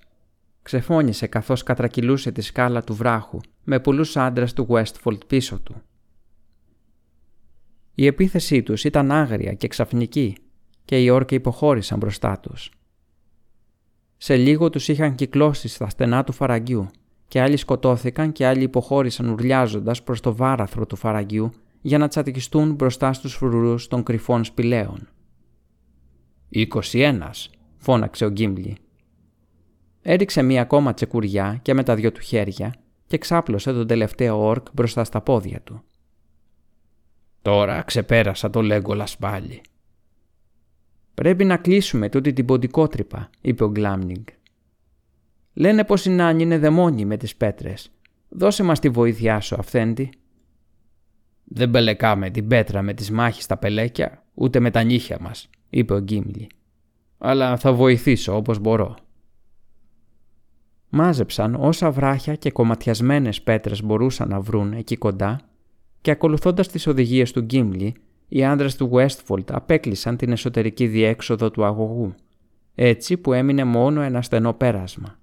Ξεφώνησε 0.64 1.26
καθώς 1.26 1.62
κατρακυλούσε 1.62 2.32
τη 2.32 2.40
σκάλα 2.40 2.82
του 2.84 2.94
βράχου 2.94 3.40
με 3.64 3.80
πολλούς 3.80 4.16
άντρες 4.16 4.52
του 4.52 4.66
Westfold 4.70 5.26
πίσω 5.26 5.60
του. 5.60 5.82
Η 7.94 8.06
επίθεσή 8.06 8.62
τους 8.62 8.84
ήταν 8.84 9.10
άγρια 9.10 9.52
και 9.52 9.68
ξαφνική 9.68 10.36
και 10.84 11.02
οι 11.02 11.08
όρκοι 11.08 11.34
υποχώρησαν 11.34 11.98
μπροστά 11.98 12.38
τους. 12.38 12.70
Σε 14.16 14.36
λίγο 14.36 14.70
τους 14.70 14.88
είχαν 14.88 15.14
κυκλώσει 15.14 15.68
στα 15.68 15.88
στενά 15.88 16.24
του 16.24 16.32
φαραγγιού 16.32 16.90
και 17.28 17.40
άλλοι 17.40 17.56
σκοτώθηκαν 17.56 18.32
και 18.32 18.46
άλλοι 18.46 18.62
υποχώρησαν 18.62 19.28
ουρλιάζοντας 19.28 20.02
προς 20.02 20.20
το 20.20 20.34
βάραθρο 20.34 20.86
του 20.86 20.96
φαραγγιού 20.96 21.52
για 21.80 21.98
να 21.98 22.08
τσατικιστούν 22.08 22.74
μπροστά 22.74 23.12
στους 23.12 23.34
φρουρούς 23.34 23.86
των 23.86 24.02
κρυφών 24.02 24.44
σπηλαίων. 24.44 25.08
«Είκοσι 26.48 27.00
ένας», 27.00 27.50
φώναξε 27.76 28.24
ο 28.24 28.30
Γκίμπλι. 28.30 28.76
Έριξε 30.06 30.42
μία 30.42 30.62
ακόμα 30.62 30.94
τσεκουριά 30.94 31.58
και 31.62 31.74
με 31.74 31.82
τα 31.82 31.94
δυο 31.94 32.12
του 32.12 32.20
χέρια 32.20 32.74
και 33.06 33.18
ξάπλωσε 33.18 33.72
τον 33.72 33.86
τελευταίο 33.86 34.46
όρκ 34.46 34.66
μπροστά 34.72 35.04
στα 35.04 35.20
πόδια 35.20 35.60
του. 35.60 35.82
«Τώρα 37.42 37.82
ξεπέρασα 37.82 38.50
το 38.50 38.62
Λέγκολας 38.62 39.16
πάλι». 39.16 39.60
«Πρέπει 41.14 41.44
να 41.44 41.56
κλείσουμε 41.56 42.08
τούτη 42.08 42.32
την 42.32 42.44
ποντικότρυπα», 42.44 43.30
είπε 43.40 43.64
ο 43.64 43.68
Γκλάμνιγκ. 43.68 44.24
«Λένε 45.54 45.84
πως 45.84 46.04
η 46.04 46.10
Νάνη 46.10 46.42
είναι 46.42 46.58
δαιμόνι 46.58 47.04
με 47.04 47.16
τις 47.16 47.36
πέτρες. 47.36 47.90
Δώσε 48.28 48.62
μας 48.62 48.80
τη 48.80 48.88
βοήθειά 48.88 49.40
σου, 49.40 49.56
αυθέντη». 49.58 50.10
«Δεν 51.44 51.68
μπελεκάμε 51.68 52.30
την 52.30 52.48
πέτρα 52.48 52.82
με 52.82 52.94
τις 52.94 53.10
μάχες 53.10 53.44
στα 53.44 53.56
πελέκια, 53.56 54.24
ούτε 54.34 54.60
με 54.60 54.70
τα 54.70 54.82
νύχια 54.82 55.18
μας», 55.20 55.50
είπε 55.70 55.94
ο 55.94 55.98
Γκίμλι. 55.98 56.46
«Αλλά 57.18 57.56
θα 57.56 57.72
βοηθήσω 57.72 58.36
όπως 58.36 58.58
μπορώ». 58.58 59.03
Μάζεψαν 60.96 61.54
όσα 61.54 61.90
βράχια 61.90 62.34
και 62.34 62.50
κομματιασμένες 62.50 63.42
πέτρες 63.42 63.82
μπορούσαν 63.82 64.28
να 64.28 64.40
βρουν 64.40 64.72
εκεί 64.72 64.96
κοντά 64.96 65.40
και 66.00 66.10
ακολουθώντας 66.10 66.68
τις 66.68 66.86
οδηγίες 66.86 67.32
του 67.32 67.40
Γκίμλι, 67.40 67.94
οι 68.28 68.44
άντρες 68.44 68.76
του 68.76 68.90
Westfold 68.92 69.44
απέκλεισαν 69.52 70.16
την 70.16 70.32
εσωτερική 70.32 70.86
διέξοδο 70.86 71.50
του 71.50 71.64
αγωγού, 71.64 72.14
έτσι 72.74 73.16
που 73.16 73.32
έμεινε 73.32 73.64
μόνο 73.64 74.00
ένα 74.00 74.22
στενό 74.22 74.52
πέρασμα. 74.52 75.18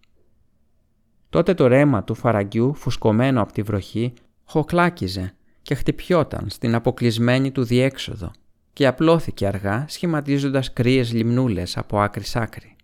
Τότε 1.30 1.53
το 1.53 1.67
ρέμα 1.67 2.03
του 2.03 2.15
φαραγγιού, 2.15 2.74
φουσκωμένο 2.74 3.41
από 3.41 3.51
τη 3.51 3.61
βροχή, 3.61 4.13
χοκλάκιζε 4.43 5.34
και 5.61 5.76
χτυπιόταν 5.76 6.45
στην 6.49 6.76
αποκλεισμένη 6.76 7.51
του 7.51 7.63
διέξοδο 7.63 8.32
και 8.74 8.88
απλώθηκε 8.88 9.47
αργά 9.47 9.86
σχηματίζοντας 9.88 10.74
κρύες 10.74 11.13
λιμνούλες 11.13 11.78
από 11.78 11.99
άκρη 11.99 12.24
σ' 12.24 12.36
άκρη. 12.36 12.76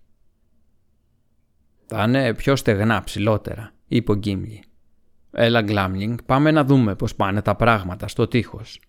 «Θα 1.89 2.03
είναι 2.03 2.33
πιο 2.33 2.55
στεγνά 2.55 3.03
ψηλότερα», 3.03 3.73
είπε 3.87 4.11
ο 4.11 4.15
Γκίμλι. 4.15 4.63
«Έλα 5.31 5.61
Γκλάμλινγκ, 5.61 6.17
πάμε 6.25 6.51
να 6.51 6.63
δούμε 6.63 6.95
πώς 6.95 7.15
πάνε 7.15 7.41
τα 7.41 7.55
πράγματα 7.55 8.07
στο 8.07 8.27
τείχος». 8.27 8.79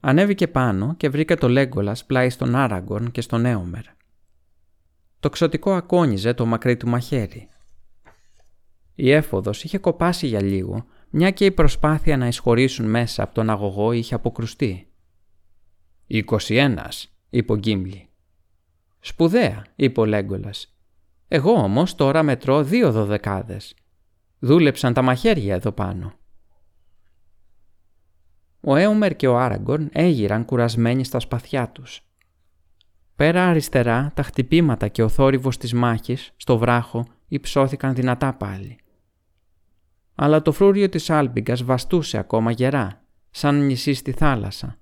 Ανέβηκε 0.00 0.48
πάνω 0.48 0.94
και 0.94 1.08
βρήκε 1.08 1.34
το 1.34 1.48
Λέγκολας 1.48 2.04
πλάι 2.04 2.30
στον 2.30 2.54
Άραγκον 2.54 3.10
και 3.10 3.20
στον 3.20 3.44
Έομερ. 3.44 3.84
Το 5.20 5.30
ξωτικό 5.30 5.72
ακόνιζε 5.72 6.34
το 6.34 6.46
μακρύ 6.46 6.76
του 6.76 6.88
μαχαίρι. 6.88 7.48
Η 8.94 9.10
έφοδος 9.10 9.64
είχε 9.64 9.78
κοπάσει 9.78 10.26
για 10.26 10.42
λίγο 10.42 10.86
μια 11.10 11.30
και 11.30 11.44
η 11.44 11.50
προσπάθεια 11.50 12.16
να 12.16 12.26
εισχωρήσουν 12.26 12.90
μέσα 12.90 13.22
από 13.22 13.34
τον 13.34 13.50
αγωγό 13.50 13.92
είχε 13.92 14.14
αποκρουστεί. 14.14 14.88
«21», 16.08 16.76
είπε 17.30 17.52
ο 17.52 17.56
Γκίμλι. 17.56 18.08
«Σπουδαία», 19.00 19.64
είπε 19.76 20.00
ο 20.00 20.04
Λέγκολας. 20.04 20.74
«Εγώ 21.32 21.52
όμως 21.52 21.94
τώρα 21.94 22.22
μετρώ 22.22 22.62
δύο 22.62 22.92
δωδεκάδες. 22.92 23.74
Δούλεψαν 24.38 24.92
τα 24.92 25.02
μαχαίρια 25.02 25.54
εδώ 25.54 25.72
πάνω». 25.72 26.12
Ο 28.60 28.76
Έουμερ 28.76 29.16
και 29.16 29.28
ο 29.28 29.38
Άραγκον 29.38 29.88
έγειραν 29.92 30.44
κουρασμένοι 30.44 31.04
στα 31.04 31.20
σπαθιά 31.20 31.68
τους. 31.68 32.00
Πέρα 33.16 33.48
αριστερά 33.48 34.12
τα 34.14 34.22
χτυπήματα 34.22 34.88
και 34.88 35.02
ο 35.02 35.08
θόρυβος 35.08 35.56
της 35.56 35.72
μάχης 35.72 36.32
στο 36.36 36.58
βράχο 36.58 37.06
υψώθηκαν 37.28 37.94
δυνατά 37.94 38.34
πάλι 38.34 38.78
αλλά 40.22 40.42
το 40.42 40.52
φρούριο 40.52 40.88
της 40.88 41.10
άλπιγκας 41.10 41.62
βαστούσε 41.62 42.18
ακόμα 42.18 42.50
γερά, 42.50 43.02
σαν 43.30 43.66
νησί 43.66 43.92
στη 43.92 44.12
θάλασσα. 44.12 44.78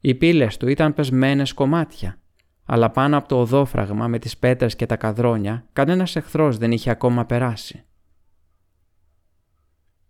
Οι 0.00 0.14
πύλες 0.14 0.56
του 0.56 0.68
ήταν 0.68 0.94
πεσμένες 0.94 1.52
κομμάτια, 1.52 2.18
αλλά 2.64 2.90
πάνω 2.90 3.16
από 3.16 3.28
το 3.28 3.40
οδόφραγμα 3.40 4.08
με 4.08 4.18
τις 4.18 4.38
πέτρες 4.38 4.76
και 4.76 4.86
τα 4.86 4.96
καδρόνια 4.96 5.66
κανένας 5.72 6.16
εχθρός 6.16 6.58
δεν 6.58 6.72
είχε 6.72 6.90
ακόμα 6.90 7.24
περάσει. 7.24 7.84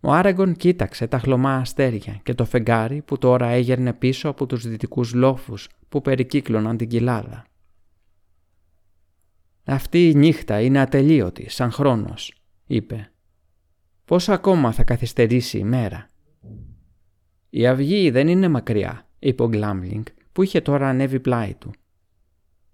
Ο 0.01 0.13
Άραγκον 0.13 0.57
κοίταξε 0.57 1.07
τα 1.07 1.19
χλωμά 1.19 1.57
αστέρια 1.57 2.21
και 2.23 2.35
το 2.35 2.45
φεγγάρι 2.45 3.03
που 3.03 3.19
τώρα 3.19 3.47
έγερνε 3.47 3.93
πίσω 3.93 4.29
από 4.29 4.47
τους 4.47 4.69
δυτικούς 4.69 5.15
λόφους 5.15 5.69
που 5.89 6.01
περικύκλωναν 6.01 6.77
την 6.77 6.89
κοιλάδα. 6.89 7.45
«Αυτή 9.65 10.09
η 10.09 10.15
νύχτα 10.15 10.61
είναι 10.61 10.81
ατελείωτη, 10.81 11.51
σαν 11.51 11.71
χρόνος», 11.71 12.35
είπε. 12.67 13.13
«Πόσο 14.05 14.33
ακόμα 14.33 14.73
θα 14.73 14.85
καθυστερήσει 14.85 15.59
η 15.59 15.65
μέρα». 15.65 16.09
«Η 17.51 17.67
αυγή 17.67 18.11
δεν 18.11 18.29
είναι 18.29 18.49
μακριά», 18.49 19.07
είπε 19.19 19.43
ο 19.43 19.49
Γκλάμπλινγκ, 19.49 20.05
που 20.33 20.43
είχε 20.43 20.61
τώρα 20.61 20.89
ανέβει 20.89 21.21
πλάι 21.21 21.55
του. 21.55 21.71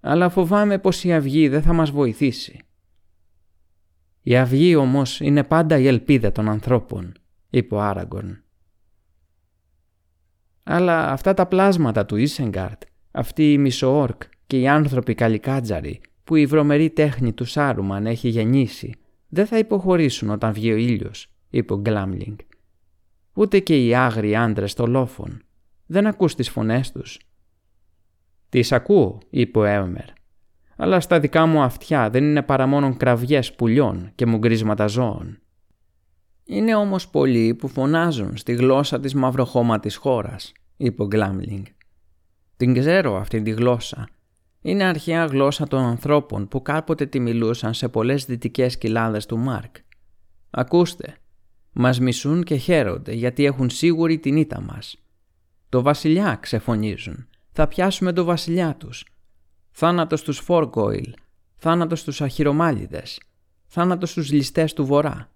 «Αλλά 0.01 0.29
φοβάμαι 0.29 0.79
πως 0.79 1.05
η 1.05 1.13
αυγή 1.13 1.49
δεν 1.49 1.63
θα 1.63 1.73
μας 1.73 1.91
βοηθήσει». 1.91 2.61
«Η 4.23 4.37
αυγή 4.37 4.75
όμως 4.75 5.21
είναι 5.21 5.45
πάντα 5.45 5.79
η 5.79 5.87
ελπίδα 5.87 6.33
των 6.33 6.49
ανθρώπων», 6.49 7.13
είπε 7.51 7.75
ο 7.75 7.81
Άραγκορν. 7.81 8.43
Αλλά 10.63 11.09
αυτά 11.11 11.35
τα 11.35 11.47
πλάσματα 11.47 12.07
του 12.07 12.17
Ισενγκάρτ, 12.17 12.83
αυτοί 13.11 13.53
οι 13.53 13.59
μισοόρκ 13.59 14.23
και 14.47 14.61
οι 14.61 14.69
άνθρωποι 14.69 15.15
καλικάτζαροι 15.15 16.01
που 16.25 16.37
η 16.37 16.47
βρωμερή 16.47 16.91
τέχνη 16.91 17.33
του 17.33 17.45
Σάρουμαν 17.45 18.07
έχει 18.07 18.29
γεννήσει, 18.29 18.95
δεν 19.29 19.47
θα 19.47 19.59
υποχωρήσουν 19.59 20.31
όταν 20.31 20.53
βγει 20.53 20.73
ο 20.73 20.77
ήλιος, 20.77 21.27
είπε 21.51 21.73
ο 21.73 21.77
Γκλάμλινγκ. 21.77 22.37
Ούτε 23.35 23.59
και 23.59 23.87
οι 23.87 23.95
άγριοι 23.95 24.37
άντρες 24.37 24.75
των 24.75 24.91
λόφων. 24.91 25.43
Δεν 25.87 26.07
ακούς 26.07 26.35
τις 26.35 26.51
φωνές 26.51 26.93
τους. 26.93 27.19
«Τις 28.51 28.73
ακούω», 28.73 29.19
είπε 29.31 29.59
ο 29.59 29.65
Έμερ. 29.65 30.05
«Αλλά 30.77 31.01
στα 31.01 31.21
δικά 31.21 31.47
μου 31.47 31.63
αυτιά 31.63 32.11
δεν 32.11 32.25
είναι 32.25 32.43
παρά 32.43 32.67
μόνο 32.67 32.97
κραυγές 32.97 33.55
πουλιών 33.55 34.11
και 34.15 34.27
μουγκρίσματα 34.27 34.87
ζώων. 34.87 35.39
Είναι 36.45 36.75
όμως 36.75 37.09
πολλοί 37.09 37.55
που 37.55 37.69
φωνάζουν 37.69 38.37
στη 38.37 38.53
γλώσσα 38.53 39.01
της 39.01 39.15
μαυροχώματης 39.15 39.97
χώρας, 39.97 40.53
είπε 40.77 41.03
ο 41.03 41.07
Γκλάμλινγκ. 41.07 41.65
Την 42.57 42.75
ξέρω 42.75 43.17
αυτή 43.17 43.43
τη 43.43 43.51
γλώσσα. 43.51 44.09
Είναι 44.63 44.85
αρχαία 44.85 45.25
γλώσσα 45.25 45.67
των 45.67 45.81
ανθρώπων 45.81 46.49
που 46.49 46.63
κάποτε 46.63 47.07
τη 47.07 47.21
μιλούσαν 47.21 47.75
σε 47.75 47.89
πολλές 47.89 48.25
δυτικές 48.25 48.79
κοιλάδες 48.79 49.27
του 49.27 49.39
Μάρκ. 49.39 49.77
Ακούστε, 50.51 51.15
μας 51.73 52.01
μισούν 52.01 52.43
και 52.43 52.57
χαίρονται 52.57 53.13
γιατί 53.13 53.45
έχουν 53.45 53.71
σίγουρη 53.71 54.19
την 54.19 54.37
ήττα 54.37 54.61
μας. 54.61 54.97
Το 55.69 55.83
βασιλιά 55.83 56.39
ξεφωνίζουν. 56.41 57.29
Θα 57.51 57.69
πιάσουμε 57.69 58.13
το 58.13 58.25
βασιλιά 58.25 58.77
τους. 58.77 59.05
Θάνατος 59.71 60.21
στους 60.21 60.39
Φόρκοιλ. 60.39 61.15
Θάνατος 61.57 62.01
στους 62.01 62.21
αχυρομάλιδες. 62.21 63.21
Θάνατος 63.67 64.11
στους 64.11 64.33
ληστές 64.33 64.73
του 64.73 64.87
βορρά. 64.87 65.31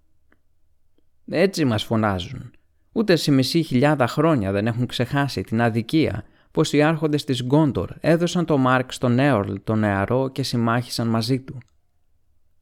Έτσι 1.27 1.65
μας 1.65 1.83
φωνάζουν. 1.83 2.51
Ούτε 2.91 3.15
σε 3.15 3.31
μισή 3.31 3.63
χιλιάδα 3.63 4.07
χρόνια 4.07 4.51
δεν 4.51 4.67
έχουν 4.67 4.85
ξεχάσει 4.85 5.41
την 5.41 5.61
αδικία 5.61 6.25
πως 6.51 6.73
οι 6.73 6.81
άρχοντες 6.81 7.23
της 7.23 7.43
Γκόντορ 7.43 7.89
έδωσαν 7.99 8.45
το 8.45 8.57
Μάρκ 8.57 8.91
στον 8.91 9.19
Έορλ 9.19 9.55
τον 9.63 9.79
νεαρό 9.79 10.29
και 10.29 10.43
συμμάχησαν 10.43 11.07
μαζί 11.07 11.39
του. 11.39 11.57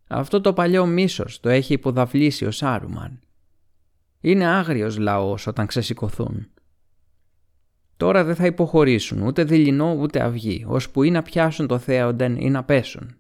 Αυτό 0.08 0.42
το 0.42 0.54
παλιό 0.54 0.86
μίσος 0.86 1.40
το 1.40 1.50
έχει 1.50 1.74
υποδαβλήσει 1.74 2.46
ο 2.46 2.52
Σάρουμαν. 2.52 3.20
Είναι 4.20 4.46
άγριος 4.46 4.98
λαός 4.98 5.48
όταν 5.48 5.66
ξεσηκωθούν. 5.66 6.48
Τώρα 8.04 8.24
δεν 8.24 8.36
θα 8.36 8.46
υποχωρήσουν 8.46 9.22
ούτε 9.22 9.44
δειλινό 9.44 9.94
ούτε 9.94 10.24
αυγή, 10.24 10.66
ώσπου 10.68 11.04
ή 11.04 11.12
να 11.12 11.22
πιάσουν 11.22 11.68
το 11.68 11.78
θέοντεν 11.78 12.36
ή 12.36 12.50
να 12.50 12.64
πέσουν. 12.64 13.16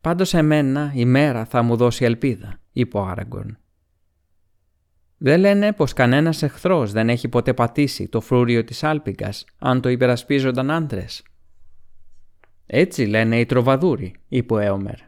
Πάντως 0.00 0.34
εμένα 0.34 0.92
η 0.94 1.04
μέρα 1.04 1.44
θα 1.44 1.62
μου 1.62 1.76
δώσει 1.76 2.04
ελπίδα 2.04 2.60
είπε 2.72 2.96
ο 2.96 3.04
Άραγκορν. 3.04 3.58
Δεν 5.18 5.40
λένε 5.40 5.72
πως 5.72 5.92
κανένας 5.92 6.42
εχθρός 6.42 6.92
δεν 6.92 7.08
έχει 7.08 7.28
ποτέ 7.28 7.54
πατήσει 7.54 8.08
το 8.08 8.20
φρούριο 8.20 8.64
της 8.64 8.84
Άλπιγκας 8.84 9.44
αν 9.58 9.80
το 9.80 9.88
υπερασπίζονταν 9.88 10.70
άντρες. 10.70 11.22
Έτσι 12.66 13.04
λένε 13.04 13.40
οι 13.40 13.46
τροβαδούροι, 13.46 14.14
είπε 14.28 14.54
ο 14.54 14.58
Έομερ. 14.58 14.98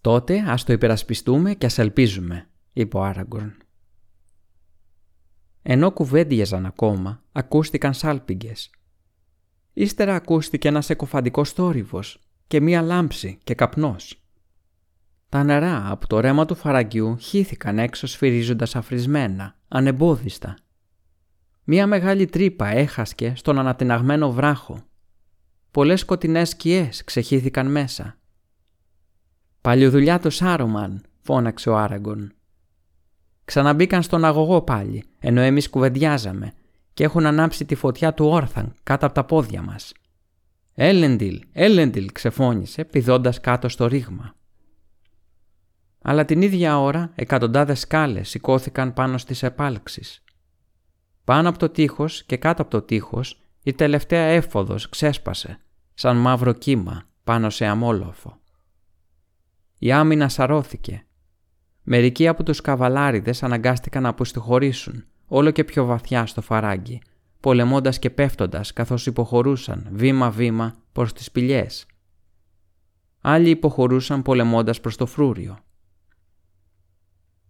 Τότε 0.00 0.44
ας 0.46 0.64
το 0.64 0.72
υπερασπιστούμε 0.72 1.54
και 1.54 1.66
ας 1.66 1.78
ελπίζουμε, 1.78 2.48
είπε 2.72 2.96
ο 2.96 3.02
Άραγκορν. 3.02 3.65
Ενώ 5.68 5.90
κουβέντιαζαν 5.90 6.66
ακόμα, 6.66 7.22
ακούστηκαν 7.32 7.94
σάλπιγγες. 7.94 8.70
Ύστερα 9.72 10.14
ακούστηκε 10.14 10.68
ένας 10.68 10.90
εκοφαντικός 10.90 11.52
θόρυβος 11.52 12.20
και 12.46 12.60
μία 12.60 12.82
λάμψη 12.82 13.38
και 13.44 13.54
καπνός. 13.54 14.22
Τα 15.28 15.42
νερά 15.42 15.90
από 15.90 16.06
το 16.06 16.20
ρέμα 16.20 16.44
του 16.44 16.54
φαραγγιού 16.54 17.16
χύθηκαν 17.18 17.78
έξω 17.78 18.06
σφυρίζοντας 18.06 18.76
αφρισμένα, 18.76 19.56
ανεμπόδιστα. 19.68 20.56
Μία 21.64 21.86
μεγάλη 21.86 22.26
τρύπα 22.26 22.66
έχασκε 22.66 23.32
στον 23.36 23.58
ανατιναγμένο 23.58 24.32
βράχο. 24.32 24.82
Πολλές 25.70 26.00
σκοτεινές 26.00 26.48
σκιές 26.48 27.04
ξεχύθηκαν 27.04 27.70
μέσα. 27.70 28.18
«Παλιοδουλειά 29.60 30.18
το 30.18 30.30
Σάρωμαν», 30.30 31.02
φώναξε 31.22 31.70
ο 31.70 31.76
Άραγκον. 31.76 32.35
Ξαναμπήκαν 33.46 34.02
στον 34.02 34.24
αγωγό 34.24 34.62
πάλι, 34.62 35.04
ενώ 35.18 35.40
εμείς 35.40 35.70
κουβεντιάζαμε 35.70 36.52
και 36.94 37.04
έχουν 37.04 37.26
ανάψει 37.26 37.64
τη 37.64 37.74
φωτιά 37.74 38.14
του 38.14 38.26
όρθαν 38.26 38.74
κάτω 38.82 39.06
από 39.06 39.14
τα 39.14 39.24
πόδια 39.24 39.62
μας. 39.62 39.92
«Έλεντιλ, 40.74 41.42
Έλεντιλ», 41.52 42.12
ξεφώνησε, 42.12 42.84
πηδώντας 42.84 43.40
κάτω 43.40 43.68
στο 43.68 43.86
ρήγμα 43.86 44.34
αλλά 46.08 46.24
την 46.24 46.42
ίδια 46.42 46.80
ώρα 46.80 47.12
εκατοντάδες 47.14 47.80
σκάλες 47.80 48.28
σηκώθηκαν 48.28 48.92
πάνω 48.92 49.18
στις 49.18 49.42
επάλξεις. 49.42 50.22
Πάνω 51.24 51.48
από 51.48 51.58
το 51.58 51.68
τείχος 51.68 52.24
και 52.24 52.36
κάτω 52.36 52.62
από 52.62 52.70
το 52.70 52.82
τείχος 52.82 53.40
η 53.62 53.72
τελευταία 53.72 54.24
έφοδος 54.24 54.88
ξέσπασε, 54.88 55.60
σαν 55.94 56.16
μαύρο 56.16 56.52
κύμα 56.52 57.02
πάνω 57.24 57.50
σε 57.50 57.66
αμόλοφο. 57.66 58.38
Η 59.78 59.92
άμυνα 59.92 60.28
σαρώθηκε. 60.28 61.06
Μερικοί 61.88 62.28
από 62.28 62.42
τους 62.42 62.60
καβαλάριδες 62.60 63.42
αναγκάστηκαν 63.42 64.02
να 64.02 64.08
αποστηχωρήσουν 64.08 65.04
όλο 65.26 65.50
και 65.50 65.64
πιο 65.64 65.84
βαθιά 65.84 66.26
στο 66.26 66.40
φαράγγι, 66.40 67.00
πολεμώντας 67.40 67.98
και 67.98 68.10
πέφτοντας 68.10 68.72
καθώς 68.72 69.06
υποχωρούσαν 69.06 69.88
βήμα-βήμα 69.92 70.74
προς 70.92 71.12
τις 71.12 71.30
πηλιές. 71.30 71.86
Άλλοι 73.20 73.50
υποχωρούσαν 73.50 74.22
πολεμώντας 74.22 74.80
προς 74.80 74.96
το 74.96 75.06
φρούριο. 75.06 75.58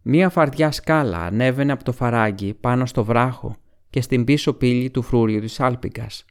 Μία 0.03 0.29
φαρδιά 0.29 0.73
σκάλα 0.73 1.19
ανέβαινε 1.19 1.73
από 1.73 1.85
το 1.85 1.93
φαράγγι 1.93 2.55
πάνω 2.55 2.87
στο 2.87 3.05
βράχο 3.05 3.57
και 3.91 4.01
στην 4.01 4.25
πίσω 4.25 4.53
πύλη 4.53 4.91
του 4.91 5.03
φρούριου 5.03 5.41
της 5.41 5.61
Άλπικας. 5.61 6.25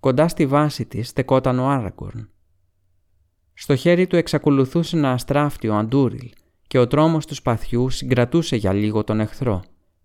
Κοντά 0.00 0.28
στη 0.28 0.46
βάση 0.46 0.86
της 0.86 1.08
στεκόταν 1.08 1.58
ο 1.58 1.68
Άραγκορν. 1.68 2.30
Στο 3.54 3.76
χέρι 3.76 4.06
του 4.06 4.16
εξακολουθούσε 4.16 4.96
να 4.96 5.12
αστράφτει 5.12 5.68
ο 5.68 5.76
Αντούριλ 5.76 6.30
και 6.68 6.78
ο 6.78 6.86
τρόμος 6.86 7.26
του 7.26 7.34
σπαθιού 7.34 7.90
συγκρατούσε 7.90 8.56
για 8.56 8.72
λίγο 8.72 9.04
τον 9.04 9.20
εχθρό, 9.20 9.62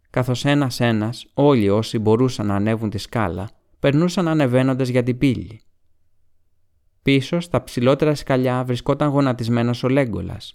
καθώς 0.10 0.46
ένας-ένας 0.46 1.26
όλοι 1.34 1.70
όσοι 1.70 2.00
μπορούσαν 2.00 2.46
να 2.46 2.56
ανέβουν 2.56 2.90
τη 2.90 2.98
σκάλα 2.98 3.50
περνούσαν 3.80 4.28
ανεβαίνοντας 4.28 4.88
για 4.88 5.04
την 5.04 5.18
πύλη. 5.18 5.62
Πίσω 7.02 7.40
στα 7.40 7.64
ψηλότερα 7.64 8.16
σκαλιά 8.16 8.64
βρισκόταν 8.64 9.10
γονατισμένος 9.10 9.84
ο 9.84 9.90
Λέγκολας, 9.90 10.54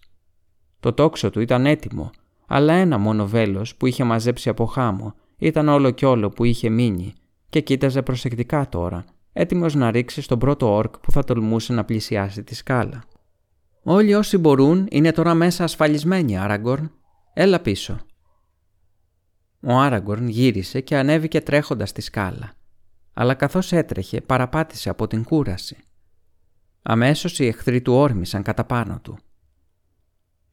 το 0.81 0.93
τόξο 0.93 1.31
του 1.31 1.41
ήταν 1.41 1.67
έτοιμο, 1.67 2.11
αλλά 2.47 2.73
ένα 2.73 2.99
μόνο 2.99 3.27
βέλος 3.27 3.77
που 3.77 3.87
είχε 3.87 4.05
μαζέψει 4.05 4.49
από 4.49 4.65
χάμο 4.65 5.15
ήταν 5.39 5.69
όλο 5.69 5.91
κι 5.91 6.05
όλο 6.05 6.29
που 6.29 6.45
είχε 6.45 6.69
μείνει 6.69 7.13
και 7.49 7.61
κοίταζε 7.61 8.03
προσεκτικά 8.03 8.69
τώρα, 8.69 9.05
έτοιμος 9.33 9.75
να 9.75 9.91
ρίξει 9.91 10.23
στον 10.23 10.39
πρώτο 10.39 10.75
όρκ 10.75 10.99
που 10.99 11.13
θα 11.13 11.25
τολμούσε 11.25 11.73
να 11.73 11.85
πλησιάσει 11.85 12.43
τη 12.43 12.55
σκάλα. 12.55 13.03
«Όλοι 13.91 14.15
όσοι 14.15 14.39
μπορούν 14.39 14.87
είναι 14.91 15.13
τώρα 15.13 15.35
μέσα 15.35 15.65
ασφαλισμένοι, 15.65 16.39
Άραγκορν. 16.39 16.91
Έλα 17.33 17.61
πίσω». 17.61 17.99
Ο 19.63 19.73
Άραγκορν 19.73 20.29
γύρισε 20.29 20.81
και 20.81 20.97
ανέβηκε 20.97 21.41
τρέχοντας 21.41 21.93
τη 21.93 22.01
σκάλα, 22.01 22.53
αλλά 23.15 23.35
καθώς 23.35 23.73
έτρεχε 23.73 24.21
παραπάτησε 24.21 24.91
από 24.91 25.07
την 25.07 25.25
κούραση. 25.25 25.77
Αμέσως 26.83 27.39
οι 27.39 27.47
εχθροί 27.47 27.83
του 27.83 27.93
όρμησαν 27.93 28.43
κατά 28.43 28.65
πάνω 28.65 29.01
του. 29.03 29.19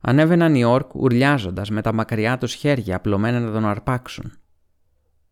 Ανέβαιναν 0.01 0.55
οι 0.55 0.63
όρκ 0.63 0.95
ουρλιάζοντας 0.95 1.69
με 1.69 1.81
τα 1.81 1.93
μακριά 1.93 2.37
τους 2.37 2.53
χέρια 2.53 2.95
απλωμένα 2.95 3.39
να 3.39 3.51
τον 3.51 3.65
αρπάξουν. 3.65 4.31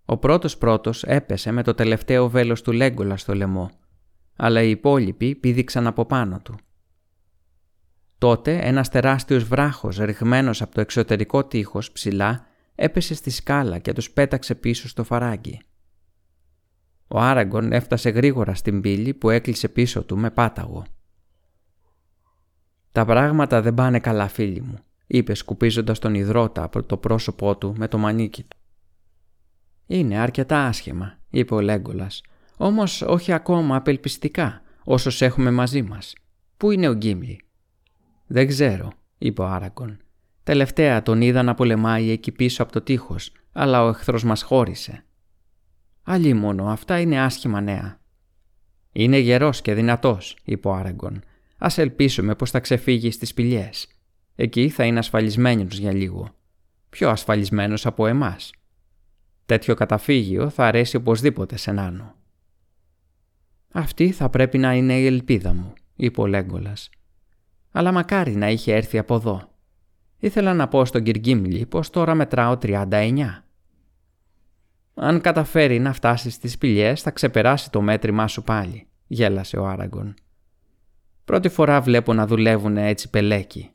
Ο 0.05 0.17
πρώτος 0.17 0.57
πρώτος 0.57 1.03
έπεσε 1.03 1.51
με 1.51 1.63
το 1.63 1.73
τελευταίο 1.73 2.29
βέλος 2.29 2.61
του 2.61 2.71
Λέγκολα 2.71 3.17
στο 3.17 3.33
λαιμό, 3.33 3.71
αλλά 4.35 4.61
οι 4.61 4.69
υπόλοιποι 4.69 5.35
πήδηξαν 5.35 5.87
από 5.87 6.05
πάνω 6.05 6.39
του. 6.43 6.55
Τότε 8.23 8.59
ένας 8.61 8.89
τεράστιος 8.89 9.43
βράχος 9.43 9.97
ρηγμένος 9.97 10.61
από 10.61 10.73
το 10.73 10.81
εξωτερικό 10.81 11.45
τείχος 11.45 11.91
ψηλά 11.91 12.45
έπεσε 12.75 13.15
στη 13.15 13.29
σκάλα 13.29 13.77
και 13.79 13.93
τους 13.93 14.11
πέταξε 14.11 14.55
πίσω 14.55 14.87
στο 14.87 15.03
φαράγγι. 15.03 15.61
Ο 17.07 17.19
Άραγκον 17.19 17.71
έφτασε 17.71 18.09
γρήγορα 18.09 18.53
στην 18.53 18.81
πύλη 18.81 19.13
που 19.13 19.29
έκλεισε 19.29 19.67
πίσω 19.67 20.03
του 20.03 20.17
με 20.17 20.31
πάταγο. 20.31 20.85
«Τα 22.91 23.05
πράγματα 23.05 23.61
δεν 23.61 23.73
πάνε 23.73 23.99
καλά, 23.99 24.27
φίλοι 24.27 24.61
μου», 24.61 24.79
είπε 25.07 25.33
σκουπίζοντας 25.33 25.99
τον 25.99 26.15
υδρότα 26.15 26.63
από 26.63 26.83
το 26.83 26.97
πρόσωπό 26.97 27.57
του 27.57 27.73
με 27.77 27.87
το 27.87 27.97
μανίκι 27.97 28.43
του. 28.43 28.57
«Είναι 29.87 30.17
αρκετά 30.17 30.65
άσχημα», 30.65 31.19
είπε 31.29 31.53
ο 31.53 31.59
Λέγκολας, 31.61 32.21
«όμως 32.57 33.01
όχι 33.01 33.31
ακόμα 33.31 33.75
απελπιστικά, 33.75 34.61
όσος 34.83 35.21
έχουμε 35.21 35.51
μαζί 35.51 35.81
μας. 35.81 36.13
Πού 36.57 36.71
είναι 36.71 36.87
ο 36.87 36.93
Γκίμλι» 36.93 37.37
«Δεν 38.27 38.47
ξέρω», 38.47 38.91
είπε 39.17 39.41
ο 39.41 39.45
Άραγκον. 39.45 39.97
«Τελευταία 40.43 41.01
τον 41.01 41.21
είδα 41.21 41.43
να 41.43 41.53
πολεμάει 41.53 42.09
εκεί 42.09 42.31
πίσω 42.31 42.63
από 42.63 42.71
το 42.71 42.81
τείχος, 42.81 43.31
αλλά 43.51 43.83
ο 43.83 43.87
εχθρός 43.87 44.23
μας 44.23 44.41
χώρισε». 44.41 45.05
«Αλλή 46.03 46.33
μόνο, 46.33 46.67
αυτά 46.67 46.99
είναι 46.99 47.21
άσχημα 47.21 47.61
νέα». 47.61 47.99
«Είναι 48.91 49.17
γερός 49.17 49.61
και 49.61 49.73
δυνατός», 49.73 50.37
είπε 50.43 50.67
ο 50.67 50.73
Άραγκον. 50.73 51.23
«Ας 51.57 51.77
ελπίσουμε 51.77 52.35
πως 52.35 52.51
θα 52.51 52.59
ξεφύγει 52.59 53.11
στις 53.11 53.29
σπηλιές. 53.29 53.87
Εκεί 54.35 54.69
θα 54.69 54.83
είναι 54.83 54.99
ασφαλισμένος 54.99 55.77
για 55.77 55.93
λίγο. 55.93 56.35
Πιο 56.89 57.09
ασφαλισμένος 57.09 57.85
από 57.85 58.07
εμάς. 58.07 58.51
Τέτοιο 59.45 59.75
καταφύγιο 59.75 60.49
θα 60.49 60.65
αρέσει 60.65 60.95
οπωσδήποτε 60.95 61.57
σε 61.57 61.71
νάνο». 61.71 62.15
«Αυτή 63.71 64.11
θα 64.11 64.29
πρέπει 64.29 64.57
να 64.57 64.73
είναι 64.73 64.99
η 64.99 65.05
ελπίδα 65.05 65.53
μου», 65.53 65.73
είπε 65.95 66.21
ο 66.21 66.27
Λέγκολας. 66.27 66.89
«Αλλά 67.75 67.91
μακάρι 67.91 68.35
να 68.35 68.49
είχε 68.49 68.73
έρθει 68.73 68.97
από 68.97 69.15
εδώ. 69.15 69.49
Ήθελα 70.17 70.53
να 70.53 70.67
πω 70.67 70.85
στον 70.85 71.03
Κυργίμλι 71.03 71.65
πως 71.65 71.89
τώρα 71.89 72.15
μετράω 72.15 72.57
39. 72.61 73.43
Αν 74.93 75.21
καταφέρει 75.21 75.79
να 75.79 75.93
φτάσει 75.93 76.29
στις 76.29 76.51
σπηλιές 76.51 77.01
θα 77.01 77.11
ξεπεράσει 77.11 77.71
το 77.71 77.81
μέτρημά 77.81 78.27
σου 78.27 78.43
πάλι», 78.43 78.87
γέλασε 79.07 79.57
ο 79.57 79.67
Άραγκον. 79.67 80.13
«Πρώτη 81.25 81.49
φορά 81.49 81.81
βλέπω 81.81 82.13
να 82.13 82.27
δουλεύουν 82.27 82.77
έτσι 82.77 83.09
πελέκι». 83.09 83.71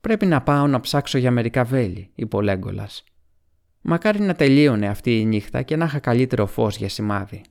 «Πρέπει 0.00 0.26
να 0.26 0.42
πάω 0.42 0.66
να 0.66 0.80
ψάξω 0.80 1.18
για 1.18 1.30
μερικά 1.30 1.64
βέλη», 1.64 2.10
είπε 2.14 2.36
ο 2.36 2.40
Λέγκολας. 2.40 3.04
«Μακάρι 3.80 4.20
να 4.20 4.34
τελείωνε 4.34 4.88
αυτή 4.88 5.20
η 5.20 5.24
νύχτα 5.24 5.62
και 5.62 5.76
να 5.76 5.84
είχα 5.84 5.98
καλύτερο 5.98 6.46
φως 6.46 6.76
για 6.76 6.88
σημάδι». 6.88 7.42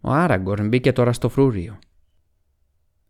Ο 0.00 0.10
Άραγκορν 0.10 0.68
μπήκε 0.68 0.92
τώρα 0.92 1.12
στο 1.12 1.28
φρούριο. 1.28 1.78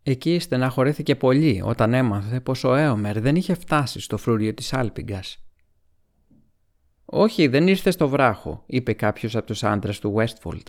Εκεί 0.03 0.39
στεναχωρέθηκε 0.39 1.15
πολύ 1.15 1.61
όταν 1.65 1.93
έμαθε 1.93 2.39
πως 2.39 2.63
ο 2.63 2.75
Έομερ 2.75 3.19
δεν 3.19 3.35
είχε 3.35 3.53
φτάσει 3.53 3.99
στο 3.99 4.17
φρούριο 4.17 4.53
της 4.53 4.73
Άλπιγκας. 4.73 5.37
«Όχι, 7.05 7.47
δεν 7.47 7.67
ήρθε 7.67 7.91
στο 7.91 8.07
βράχο», 8.07 8.63
είπε 8.65 8.93
κάποιος 8.93 9.35
από 9.35 9.45
τους 9.45 9.63
άντρες 9.63 9.99
του 9.99 10.15
Westfold. 10.17 10.63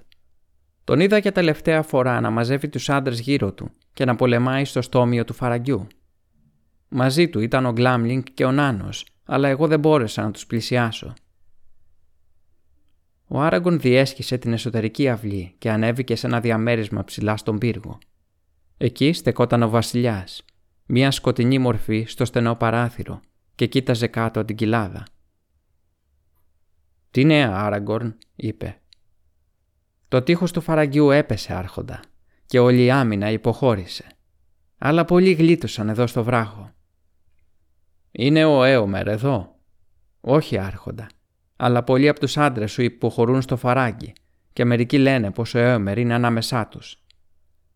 Τον 0.85 1.01
είδα 1.01 1.19
για 1.19 1.33
τελευταία 1.33 1.83
φορά 1.83 2.21
να 2.21 2.31
μαζεύει 2.31 2.69
τους 2.69 2.89
άντρες 2.89 3.21
γύρω 3.21 3.53
του 3.53 3.71
και 3.93 4.05
να 4.05 4.17
πολεμάει 4.17 4.65
στο 4.65 4.83
στόμιο 4.83 5.25
του 5.25 5.35
φαραγγιού. 5.35 5.87
Μαζί 6.89 7.29
του 7.29 7.41
ήταν 7.41 7.67
ο 7.67 7.73
Γκλάμλινγκ 7.73 8.23
και 8.35 8.45
ο 8.45 8.53
Νάνος, 8.53 9.07
αλλά 9.25 9.49
εγώ 9.49 9.67
δεν 9.67 9.81
μπόρεσα 9.81 10.23
να 10.23 10.31
τους 10.31 10.47
πλησιάσω. 10.47 11.15
Ο 13.27 13.41
Άραγκον 13.41 13.81
διέσχισε 13.81 14.39
την 14.39 14.53
εσωτερική 14.53 15.09
αυλή 15.09 15.55
και 15.59 15.71
ανέβηκε 15.71 16.17
σε 16.17 16.27
ένα 16.27 16.41
διαμέρισμα 16.41 17.05
ψηλά 17.05 17.37
στον 17.37 17.59
πύργο. 17.59 17.99
Εκεί 18.77 19.13
στεκόταν 19.13 19.63
ο 19.63 19.69
βασιλιάς, 19.69 20.45
μια 20.87 21.11
σκοτεινή 21.11 21.59
μορφή 21.59 22.05
στο 22.09 22.25
στενό 22.25 22.55
παράθυρο 22.55 23.21
και 23.55 23.67
κοίταζε 23.67 24.07
κάτω 24.07 24.45
την 24.45 24.57
κοιλάδα. 24.57 25.07
«Τι 27.11 27.25
νέα, 27.25 27.57
Άραγκορν», 27.57 28.19
είπε. 28.37 28.81
Το 30.09 30.23
τείχος 30.23 30.53
του 30.53 30.61
φαραγγιού 30.61 31.11
έπεσε 31.11 31.55
άρχοντα 31.55 32.01
και 32.47 32.59
όλη 32.59 32.85
η 32.85 32.91
άμυνα 32.91 33.31
υποχώρησε. 33.31 34.07
Αλλά 34.79 35.05
πολλοί 35.05 35.33
γλίτωσαν 35.33 35.89
εδώ 35.89 36.07
στο 36.07 36.25
βράχο. 36.25 36.73
«Είναι 38.11 38.45
ο 38.45 38.65
Έομερ 38.65 39.09
εδώ» 39.09 39.59
«Όχι, 40.21 40.59
άρχοντα 40.59 41.07
αλλά 41.57 41.83
πολλοί 41.83 42.09
από 42.09 42.21
τους 42.21 42.37
άντρες 42.37 42.73
σου 42.73 42.83
υποχωρούν 42.83 43.43
στο 43.43 43.57
φαράγγι 43.57 44.13
και 44.53 44.65
μερικοί 44.65 44.99
λένε 44.99 45.31
πως 45.31 45.55
ο 45.55 45.59
Έωμερ 45.59 45.99
είναι 45.99 46.15
ανάμεσά 46.15 46.67
τους. 46.67 47.04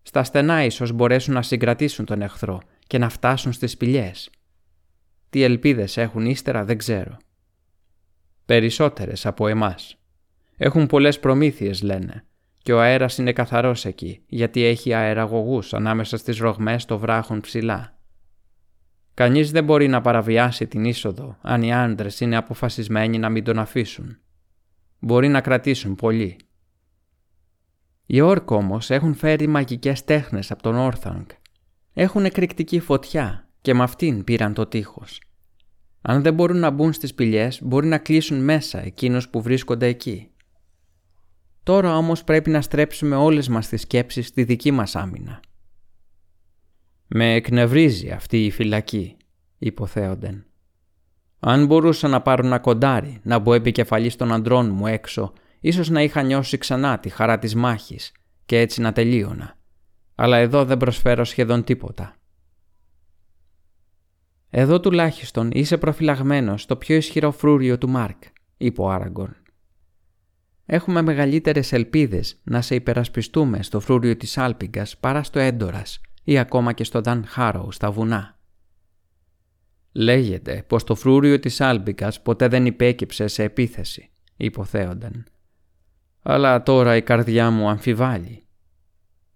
Στα 0.08 0.24
στενά 0.24 0.64
ίσως 0.64 0.92
μπορέσουν 0.92 1.34
να 1.34 1.42
συγκρατήσουν 1.42 2.04
τον 2.04 2.22
εχθρό 2.22 2.60
και 2.86 2.98
να 2.98 3.08
φτάσουν 3.08 3.52
στις 3.52 3.70
σπηλιές. 3.70 4.30
Τι 5.30 5.42
ελπίδες 5.42 5.96
έχουν 5.96 6.26
ύστερα 6.26 6.64
δεν 6.64 6.78
ξέρω. 6.78 7.16
Περισσότερες 8.44 9.26
από 9.26 9.48
εμάς. 9.48 9.98
Έχουν 10.56 10.86
πολλές 10.86 11.20
προμήθειες 11.20 11.82
λένε 11.82 12.24
και 12.62 12.72
ο 12.72 12.80
αέρας 12.80 13.18
είναι 13.18 13.32
καθαρός 13.32 13.84
εκεί 13.84 14.22
γιατί 14.26 14.62
έχει 14.64 14.94
αεραγωγούς 14.94 15.74
ανάμεσα 15.74 16.16
στις 16.16 16.38
ρογμές 16.38 16.84
των 16.84 16.98
βράχων 16.98 17.40
ψηλά. 17.40 17.98
Κανείς 19.14 19.50
δεν 19.50 19.64
μπορεί 19.64 19.88
να 19.88 20.00
παραβιάσει 20.00 20.66
την 20.66 20.84
είσοδο 20.84 21.36
αν 21.42 21.62
οι 21.62 21.74
άντρες 21.74 22.20
είναι 22.20 22.36
αποφασισμένοι 22.36 23.18
να 23.18 23.28
μην 23.28 23.44
τον 23.44 23.58
αφήσουν. 23.58 24.18
Μπορεί 24.98 25.28
να 25.28 25.40
κρατήσουν 25.40 25.94
πολύ. 25.94 26.36
Οι 28.10 28.20
όρκ 28.20 28.50
όμως 28.50 28.90
έχουν 28.90 29.14
φέρει 29.14 29.46
μαγικές 29.46 30.04
τέχνες 30.04 30.50
από 30.50 30.62
τον 30.62 30.76
Όρθανγκ. 30.76 31.26
Έχουν 31.92 32.24
εκρηκτική 32.24 32.80
φωτιά 32.80 33.48
και 33.60 33.74
με 33.74 33.82
αυτήν 33.82 34.24
πήραν 34.24 34.54
το 34.54 34.66
τείχος. 34.66 35.20
Αν 36.02 36.22
δεν 36.22 36.34
μπορούν 36.34 36.58
να 36.58 36.70
μπουν 36.70 36.92
στις 36.92 37.14
πηλιές, 37.14 37.62
μπορεί 37.62 37.86
να 37.86 37.98
κλείσουν 37.98 38.44
μέσα 38.44 38.84
εκείνους 38.84 39.28
που 39.28 39.42
βρίσκονται 39.42 39.86
εκεί. 39.86 40.30
Τώρα 41.62 41.96
όμως 41.96 42.24
πρέπει 42.24 42.50
να 42.50 42.60
στρέψουμε 42.60 43.16
όλες 43.16 43.48
μας 43.48 43.68
τις 43.68 43.80
σκέψεις 43.80 44.26
στη 44.26 44.44
δική 44.44 44.70
μας 44.70 44.96
άμυνα. 44.96 45.40
«Με 47.06 47.34
εκνευρίζει 47.34 48.10
αυτή 48.10 48.44
η 48.44 48.50
φυλακή», 48.50 49.16
είπε 49.58 49.82
ο 49.82 49.86
Θέοντεν. 49.86 50.46
«Αν 51.38 51.66
μπορούσα 51.66 52.08
να 52.08 52.22
πάρω 52.22 52.46
ένα 52.46 52.58
κοντάρι, 52.58 53.20
να 53.22 53.38
μπω 53.38 53.54
επικεφαλής 53.54 54.16
των 54.16 54.32
αντρών 54.32 54.70
μου 54.70 54.86
έξω, 54.86 55.32
ίσως 55.60 55.88
να 55.88 56.02
είχα 56.02 56.22
νιώσει 56.22 56.58
ξανά 56.58 56.98
τη 56.98 57.08
χαρά 57.08 57.38
της 57.38 57.54
μάχης 57.54 58.12
και 58.46 58.58
έτσι 58.58 58.80
να 58.80 58.92
τελείωνα. 58.92 59.58
Αλλά 60.14 60.36
εδώ 60.36 60.64
δεν 60.64 60.76
προσφέρω 60.76 61.24
σχεδόν 61.24 61.64
τίποτα». 61.64 62.16
«Εδώ 64.50 64.80
τουλάχιστον 64.80 65.50
είσαι 65.50 65.78
προφυλαγμένος 65.78 66.62
στο 66.62 66.76
πιο 66.76 66.96
ισχυρό 66.96 67.30
φρούριο 67.30 67.78
του 67.78 67.88
Μάρκ», 67.88 68.22
είπε 68.56 68.80
ο 68.80 68.90
Άραγκορν. 68.90 69.36
«Έχουμε 70.66 71.02
μεγαλύτερες 71.02 71.72
ελπίδες 71.72 72.40
να 72.44 72.60
σε 72.60 72.74
υπερασπιστούμε 72.74 73.62
στο 73.62 73.80
φρούριο 73.80 74.16
της 74.16 74.38
Άλπιγκας 74.38 74.96
παρά 74.96 75.22
στο 75.22 75.38
Έντορας 75.38 76.00
ή 76.24 76.38
ακόμα 76.38 76.72
και 76.72 76.84
στο 76.84 77.00
Δαν 77.00 77.24
Χάροου 77.26 77.72
στα 77.72 77.90
βουνά. 77.90 78.38
Λέγεται 79.92 80.64
πως 80.66 80.84
το 80.84 80.94
φρούριο 80.94 81.38
της 81.38 81.60
Άλμπικας 81.60 82.22
ποτέ 82.22 82.48
δεν 82.48 82.66
υπέκυψε 82.66 83.26
σε 83.26 83.42
επίθεση, 83.42 84.10
υποθέονταν. 84.36 85.24
Αλλά 86.22 86.62
τώρα 86.62 86.96
η 86.96 87.02
καρδιά 87.02 87.50
μου 87.50 87.68
αμφιβάλλει. 87.68 88.46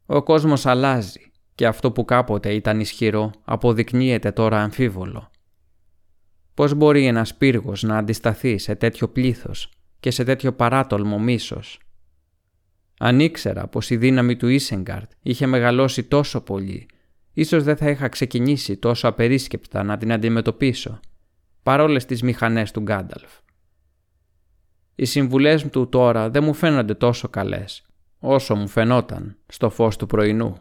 Ο 0.07 0.23
κόσμος 0.23 0.67
αλλάζει 0.67 1.33
και 1.55 1.67
αυτό 1.67 1.93
που 1.93 2.05
κάποτε 2.05 2.55
ήταν 2.55 2.81
ισχυρό 2.81 3.31
αποδεικνύεται 3.45 4.31
τώρα 4.31 4.63
αμφίβολο. 4.63 5.31
Πώς 6.55 6.75
μπορεί 6.75 7.07
ένας 7.07 7.35
πύργος 7.35 7.83
να 7.83 7.97
αντισταθεί 7.99 8.59
σε 8.59 8.75
τέτοιο 8.75 9.09
πλήθος 9.09 9.71
και 10.01 10.11
σε 10.11 10.25
τέτοιο 10.25 10.53
παράτολμο 10.53 11.19
μίσος; 11.19 11.81
Αν 12.99 13.21
ήξερα 13.21 13.67
πως 13.67 13.91
η 13.91 13.97
δύναμη 13.97 14.37
του 14.37 14.49
Ίσεγκαρτ 14.49 15.11
είχε 15.23 15.47
μεγαλώσει 15.47 16.05
τόσο 16.05 16.41
πολύ, 16.41 16.87
ίσως 17.33 17.63
δεν 17.65 17.77
θα 17.77 17.91
είχα 17.91 18.09
ξεκινήσει 18.09 18.77
τόσο 18.77 19.09
απερίσκεπτα 19.09 19.83
να 19.83 19.97
την 19.97 20.13
αντιμετωπίσω, 20.13 21.01
παρόλες 21.63 22.05
τις 22.05 22.23
μηχανές 22.23 22.71
του 22.71 22.81
Γκάνταλφ. 22.81 23.33
Οι 24.95 25.05
συμβουλές 25.05 25.69
του 25.69 25.89
τώρα 25.89 26.31
δεν 26.31 26.45
μου 26.45 26.55
φαίνονται 26.55 26.95
τόσο 26.95 27.29
καλές, 27.29 27.87
όσο 28.19 28.55
μου 28.55 28.69
φαινόταν 28.69 29.37
στο 29.47 29.71
φως 29.71 29.97
του 29.97 30.07
πρωινού. 30.07 30.57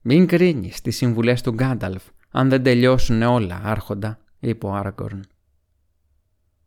«Μην 0.00 0.26
κρίνεις 0.26 0.80
τις 0.80 0.96
συμβουλές 0.96 1.42
του 1.42 1.50
Γκάνταλφ, 1.50 2.02
αν 2.30 2.48
δεν 2.48 2.62
τελειώσουν 2.62 3.22
όλα, 3.22 3.60
άρχοντα», 3.64 4.18
είπε 4.38 4.66
ο 4.66 4.72
Άραγκορν. 4.72 5.24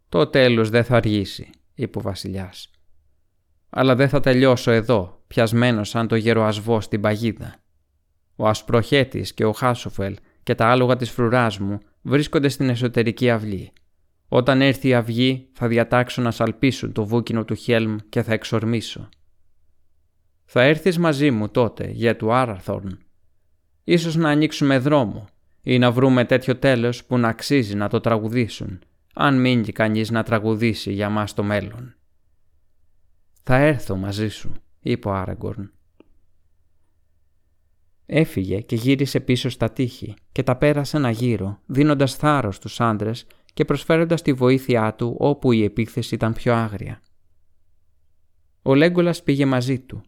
«Το 0.10 0.28
τέλος 0.28 0.70
δεν 0.70 0.84
θα 0.84 0.96
αργήσει», 0.96 1.50
είπε 1.74 1.98
ο 1.98 2.02
βασιλιάς 2.02 2.74
αλλά 3.76 3.96
δεν 3.96 4.10
θα 4.10 4.20
τελειώσω 4.20 4.72
εδώ, 4.72 5.22
πιασμένος 5.28 5.90
σαν 5.90 6.08
το 6.08 6.16
γεροασβό 6.16 6.82
στην 6.82 7.02
παγίδα. 7.02 7.56
Ο 8.36 8.48
Ασπροχέτης 8.48 9.34
και 9.34 9.46
ο 9.46 9.52
Χάσοφελ 9.52 10.16
και 10.44 10.56
τα 10.56 10.68
άλογα 10.68 10.96
της 10.96 11.10
φρουράς 11.10 11.60
μου 11.60 11.78
βρίσκονται 12.02 12.50
στην 12.50 12.70
εσωτερική 12.70 13.30
αυλή. 13.30 13.72
Όταν 14.36 14.62
έρθει 14.62 14.88
η 14.88 14.94
αυγή 14.94 15.48
θα 15.52 15.68
διατάξω 15.68 16.22
να 16.22 16.32
σαλπίσουν 16.32 16.92
το 16.92 17.06
βούκινο 17.06 17.46
του 17.46 17.56
Χέλμ 17.56 17.98
και 18.10 18.24
θα 18.24 18.34
εξορμήσω. 18.34 19.10
Θα 20.46 20.62
έρθεις 20.62 20.98
μαζί 20.98 21.32
μου 21.32 21.50
τότε 21.50 21.90
για 21.92 22.16
του 22.16 22.34
Άραρθορν. 22.34 22.98
Ίσως 23.84 24.16
να 24.16 24.30
ανοίξουμε 24.30 24.78
δρόμο 24.78 25.26
ή 25.64 25.78
να 25.78 25.92
βρούμε 25.92 26.26
τέτοιο 26.26 26.56
τέλος 26.56 27.06
που 27.06 27.18
να 27.18 27.28
αξίζει 27.28 27.76
να 27.76 27.90
το 27.90 28.00
τραγουδήσουν, 28.00 28.80
αν 29.14 29.42
μείνει 29.42 29.72
κανείς 29.72 30.12
να 30.12 30.24
τραγουδήσει 30.24 30.92
για 30.92 31.10
μας 31.10 31.34
το 31.34 31.44
μέλλον. 31.44 31.96
«Θα 33.44 33.56
έρθω 33.56 33.96
μαζί 33.96 34.28
σου», 34.28 34.52
είπε 34.80 35.08
ο 35.08 35.14
Άραγκορν. 35.14 35.72
Έφυγε 38.06 38.62
και 38.62 38.76
γύρισε 38.76 39.20
πίσω 39.20 39.50
στα 39.50 39.72
τείχη 39.72 40.14
και 40.32 40.44
τα 40.44 40.56
πέρασε 40.56 40.98
ένα 40.98 41.10
γύρο, 41.10 41.60
δίνοντας 41.66 42.16
θάρρος 42.16 42.56
στους 42.56 42.80
άντρες 42.80 43.26
και 43.54 43.66
προσφέροντας 43.66 44.22
τη 44.22 44.34
βοήθειά 44.34 44.94
του 44.94 45.16
όπου 45.20 45.52
η 45.52 45.64
επίθεση 45.64 46.16
ήταν 46.16 46.34
πιο 46.34 46.54
άγρια. 46.54 47.02
Ο 48.62 48.76
Λέγκολας 48.76 49.24
πήγε 49.24 49.46
μαζί 49.46 49.80
του. 49.80 50.04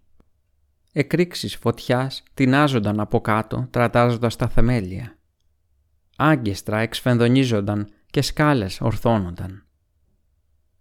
εκρήξεις 0.94 1.56
φωτιάς 1.56 2.24
τεινάζονταν 2.34 3.00
από 3.00 3.22
κάτω 3.22 3.68
τρατάζοντας 3.70 4.36
τα 4.36 4.48
θεμέλια. 4.48 5.18
Άγκεστρα 6.18 6.80
εξφενδονίζονταν 6.80 7.90
και 8.06 8.22
σκάλες 8.22 8.82
ορθώνονταν. 8.82 9.66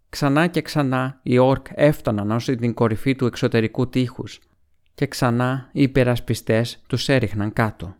Ξανά 0.09 0.47
και 0.47 0.61
ξανά 0.61 1.19
οι 1.23 1.37
όρκ 1.37 1.65
έφταναν 1.69 2.31
ως 2.31 2.45
την 2.45 2.73
κορυφή 2.73 3.15
του 3.15 3.25
εξωτερικού 3.25 3.89
τείχους 3.89 4.39
και 4.93 5.07
ξανά 5.07 5.69
οι 5.73 5.81
υπερασπιστές 5.81 6.81
τους 6.87 7.09
έριχναν 7.09 7.53
κάτω. 7.53 7.97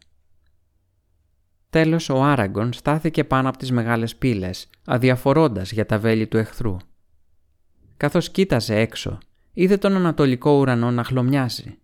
Τέλος 1.76 2.10
ο 2.10 2.24
Άραγκον 2.24 2.74
στάθηκε 2.74 3.24
πάνω 3.24 3.50
από 3.50 3.58
τις 3.58 3.72
μεγάλες 3.72 4.16
πύλες, 4.16 4.70
αδιαφορώντας 4.86 5.72
για 5.72 5.86
τα 5.86 6.00
βέλη 6.00 6.28
του 6.28 6.38
εχθρού. 6.38 6.78
Καθώς 7.98 8.30
κοίταζε 8.30 8.76
έξω, 8.76 9.18
είδε 9.54 9.78
τον 9.78 9.96
ανατολικό 9.96 10.52
ουρανό 10.52 10.92
να 10.92 11.04
χλωμιάζει. 11.04 11.78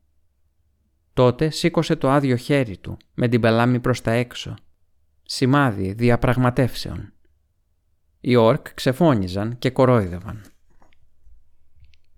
Τότε 1.14 1.50
σήκωσε 1.50 1.96
το 1.96 2.10
άδειο 2.10 2.36
χέρι 2.36 2.78
του, 2.78 2.98
με 3.14 3.28
την 3.28 3.42
πελάμη 3.42 3.80
προς 3.80 4.02
τα 4.02 4.12
έξω. 4.12 4.56
Σημάδι 5.24 5.94
διαπραγματεύσεων. 5.94 7.14
Οι 8.20 8.36
όρκ 8.36 8.74
ξεφώνιζαν 8.74 9.58
και 9.60 9.70
κορόιδευαν. 9.70 10.42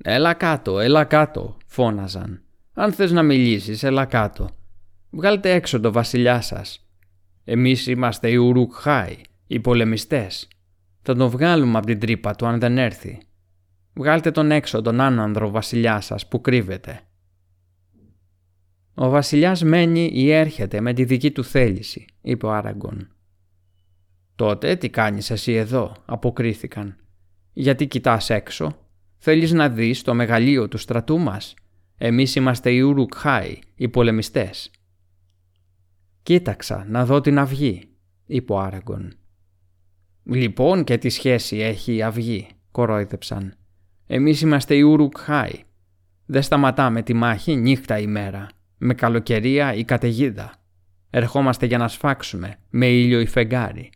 «Έλα 0.03 0.33
κάτω, 0.33 0.79
έλα 0.79 1.03
κάτω», 1.03 1.57
φώναζαν. 1.65 2.41
«Αν 2.73 2.93
θες 2.93 3.11
να 3.11 3.23
μιλήσεις, 3.23 3.83
έλα 3.83 4.05
κάτω. 4.05 4.49
Βγάλτε 5.09 5.51
έξω 5.51 5.79
το 5.79 5.91
βασιλιά 5.91 6.41
σας. 6.41 6.82
Εμείς 7.43 7.87
είμαστε 7.87 8.29
οι 8.29 8.35
Ουρουκχάοι, 8.35 9.21
οι 9.47 9.59
πολεμιστές. 9.59 10.47
Θα 11.01 11.15
τον 11.15 11.29
βγάλουμε 11.29 11.77
από 11.77 11.85
την 11.85 11.99
τρύπα 11.99 12.35
του 12.35 12.45
αν 12.45 12.59
δεν 12.59 12.77
έρθει. 12.77 13.17
Βγάλτε 13.93 14.31
τον 14.31 14.51
έξω 14.51 14.81
τον 14.81 15.01
άνανδρο 15.01 15.49
βασιλιάς 15.49 16.05
σας 16.05 16.27
που 16.27 16.41
κρύβεται». 16.41 17.01
«Ο 18.95 19.09
βασιλιάς 19.09 19.63
μένει 19.63 20.09
ή 20.13 20.31
έρχεται 20.31 20.81
με 20.81 20.93
τη 20.93 21.03
δική 21.03 21.31
του 21.31 21.43
θέληση», 21.43 22.05
είπε 22.21 22.45
ο 22.45 22.51
Άραγκον. 22.51 23.07
«Τότε 24.35 24.75
τι 24.75 24.89
κάνεις 24.89 25.29
εσύ 25.29 25.53
εδώ», 25.53 25.95
αποκρίθηκαν. 26.05 26.95
«Γιατί 27.53 27.87
κοιτάς 27.87 28.29
έξω; 28.29 28.77
Θέλεις 29.17 29.51
να 29.51 29.69
δεις 29.69 30.01
το 30.01 30.13
μεγαλείο 30.13 30.67
του 30.67 30.77
στρατού 30.77 31.19
μας; 31.19 31.53
Εμείς 31.97 32.35
είμαστε 32.35 32.71
οι 32.71 32.79
Ουρουκχάοι, 32.79 33.59
οι 33.75 33.89
πολεμιστές». 33.89 34.71
«Κοίταξα 36.23 36.85
να 36.89 37.05
δω 37.05 37.21
την 37.21 37.39
αυγή», 37.39 37.81
είπε 38.25 38.53
ο 38.53 38.59
Άραγκον. 38.59 39.13
«Λοιπόν 40.23 40.83
και 40.83 40.97
τι 40.97 41.09
σχέση 41.09 41.57
έχει 41.57 41.95
η 41.95 42.03
αυγή», 42.03 42.47
κορόιδεψαν. 42.71 43.53
«Εμείς 44.07 44.41
είμαστε 44.41 44.75
οι 44.75 44.81
Ουρουκχάοι. 44.81 45.63
Δεν 46.25 46.41
σταματάμε 46.41 47.01
τη 47.01 47.13
μάχη 47.13 47.55
νύχτα 47.55 47.99
ημέρα, 47.99 48.47
με 48.77 48.93
καλοκαιρία 48.93 49.73
ή 49.73 49.83
καταιγίδα. 49.83 50.53
Ερχόμαστε 51.09 51.65
για 51.65 51.77
να 51.77 51.87
σφάξουμε, 51.87 52.55
με 52.69 52.87
ήλιο 52.87 53.19
ή 53.19 53.25
φεγγάρι 53.25 53.91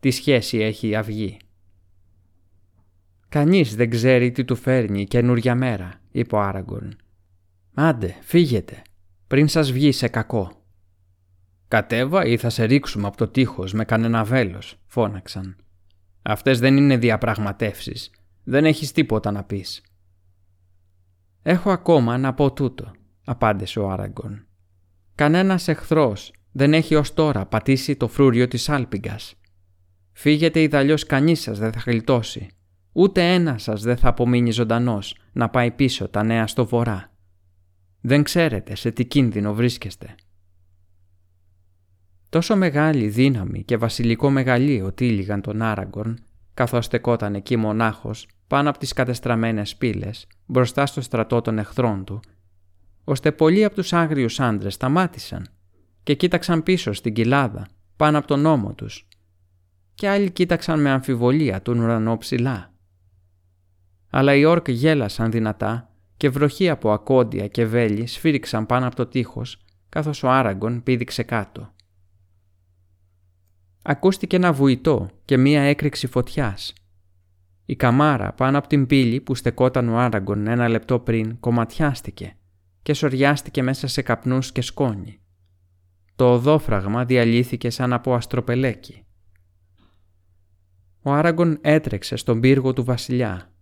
τι 0.00 0.10
σχέση 0.10 0.58
έχει 0.58 0.88
η 0.88 0.96
αυγή. 0.96 1.36
«Κανείς 3.28 3.74
δεν 3.74 3.90
ξέρει 3.90 4.30
τι 4.30 4.44
του 4.44 4.56
φέρνει 4.56 5.00
η 5.00 5.04
καινούρια 5.04 5.54
μέρα», 5.54 6.00
είπε 6.10 6.34
ο 6.34 6.40
Άραγκον. 6.40 6.96
«Άντε, 7.74 8.16
φύγετε, 8.20 8.82
πριν 9.26 9.48
σας 9.48 9.72
βγει 9.72 9.92
σε 9.92 10.08
κακό». 10.08 10.59
«Κατέβα 11.70 12.24
ή 12.24 12.36
θα 12.36 12.50
σε 12.50 12.64
ρίξουμε 12.64 13.06
από 13.06 13.16
το 13.16 13.28
τείχος 13.28 13.72
με 13.72 13.84
κανένα 13.84 14.24
βέλος», 14.24 14.78
φώναξαν. 14.86 15.56
«Αυτές 16.22 16.58
δεν 16.58 16.76
είναι 16.76 16.96
διαπραγματεύσεις. 16.96 18.10
Δεν 18.44 18.64
έχεις 18.64 18.92
τίποτα 18.92 19.30
να 19.30 19.44
πεις». 19.44 19.82
«Έχω 21.42 21.70
ακόμα 21.70 22.18
να 22.18 22.34
πω 22.34 22.52
τούτο», 22.52 22.92
απάντησε 23.24 23.80
ο 23.80 23.90
Άραγκον. 23.90 24.46
«Κανένας 25.14 25.68
εχθρός 25.68 26.32
δεν 26.52 26.74
έχει 26.74 26.94
ως 26.94 27.14
τώρα 27.14 27.46
πατήσει 27.46 27.96
το 27.96 28.08
φρούριο 28.08 28.48
της 28.48 28.68
άλπιγκας. 28.68 29.34
Φύγετε 30.12 30.62
ιδαλλιώ 30.62 30.96
κανείς 31.06 31.40
σας 31.40 31.58
δεν 31.58 31.72
θα 31.72 31.82
γλιτώσει. 31.86 32.46
Ούτε 32.92 33.32
ένας 33.32 33.62
σας 33.62 33.82
δεν 33.82 33.96
θα 33.96 34.08
απομείνει 34.08 34.50
ζωντανός 34.50 35.16
να 35.32 35.48
πάει 35.48 35.70
πίσω 35.70 36.08
τα 36.08 36.22
νέα 36.22 36.46
στο 36.46 36.66
βορρά. 36.66 37.12
Δεν 38.00 38.22
ξέρετε 38.22 38.74
σε 38.74 38.90
τι 38.90 39.04
κίνδυνο 39.04 39.54
βρίσκεστε. 39.54 40.14
Τόσο 42.30 42.56
μεγάλη 42.56 43.08
δύναμη 43.08 43.62
και 43.62 43.76
βασιλικό 43.76 44.30
μεγαλείο 44.30 44.92
τύλιγαν 44.92 45.40
τον 45.40 45.62
Άραγκορν, 45.62 46.18
καθώς 46.54 46.84
στεκόταν 46.84 47.34
εκεί 47.34 47.56
μονάχος 47.56 48.26
πάνω 48.46 48.68
από 48.68 48.78
τις 48.78 48.92
κατεστραμμένες 48.92 49.76
πύλες, 49.76 50.26
μπροστά 50.46 50.86
στο 50.86 51.00
στρατό 51.00 51.40
των 51.40 51.58
εχθρών 51.58 52.04
του, 52.04 52.20
ώστε 53.04 53.32
πολλοί 53.32 53.64
από 53.64 53.74
τους 53.74 53.92
άγριους 53.92 54.40
άντρες 54.40 54.74
σταμάτησαν 54.74 55.46
και 56.02 56.14
κοίταξαν 56.14 56.62
πίσω 56.62 56.92
στην 56.92 57.12
κοιλάδα, 57.12 57.66
πάνω 57.96 58.18
από 58.18 58.26
τον 58.26 58.46
ώμο 58.46 58.74
τους, 58.74 59.08
και 59.94 60.08
άλλοι 60.08 60.30
κοίταξαν 60.30 60.80
με 60.80 60.90
αμφιβολία 60.90 61.62
τον 61.62 61.78
ουρανό 61.78 62.18
ψηλά. 62.18 62.72
Αλλά 64.10 64.34
οι 64.34 64.44
όρκ 64.44 64.70
γέλασαν 64.70 65.30
δυνατά 65.30 65.90
και 66.16 66.28
βροχή 66.28 66.68
από 66.68 66.92
ακόντια 66.92 67.46
και 67.46 67.66
βέλη 67.66 68.06
σφύριξαν 68.06 68.66
πάνω 68.66 68.86
από 68.86 68.96
το 68.96 69.06
τείχος 69.06 69.58
καθώς 69.88 70.22
ο 70.22 70.30
Άραγκον 70.30 70.82
πήδηξε 70.82 71.22
κάτω. 71.22 71.72
Ακούστηκε 73.82 74.36
ένα 74.36 74.52
βουητό 74.52 75.08
και 75.24 75.36
μία 75.36 75.62
έκρηξη 75.62 76.06
φωτιάς. 76.06 76.72
Η 77.66 77.76
καμάρα 77.76 78.32
πάνω 78.32 78.58
από 78.58 78.68
την 78.68 78.86
πύλη 78.86 79.20
που 79.20 79.34
στεκόταν 79.34 79.88
ο 79.88 79.98
Άραγκον 79.98 80.46
ένα 80.46 80.68
λεπτό 80.68 80.98
πριν 80.98 81.40
κομματιάστηκε 81.40 82.36
και 82.82 82.94
σοριάστηκε 82.94 83.62
μέσα 83.62 83.86
σε 83.86 84.02
καπνούς 84.02 84.52
και 84.52 84.60
σκόνη. 84.60 85.20
Το 86.16 86.32
οδόφραγμα 86.32 87.04
διαλύθηκε 87.04 87.70
σαν 87.70 87.92
από 87.92 88.14
αστροπελέκι 88.14 89.04
ο 91.02 91.12
Άραγκον 91.12 91.58
έτρεξε 91.60 92.16
στον 92.16 92.40
πύργο 92.40 92.72
του 92.72 92.84
βασιλιά. 92.84 93.52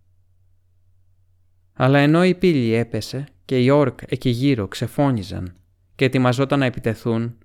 Αλλά 1.73 1.99
ενώ 1.99 2.25
η 2.25 2.35
πύλη 2.35 2.73
έπεσε 2.73 3.25
και 3.45 3.59
οι 3.59 3.69
όρκ 3.69 3.99
εκεί 4.07 4.29
γύρω 4.29 4.67
ξεφώνιζαν 4.67 5.55
και 5.95 6.05
ετοιμαζόταν 6.05 6.59
να 6.59 6.65
επιτεθούν, 6.65 7.37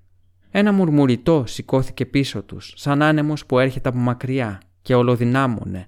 ένα 0.56 0.72
μουρμουριτό 0.72 1.44
σηκώθηκε 1.46 2.06
πίσω 2.06 2.42
τους 2.42 2.72
σαν 2.76 3.02
άνεμος 3.02 3.46
που 3.46 3.58
έρχεται 3.58 3.88
από 3.88 3.98
μακριά 3.98 4.60
και 4.82 4.94
ολοδυνάμωνε 4.94 5.86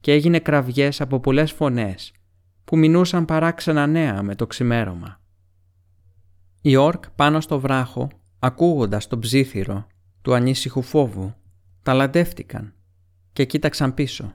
και 0.00 0.12
έγινε 0.12 0.38
κραυγές 0.38 1.00
από 1.00 1.20
πολλές 1.20 1.52
φωνές 1.52 2.12
που 2.64 2.78
μινούσαν 2.78 3.24
παράξενα 3.24 3.86
νέα 3.86 4.22
με 4.22 4.34
το 4.34 4.46
ξημέρωμα. 4.46 5.20
Οι 6.62 6.76
όρκ 6.76 7.10
πάνω 7.10 7.40
στο 7.40 7.60
βράχο, 7.60 8.08
ακούγοντας 8.38 9.06
τον 9.06 9.18
ψήθυρο 9.18 9.86
του 10.22 10.34
ανήσυχου 10.34 10.82
φόβου, 10.82 11.34
ταλαντεύτηκαν 11.82 12.74
και 13.32 13.44
κοίταξαν 13.44 13.94
πίσω. 13.94 14.32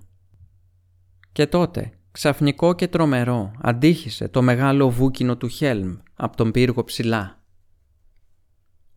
Και 1.32 1.48
τότε, 1.48 1.92
ξαφνικό 2.12 2.74
και 2.74 2.88
τρομερό, 2.88 3.52
αντίχησε 3.62 4.28
το 4.28 4.42
μεγάλο 4.42 4.90
βούκινο 4.90 5.38
του 5.38 5.48
Χέλμ 5.48 5.98
από 6.16 6.38
τον 6.38 6.52
πύργο 6.52 6.84
ψηλά. 6.84 7.37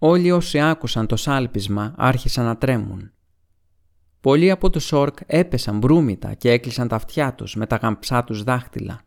Όλοι 0.03 0.31
όσοι 0.31 0.61
άκουσαν 0.61 1.07
το 1.07 1.17
σάλπισμα 1.17 1.95
άρχισαν 1.97 2.45
να 2.45 2.57
τρέμουν. 2.57 3.11
Πολλοί 4.21 4.51
από 4.51 4.71
τους 4.71 4.93
όρκ 4.93 5.19
έπεσαν 5.27 5.79
μπρούμητα 5.79 6.35
και 6.35 6.51
έκλεισαν 6.51 6.89
τα 6.89 6.97
αυτιά 6.97 7.35
τους 7.35 7.55
με 7.55 7.67
τα 7.67 7.77
γαμψά 7.77 8.25
τους 8.25 8.43
δάχτυλα. 8.43 9.01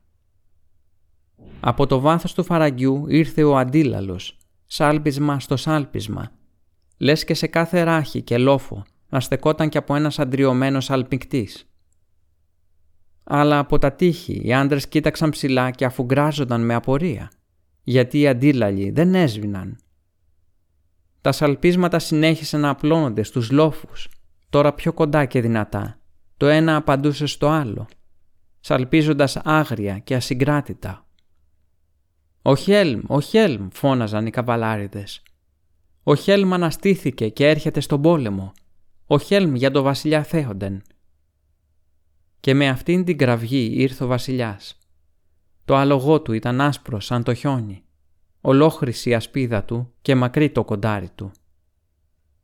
Από 1.60 1.86
το 1.88 2.00
βάθος 2.00 2.34
του 2.34 2.44
φαραγγιού 2.44 3.06
ήρθε 3.08 3.44
ο 3.44 3.58
αντίλαλος, 3.58 4.38
σάλπισμα 4.66 5.40
στο 5.40 5.58
σάλπισμα, 5.58 6.32
λες 6.98 7.24
και 7.24 7.34
σε 7.34 7.48
κάθε 7.48 7.84
ράχη 7.84 8.22
και 8.22 8.38
λόφο 8.38 8.84
να 9.10 9.20
στεκόταν 9.20 9.70
και 9.70 9.78
από 9.78 9.96
ένας 9.96 10.20
αντριωμένος 10.20 10.90
αλπικτής. 10.90 11.70
Αλλά 13.24 13.60
από 13.60 13.78
τα 13.78 13.92
τείχη 13.92 14.42
οι 14.44 14.54
άντρες 14.54 14.88
κοίταξαν 14.88 15.30
ψηλά 15.30 15.72
και 15.72 15.86
αφουγκράζονταν 15.86 16.66
με 16.66 16.74
απορία, 16.74 17.32
γιατί 17.84 18.20
οι 18.20 18.28
αντίλαλοι 18.28 18.92
δεν 18.92 19.16
έσβηναν. 19.16 19.78
Τα 21.24 21.32
σαλπίσματα 21.32 22.00
συνέχισαν 22.00 22.62
να 22.62 22.70
απλώνονται 22.70 23.24
στους 23.24 23.52
λόφους, 23.52 24.10
τώρα 24.50 24.74
πιο 24.74 24.94
κοντά 24.94 25.26
και 25.26 25.42
δυνατά. 25.42 26.00
Το 26.38 26.48
ένα 26.48 26.76
απαντούσε 26.76 27.26
στο 27.26 27.48
άλλο, 27.48 27.88
σαλπίζοντας 28.60 29.38
άγρια 29.38 30.00
και 30.00 30.16
ασυγκράτητα. 30.16 31.06
«Ο 32.42 32.56
Χέλμ, 32.56 33.02
ο 33.08 33.22
Χέλμ», 33.22 33.68
φώναζαν 33.72 34.26
οι 34.26 34.30
καβαλάριδες. 34.30 35.24
«Ο 36.04 36.16
Χέλμ 36.16 36.54
αναστήθηκε 36.54 37.30
και 37.30 37.48
έρχεται 37.48 37.80
στον 37.80 38.02
πόλεμο 38.02 38.54
ο 39.08 39.20
Χέλμ 39.20 39.56
για 39.56 39.72
το 39.72 39.82
βασιλιά 39.82 40.24
Θέοντεν. 40.24 40.82
Και 42.40 42.54
με 42.54 42.68
αυτήν 42.68 43.04
την 43.04 43.18
κραυγή 43.18 43.72
ήρθε 43.74 44.04
ο 44.04 44.08
βασιλιάς. 44.08 44.78
Το 45.66 45.76
άλογό 45.76 46.22
του 46.22 46.34
ήταν 46.34 46.62
άσπρο 46.62 47.00
σαν 47.00 47.24
το 47.24 47.34
χιόνι, 47.34 47.84
ολόχρηση 48.46 49.10
η 49.10 49.14
ασπίδα 49.14 49.64
του 49.64 49.94
και 50.02 50.16
μακρύ 50.16 50.50
το 50.50 50.64
κοντάρι 50.64 51.10
του. 51.16 51.32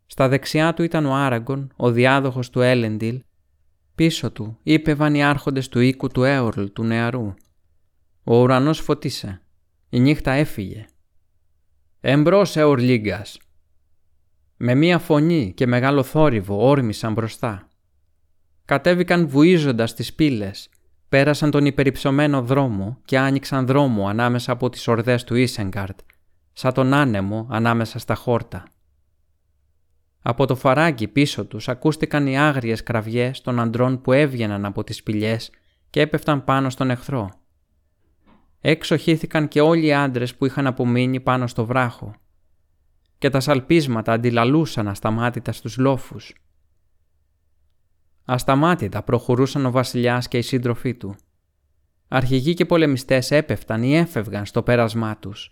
Στα 0.05 0.27
δεξιά 0.27 0.73
του 0.73 0.83
ήταν 0.83 1.05
ο 1.05 1.15
Άραγκον, 1.15 1.73
ο 1.75 1.91
διάδοχος 1.91 2.49
του 2.49 2.61
Έλεντιλ, 2.61 3.21
πίσω 3.95 4.31
του 4.31 4.57
είπεβαν 4.63 5.15
οι 5.15 5.23
άρχοντες 5.23 5.69
του 5.69 5.79
οίκου 5.79 6.07
του 6.07 6.23
Έωρλ 6.23 6.65
του 6.65 6.83
νεαρού. 6.83 7.33
Ο 8.23 8.41
ουρανός 8.41 8.79
φωτίσε, 8.79 9.41
η 9.89 9.99
νύχτα 9.99 10.31
έφυγε, 10.31 10.85
«Εμπρός, 12.01 12.55
Εορλίγκας!» 12.55 13.39
Με 14.57 14.75
μία 14.75 14.99
φωνή 14.99 15.53
και 15.55 15.67
μεγάλο 15.67 16.03
θόρυβο 16.03 16.67
όρμησαν 16.67 17.13
μπροστά. 17.13 17.67
Κατέβηκαν 18.65 19.27
βουίζοντας 19.27 19.93
τις 19.93 20.13
πύλες, 20.13 20.69
πέρασαν 21.09 21.51
τον 21.51 21.65
υπερυψωμένο 21.65 22.41
δρόμο 22.41 22.97
και 23.05 23.17
άνοιξαν 23.17 23.65
δρόμο 23.65 24.07
ανάμεσα 24.07 24.51
από 24.51 24.69
τις 24.69 24.87
ορδές 24.87 25.23
του 25.23 25.35
Ίσεγκαρτ, 25.35 25.99
σαν 26.53 26.73
τον 26.73 26.93
άνεμο 26.93 27.47
ανάμεσα 27.49 27.99
στα 27.99 28.15
χόρτα. 28.15 28.63
Από 30.21 30.45
το 30.45 30.55
φαράγγι 30.55 31.07
πίσω 31.07 31.45
τους 31.45 31.69
ακούστηκαν 31.69 32.27
οι 32.27 32.39
άγριες 32.39 32.83
κραυγές 32.83 33.41
των 33.41 33.59
αντρών 33.59 34.01
που 34.01 34.11
έβγαιναν 34.11 34.65
από 34.65 34.83
τις 34.83 34.95
σπηλιές 34.95 35.51
και 35.89 36.01
έπεφταν 36.01 36.43
πάνω 36.43 36.69
στον 36.69 36.89
εχθρό. 36.89 37.29
Έξω 38.61 38.97
χύθηκαν 38.97 39.47
και 39.47 39.61
όλοι 39.61 39.85
οι 39.85 39.93
άντρες 39.93 40.35
που 40.35 40.45
είχαν 40.45 40.67
απομείνει 40.67 41.19
πάνω 41.19 41.47
στο 41.47 41.65
βράχο 41.65 42.15
και 43.17 43.29
τα 43.29 43.39
σαλπίσματα 43.39 44.13
αντιλαλούσαν 44.13 44.87
ασταμάτητα 44.87 45.51
στους 45.51 45.77
λόφους. 45.77 46.33
Ασταμάτητα 48.31 49.03
προχωρούσαν 49.03 49.65
ο 49.65 49.71
βασιλιάς 49.71 50.27
και 50.27 50.37
οι 50.37 50.41
σύντροφοί 50.41 50.95
του. 50.95 51.15
Αρχηγοί 52.07 52.53
και 52.53 52.65
πολεμιστές 52.65 53.31
έπεφταν 53.31 53.83
ή 53.83 53.97
έφευγαν 53.97 54.45
στο 54.45 54.63
πέρασμά 54.63 55.17
τους. 55.17 55.51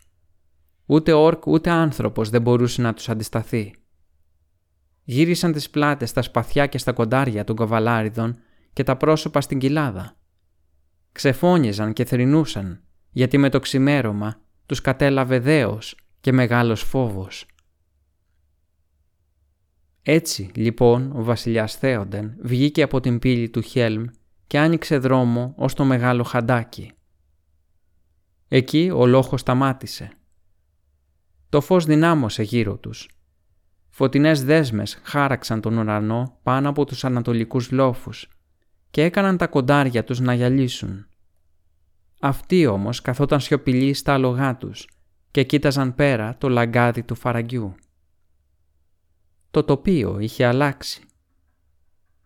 Ούτε 0.86 1.14
όρκ 1.14 1.48
ούτε 1.48 1.70
άνθρωπος 1.70 2.30
δεν 2.30 2.42
μπορούσε 2.42 2.82
να 2.82 2.94
τους 2.94 3.10
αντισταθεί. 3.10 3.74
Γύρισαν 5.04 5.52
τις 5.52 5.70
πλάτες 5.70 6.10
στα 6.10 6.22
σπαθιά 6.22 6.68
και 6.68 6.78
στα 6.78 6.94
κοντάρια 6.94 7.44
των 7.44 7.56
καβαλάριδων 7.56 8.38
και 8.74 8.84
τα 8.84 8.98
πρόσωπα 8.98 9.42
στην 9.42 9.60
κοιλάδα. 9.60 10.16
Ξεφώνιζαν 11.12 11.94
και 11.94 12.06
θρυνούσαν, 12.06 12.84
γιατί 13.12 13.38
με 13.38 13.50
το 13.50 13.60
ξημέρωμα 13.60 14.42
τους 14.66 14.82
κατέλαβε 14.82 15.40
δέος 15.40 15.96
και 16.22 16.32
μεγάλος 16.32 16.82
φόβος. 16.82 17.46
Έτσι, 20.10 20.52
λοιπόν, 20.56 21.12
ο 21.16 21.24
βασιλιάς 21.24 21.76
Θέοντεν 21.76 22.36
βγήκε 22.42 22.82
από 22.82 23.00
την 23.00 23.20
πύλη 23.20 23.50
του 23.50 23.62
Χέλμ 23.62 24.06
και 24.48 24.60
άνοιξε 24.60 24.98
δρόμο 24.98 25.54
ως 25.58 25.74
το 25.74 25.84
μεγάλο 25.84 26.24
χαντάκι. 26.24 26.92
Εκεί 28.48 28.92
ο 28.96 29.06
λόγος 29.06 29.40
σταμάτησε. 29.40 30.12
Το 31.50 31.62
φως 31.62 31.86
δυνάμωσε 31.86 32.44
γύρω 32.44 32.78
τους. 32.78 33.10
Φωτεινές 33.90 34.44
δέσμες 34.44 35.00
χάραξαν 35.04 35.62
τον 35.62 35.78
ουρανό 35.78 36.40
πάνω 36.44 36.70
από 36.70 36.86
τους 36.86 37.04
ανατολικούς 37.04 37.72
λόφους 37.72 38.30
και 38.92 39.04
έκαναν 39.04 39.38
τα 39.38 39.48
κοντάρια 39.48 40.04
τους 40.04 40.20
να 40.20 40.34
γυαλίσουν. 40.34 41.08
Αυτοί 42.22 42.66
όμως 42.66 43.02
καθόταν 43.02 43.40
σιωπηλοί 43.40 43.94
στα 43.94 44.14
άλογά 44.14 44.58
τους 44.58 44.88
και 45.32 45.44
κοίταζαν 45.44 45.96
πέρα 45.96 46.38
το 46.38 46.50
λαγκάδι 46.50 47.04
του 47.04 47.16
φαραγγιού. 47.16 47.76
Το 49.58 49.64
τοπίο 49.64 50.20
είχε 50.20 50.46
αλλάξει. 50.46 51.02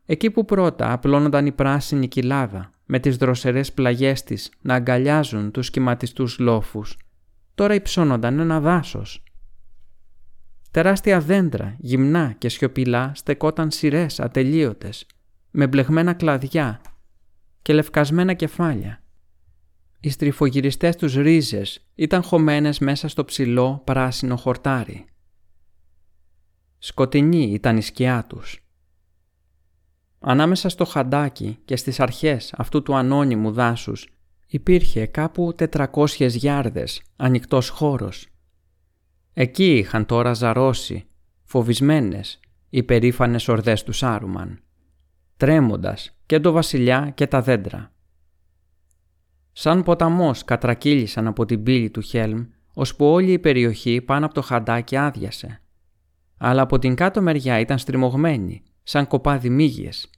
Εκεί 0.05 0.31
που 0.31 0.45
πρώτα 0.45 0.91
απλώνονταν 0.91 1.45
η 1.45 1.51
πράσινη 1.51 2.07
κοιλάδα 2.07 2.71
με 2.85 2.99
τις 2.99 3.17
δροσερές 3.17 3.73
πλαγιές 3.73 4.23
της 4.23 4.51
να 4.61 4.73
αγκαλιάζουν 4.73 5.51
τους 5.51 5.69
κυματιστούς 5.69 6.39
λόφους, 6.39 6.97
τώρα 7.55 7.73
υψώνονταν 7.73 8.39
ένα 8.39 8.59
δάσος. 8.59 9.23
Τεράστια 10.71 11.19
δέντρα, 11.19 11.75
γυμνά 11.79 12.35
και 12.37 12.49
σιωπηλά 12.49 13.11
στεκόταν 13.15 13.71
σειρές 13.71 14.19
ατελείωτες, 14.19 15.05
με 15.51 15.67
μπλεγμένα 15.67 16.13
κλαδιά 16.13 16.81
και 17.61 17.73
λευκασμένα 17.73 18.33
κεφάλια. 18.33 19.03
Οι 19.99 20.09
στριφογυριστές 20.09 20.95
τους 20.95 21.15
ρίζες 21.15 21.85
ήταν 21.95 22.23
χωμένες 22.23 22.79
μέσα 22.79 23.07
στο 23.07 23.25
ψηλό 23.25 23.81
πράσινο 23.85 24.35
χορτάρι. 24.35 25.05
Σκοτεινή 26.83 27.51
ήταν 27.51 27.77
η 27.77 27.81
σκιά 27.81 28.25
τους. 28.29 28.65
Ανάμεσα 30.19 30.69
στο 30.69 30.85
χαντάκι 30.85 31.57
και 31.65 31.75
στις 31.75 31.99
αρχές 31.99 32.53
αυτού 32.57 32.81
του 32.81 32.95
ανώνυμου 32.95 33.51
δάσους 33.51 34.07
υπήρχε 34.47 35.05
κάπου 35.05 35.53
τετρακόσιες 35.55 36.35
γιάρδες, 36.35 37.01
ανοιχτός 37.15 37.69
χώρος. 37.69 38.27
Εκεί 39.33 39.77
είχαν 39.77 40.05
τώρα 40.05 40.33
ζαρώσει, 40.33 41.07
φοβισμένες, 41.43 42.39
οι 42.69 42.83
περήφανες 42.83 43.47
ορδές 43.47 43.83
του 43.83 43.91
Σάρουμαν, 43.91 44.63
τρέμοντας 45.37 46.17
και 46.25 46.39
το 46.39 46.51
βασιλιά 46.51 47.11
και 47.15 47.27
τα 47.27 47.41
δέντρα. 47.41 47.93
Σαν 49.51 49.83
ποταμός 49.83 50.43
κατρακύλησαν 50.43 51.27
από 51.27 51.45
την 51.45 51.63
πύλη 51.63 51.89
του 51.89 52.01
Χέλμ, 52.01 52.45
ώσπου 52.73 53.05
όλη 53.05 53.31
η 53.31 53.39
περιοχή 53.39 54.01
πάνω 54.01 54.25
από 54.25 54.33
το 54.33 54.41
χαντάκι 54.41 54.97
άδειασε 54.97 55.61
αλλά 56.43 56.61
από 56.61 56.79
την 56.79 56.95
κάτω 56.95 57.21
μεριά 57.21 57.59
ήταν 57.59 57.77
στριμωγμένοι, 57.77 58.63
σαν 58.83 59.07
κοπάδι 59.07 59.49
μύγες. 59.49 60.09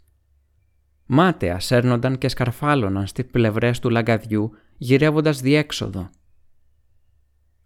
Μάταια 1.06 1.60
σέρνονταν 1.60 2.18
και 2.18 2.28
σκαρφάλωναν 2.28 3.08
στις 3.08 3.26
πλευρές 3.26 3.80
του 3.80 3.90
λαγκαδιού, 3.90 4.52
γυρεύοντας 4.78 5.42
διέξοδο. 5.42 6.10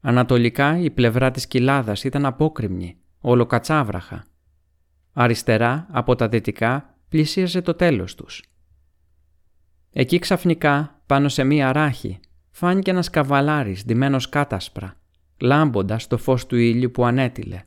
Ανατολικά 0.01 0.79
η 0.79 0.89
πλευρά 0.89 1.31
της 1.31 1.47
κοιλάδας 1.47 2.03
ήταν 2.03 2.25
απόκρημνη, 2.25 2.97
ολοκατσάβραχα. 3.19 4.25
Αριστερά, 5.13 5.87
από 5.91 6.15
τα 6.15 6.27
δυτικά, 6.27 6.95
πλησίαζε 7.09 7.61
το 7.61 7.73
τέλος 7.73 8.15
τους. 8.15 8.43
Εκεί 9.91 10.19
ξαφνικά, 10.19 11.01
πάνω 11.05 11.29
σε 11.29 11.43
μία 11.43 11.71
ράχη, 11.71 12.19
φάνηκε 12.49 12.91
ένας 12.91 13.09
καβαλάρης 13.09 13.85
ντυμένος 13.85 14.29
κάτασπρα, 14.29 14.95
λάμποντας 15.37 16.07
το 16.07 16.17
φως 16.17 16.45
του 16.45 16.55
ήλιου 16.55 16.91
που 16.91 17.05
ανέτειλε. 17.05 17.61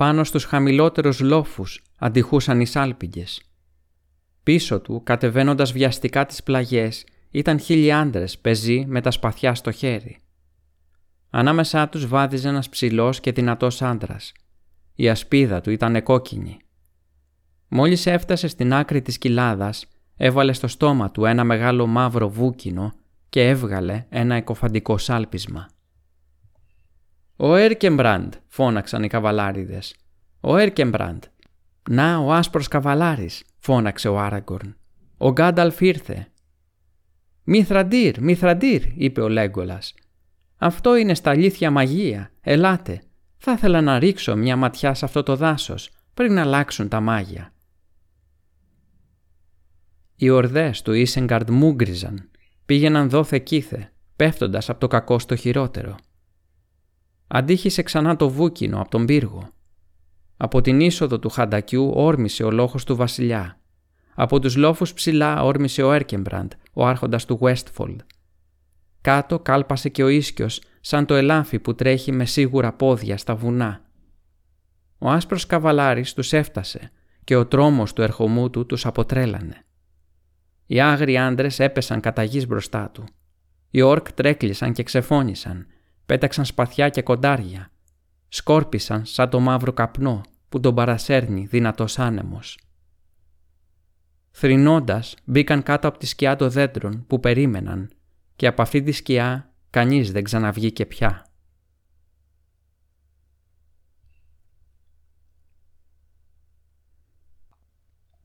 Πάνω 0.00 0.24
στους 0.24 0.44
χαμηλότερους 0.44 1.20
λόφους 1.20 1.82
αντιχούσαν 1.98 2.60
οι 2.60 2.66
σάλπιγγες. 2.66 3.42
Πίσω 4.42 4.80
του, 4.80 5.02
κατεβαίνοντας 5.04 5.72
βιαστικά 5.72 6.26
τις 6.26 6.42
πλαγιές, 6.42 7.04
ήταν 7.30 7.58
χίλιοι 7.58 7.92
άντρες 7.92 8.38
πεζοί 8.38 8.84
με 8.88 9.00
τα 9.00 9.10
σπαθιά 9.10 9.54
στο 9.54 9.70
χέρι. 9.70 10.18
Ανάμεσά 11.30 11.88
τους 11.88 12.06
βάδιζε 12.06 12.48
ένας 12.48 12.68
ψηλός 12.68 13.20
και 13.20 13.32
δυνατός 13.32 13.82
άντρας. 13.82 14.32
Η 14.94 15.08
ασπίδα 15.08 15.60
του 15.60 15.70
ήταν 15.70 16.02
κόκκινη. 16.02 16.56
Μόλις 17.68 18.06
έφτασε 18.06 18.48
στην 18.48 18.74
άκρη 18.74 19.02
της 19.02 19.18
κοιλάδας, 19.18 19.86
έβαλε 20.16 20.52
στο 20.52 20.68
στόμα 20.68 21.10
του 21.10 21.24
ένα 21.24 21.44
μεγάλο 21.44 21.86
μαύρο 21.86 22.28
βούκινο 22.28 22.92
και 23.28 23.48
έβγαλε 23.48 24.06
ένα 24.08 24.34
εκοφαντικό 24.34 24.98
σάλπισμα. 24.98 25.68
«Ο 27.42 27.54
Έρκεμπραντ», 27.54 28.32
φώναξαν 28.48 29.02
οι 29.02 29.08
καβαλάριδες. 29.08 29.94
«Ο 30.40 30.56
Έρκεμπραντ». 30.56 31.22
«Να, 31.90 32.18
ο 32.18 32.32
άσπρος 32.32 32.68
καβαλάρης», 32.68 33.44
φώναξε 33.58 34.08
ο 34.08 34.18
Άραγκορν. 34.18 34.76
«Ο 35.16 35.32
Γκάνταλφ 35.32 35.80
ήρθε». 35.80 36.26
«Μηθραντήρ, 37.44 38.22
Μηθραντήρ», 38.22 38.82
είπε 38.94 39.20
ο 39.20 39.28
Λέγκολας. 39.28 39.94
«Αυτό 40.56 40.96
είναι 40.96 41.14
στα 41.14 41.30
αλήθεια 41.30 41.70
μαγεία. 41.70 42.30
Ελάτε. 42.40 43.02
Θα 43.36 43.52
ήθελα 43.52 43.80
να 43.80 43.98
ρίξω 43.98 44.36
μια 44.36 44.56
ματιά 44.56 44.94
σε 44.94 45.04
αυτό 45.04 45.22
το 45.22 45.36
δάσος 45.36 45.90
πριν 46.14 46.32
να 46.32 46.40
αλλάξουν 46.40 46.88
τα 46.88 47.00
μάγια». 47.00 47.52
Οι 50.16 50.30
ορδές 50.30 50.82
του 50.82 50.92
Ίσεγκαρντ 50.92 51.50
μούγκριζαν, 51.50 52.30
πήγαιναν 52.66 53.08
δόθε 53.08 53.38
κήθε, 53.38 53.92
πέφτοντας 54.16 54.68
από 54.68 54.80
το 54.80 54.86
κακό 54.86 55.18
στο 55.18 55.36
χειρότερο. 55.36 55.96
Αντίχησε 57.32 57.82
ξανά 57.82 58.16
το 58.16 58.30
βούκινο 58.30 58.80
από 58.80 58.90
τον 58.90 59.06
πύργο. 59.06 59.48
Από 60.36 60.60
την 60.60 60.80
είσοδο 60.80 61.18
του 61.18 61.28
χαντακιού 61.28 61.92
όρμησε 61.94 62.42
ο 62.42 62.50
λόγος 62.50 62.84
του 62.84 62.96
βασιλιά. 62.96 63.60
Από 64.14 64.40
τους 64.40 64.56
λόφους 64.56 64.92
ψηλά 64.92 65.42
όρμησε 65.42 65.82
ο 65.82 65.92
Έρκεμπραντ, 65.92 66.52
ο 66.72 66.86
άρχοντας 66.86 67.24
του 67.24 67.38
Westfold. 67.42 67.96
Κάτω 69.00 69.38
κάλπασε 69.38 69.88
και 69.88 70.02
ο 70.02 70.08
ίσκιος 70.08 70.62
σαν 70.80 71.06
το 71.06 71.14
ελάφι 71.14 71.58
που 71.58 71.74
τρέχει 71.74 72.12
με 72.12 72.24
σίγουρα 72.24 72.72
πόδια 72.72 73.16
στα 73.18 73.34
βουνά. 73.34 73.80
Ο 74.98 75.10
άσπρος 75.10 75.46
καβαλάρης 75.46 76.14
τους 76.14 76.32
έφτασε 76.32 76.90
και 77.24 77.36
ο 77.36 77.46
τρόμος 77.46 77.92
του 77.92 78.02
ερχομού 78.02 78.50
του 78.50 78.66
τους 78.66 78.86
αποτρέλανε. 78.86 79.64
Οι 80.66 80.80
άγριοι 80.80 81.18
άντρες 81.18 81.58
έπεσαν 81.58 82.00
κατά 82.00 82.22
γης 82.22 82.46
μπροστά 82.46 82.90
του. 82.90 83.04
Οι 83.70 83.80
όρκ 83.80 84.12
τρέκλισαν 84.12 84.72
και 84.72 84.82
ξεφώνησαν 84.82 85.66
πέταξαν 86.10 86.44
σπαθιά 86.44 86.88
και 86.88 87.02
κοντάρια. 87.02 87.70
Σκόρπισαν 88.28 89.04
σαν 89.04 89.30
το 89.30 89.40
μαύρο 89.40 89.72
καπνό 89.72 90.20
που 90.48 90.60
τον 90.60 90.74
παρασέρνει 90.74 91.46
δυνατός 91.46 91.98
άνεμος. 91.98 92.58
Θρυνώντας 94.30 95.16
μπήκαν 95.24 95.62
κάτω 95.62 95.88
από 95.88 95.98
τη 95.98 96.06
σκιά 96.06 96.36
των 96.36 96.50
δέντρων 96.50 97.04
που 97.06 97.20
περίμεναν 97.20 97.90
και 98.36 98.46
από 98.46 98.62
αυτή 98.62 98.82
τη 98.82 98.92
σκιά 98.92 99.52
κανείς 99.70 100.12
δεν 100.12 100.24
ξαναβγήκε 100.24 100.86
πια. 100.86 101.26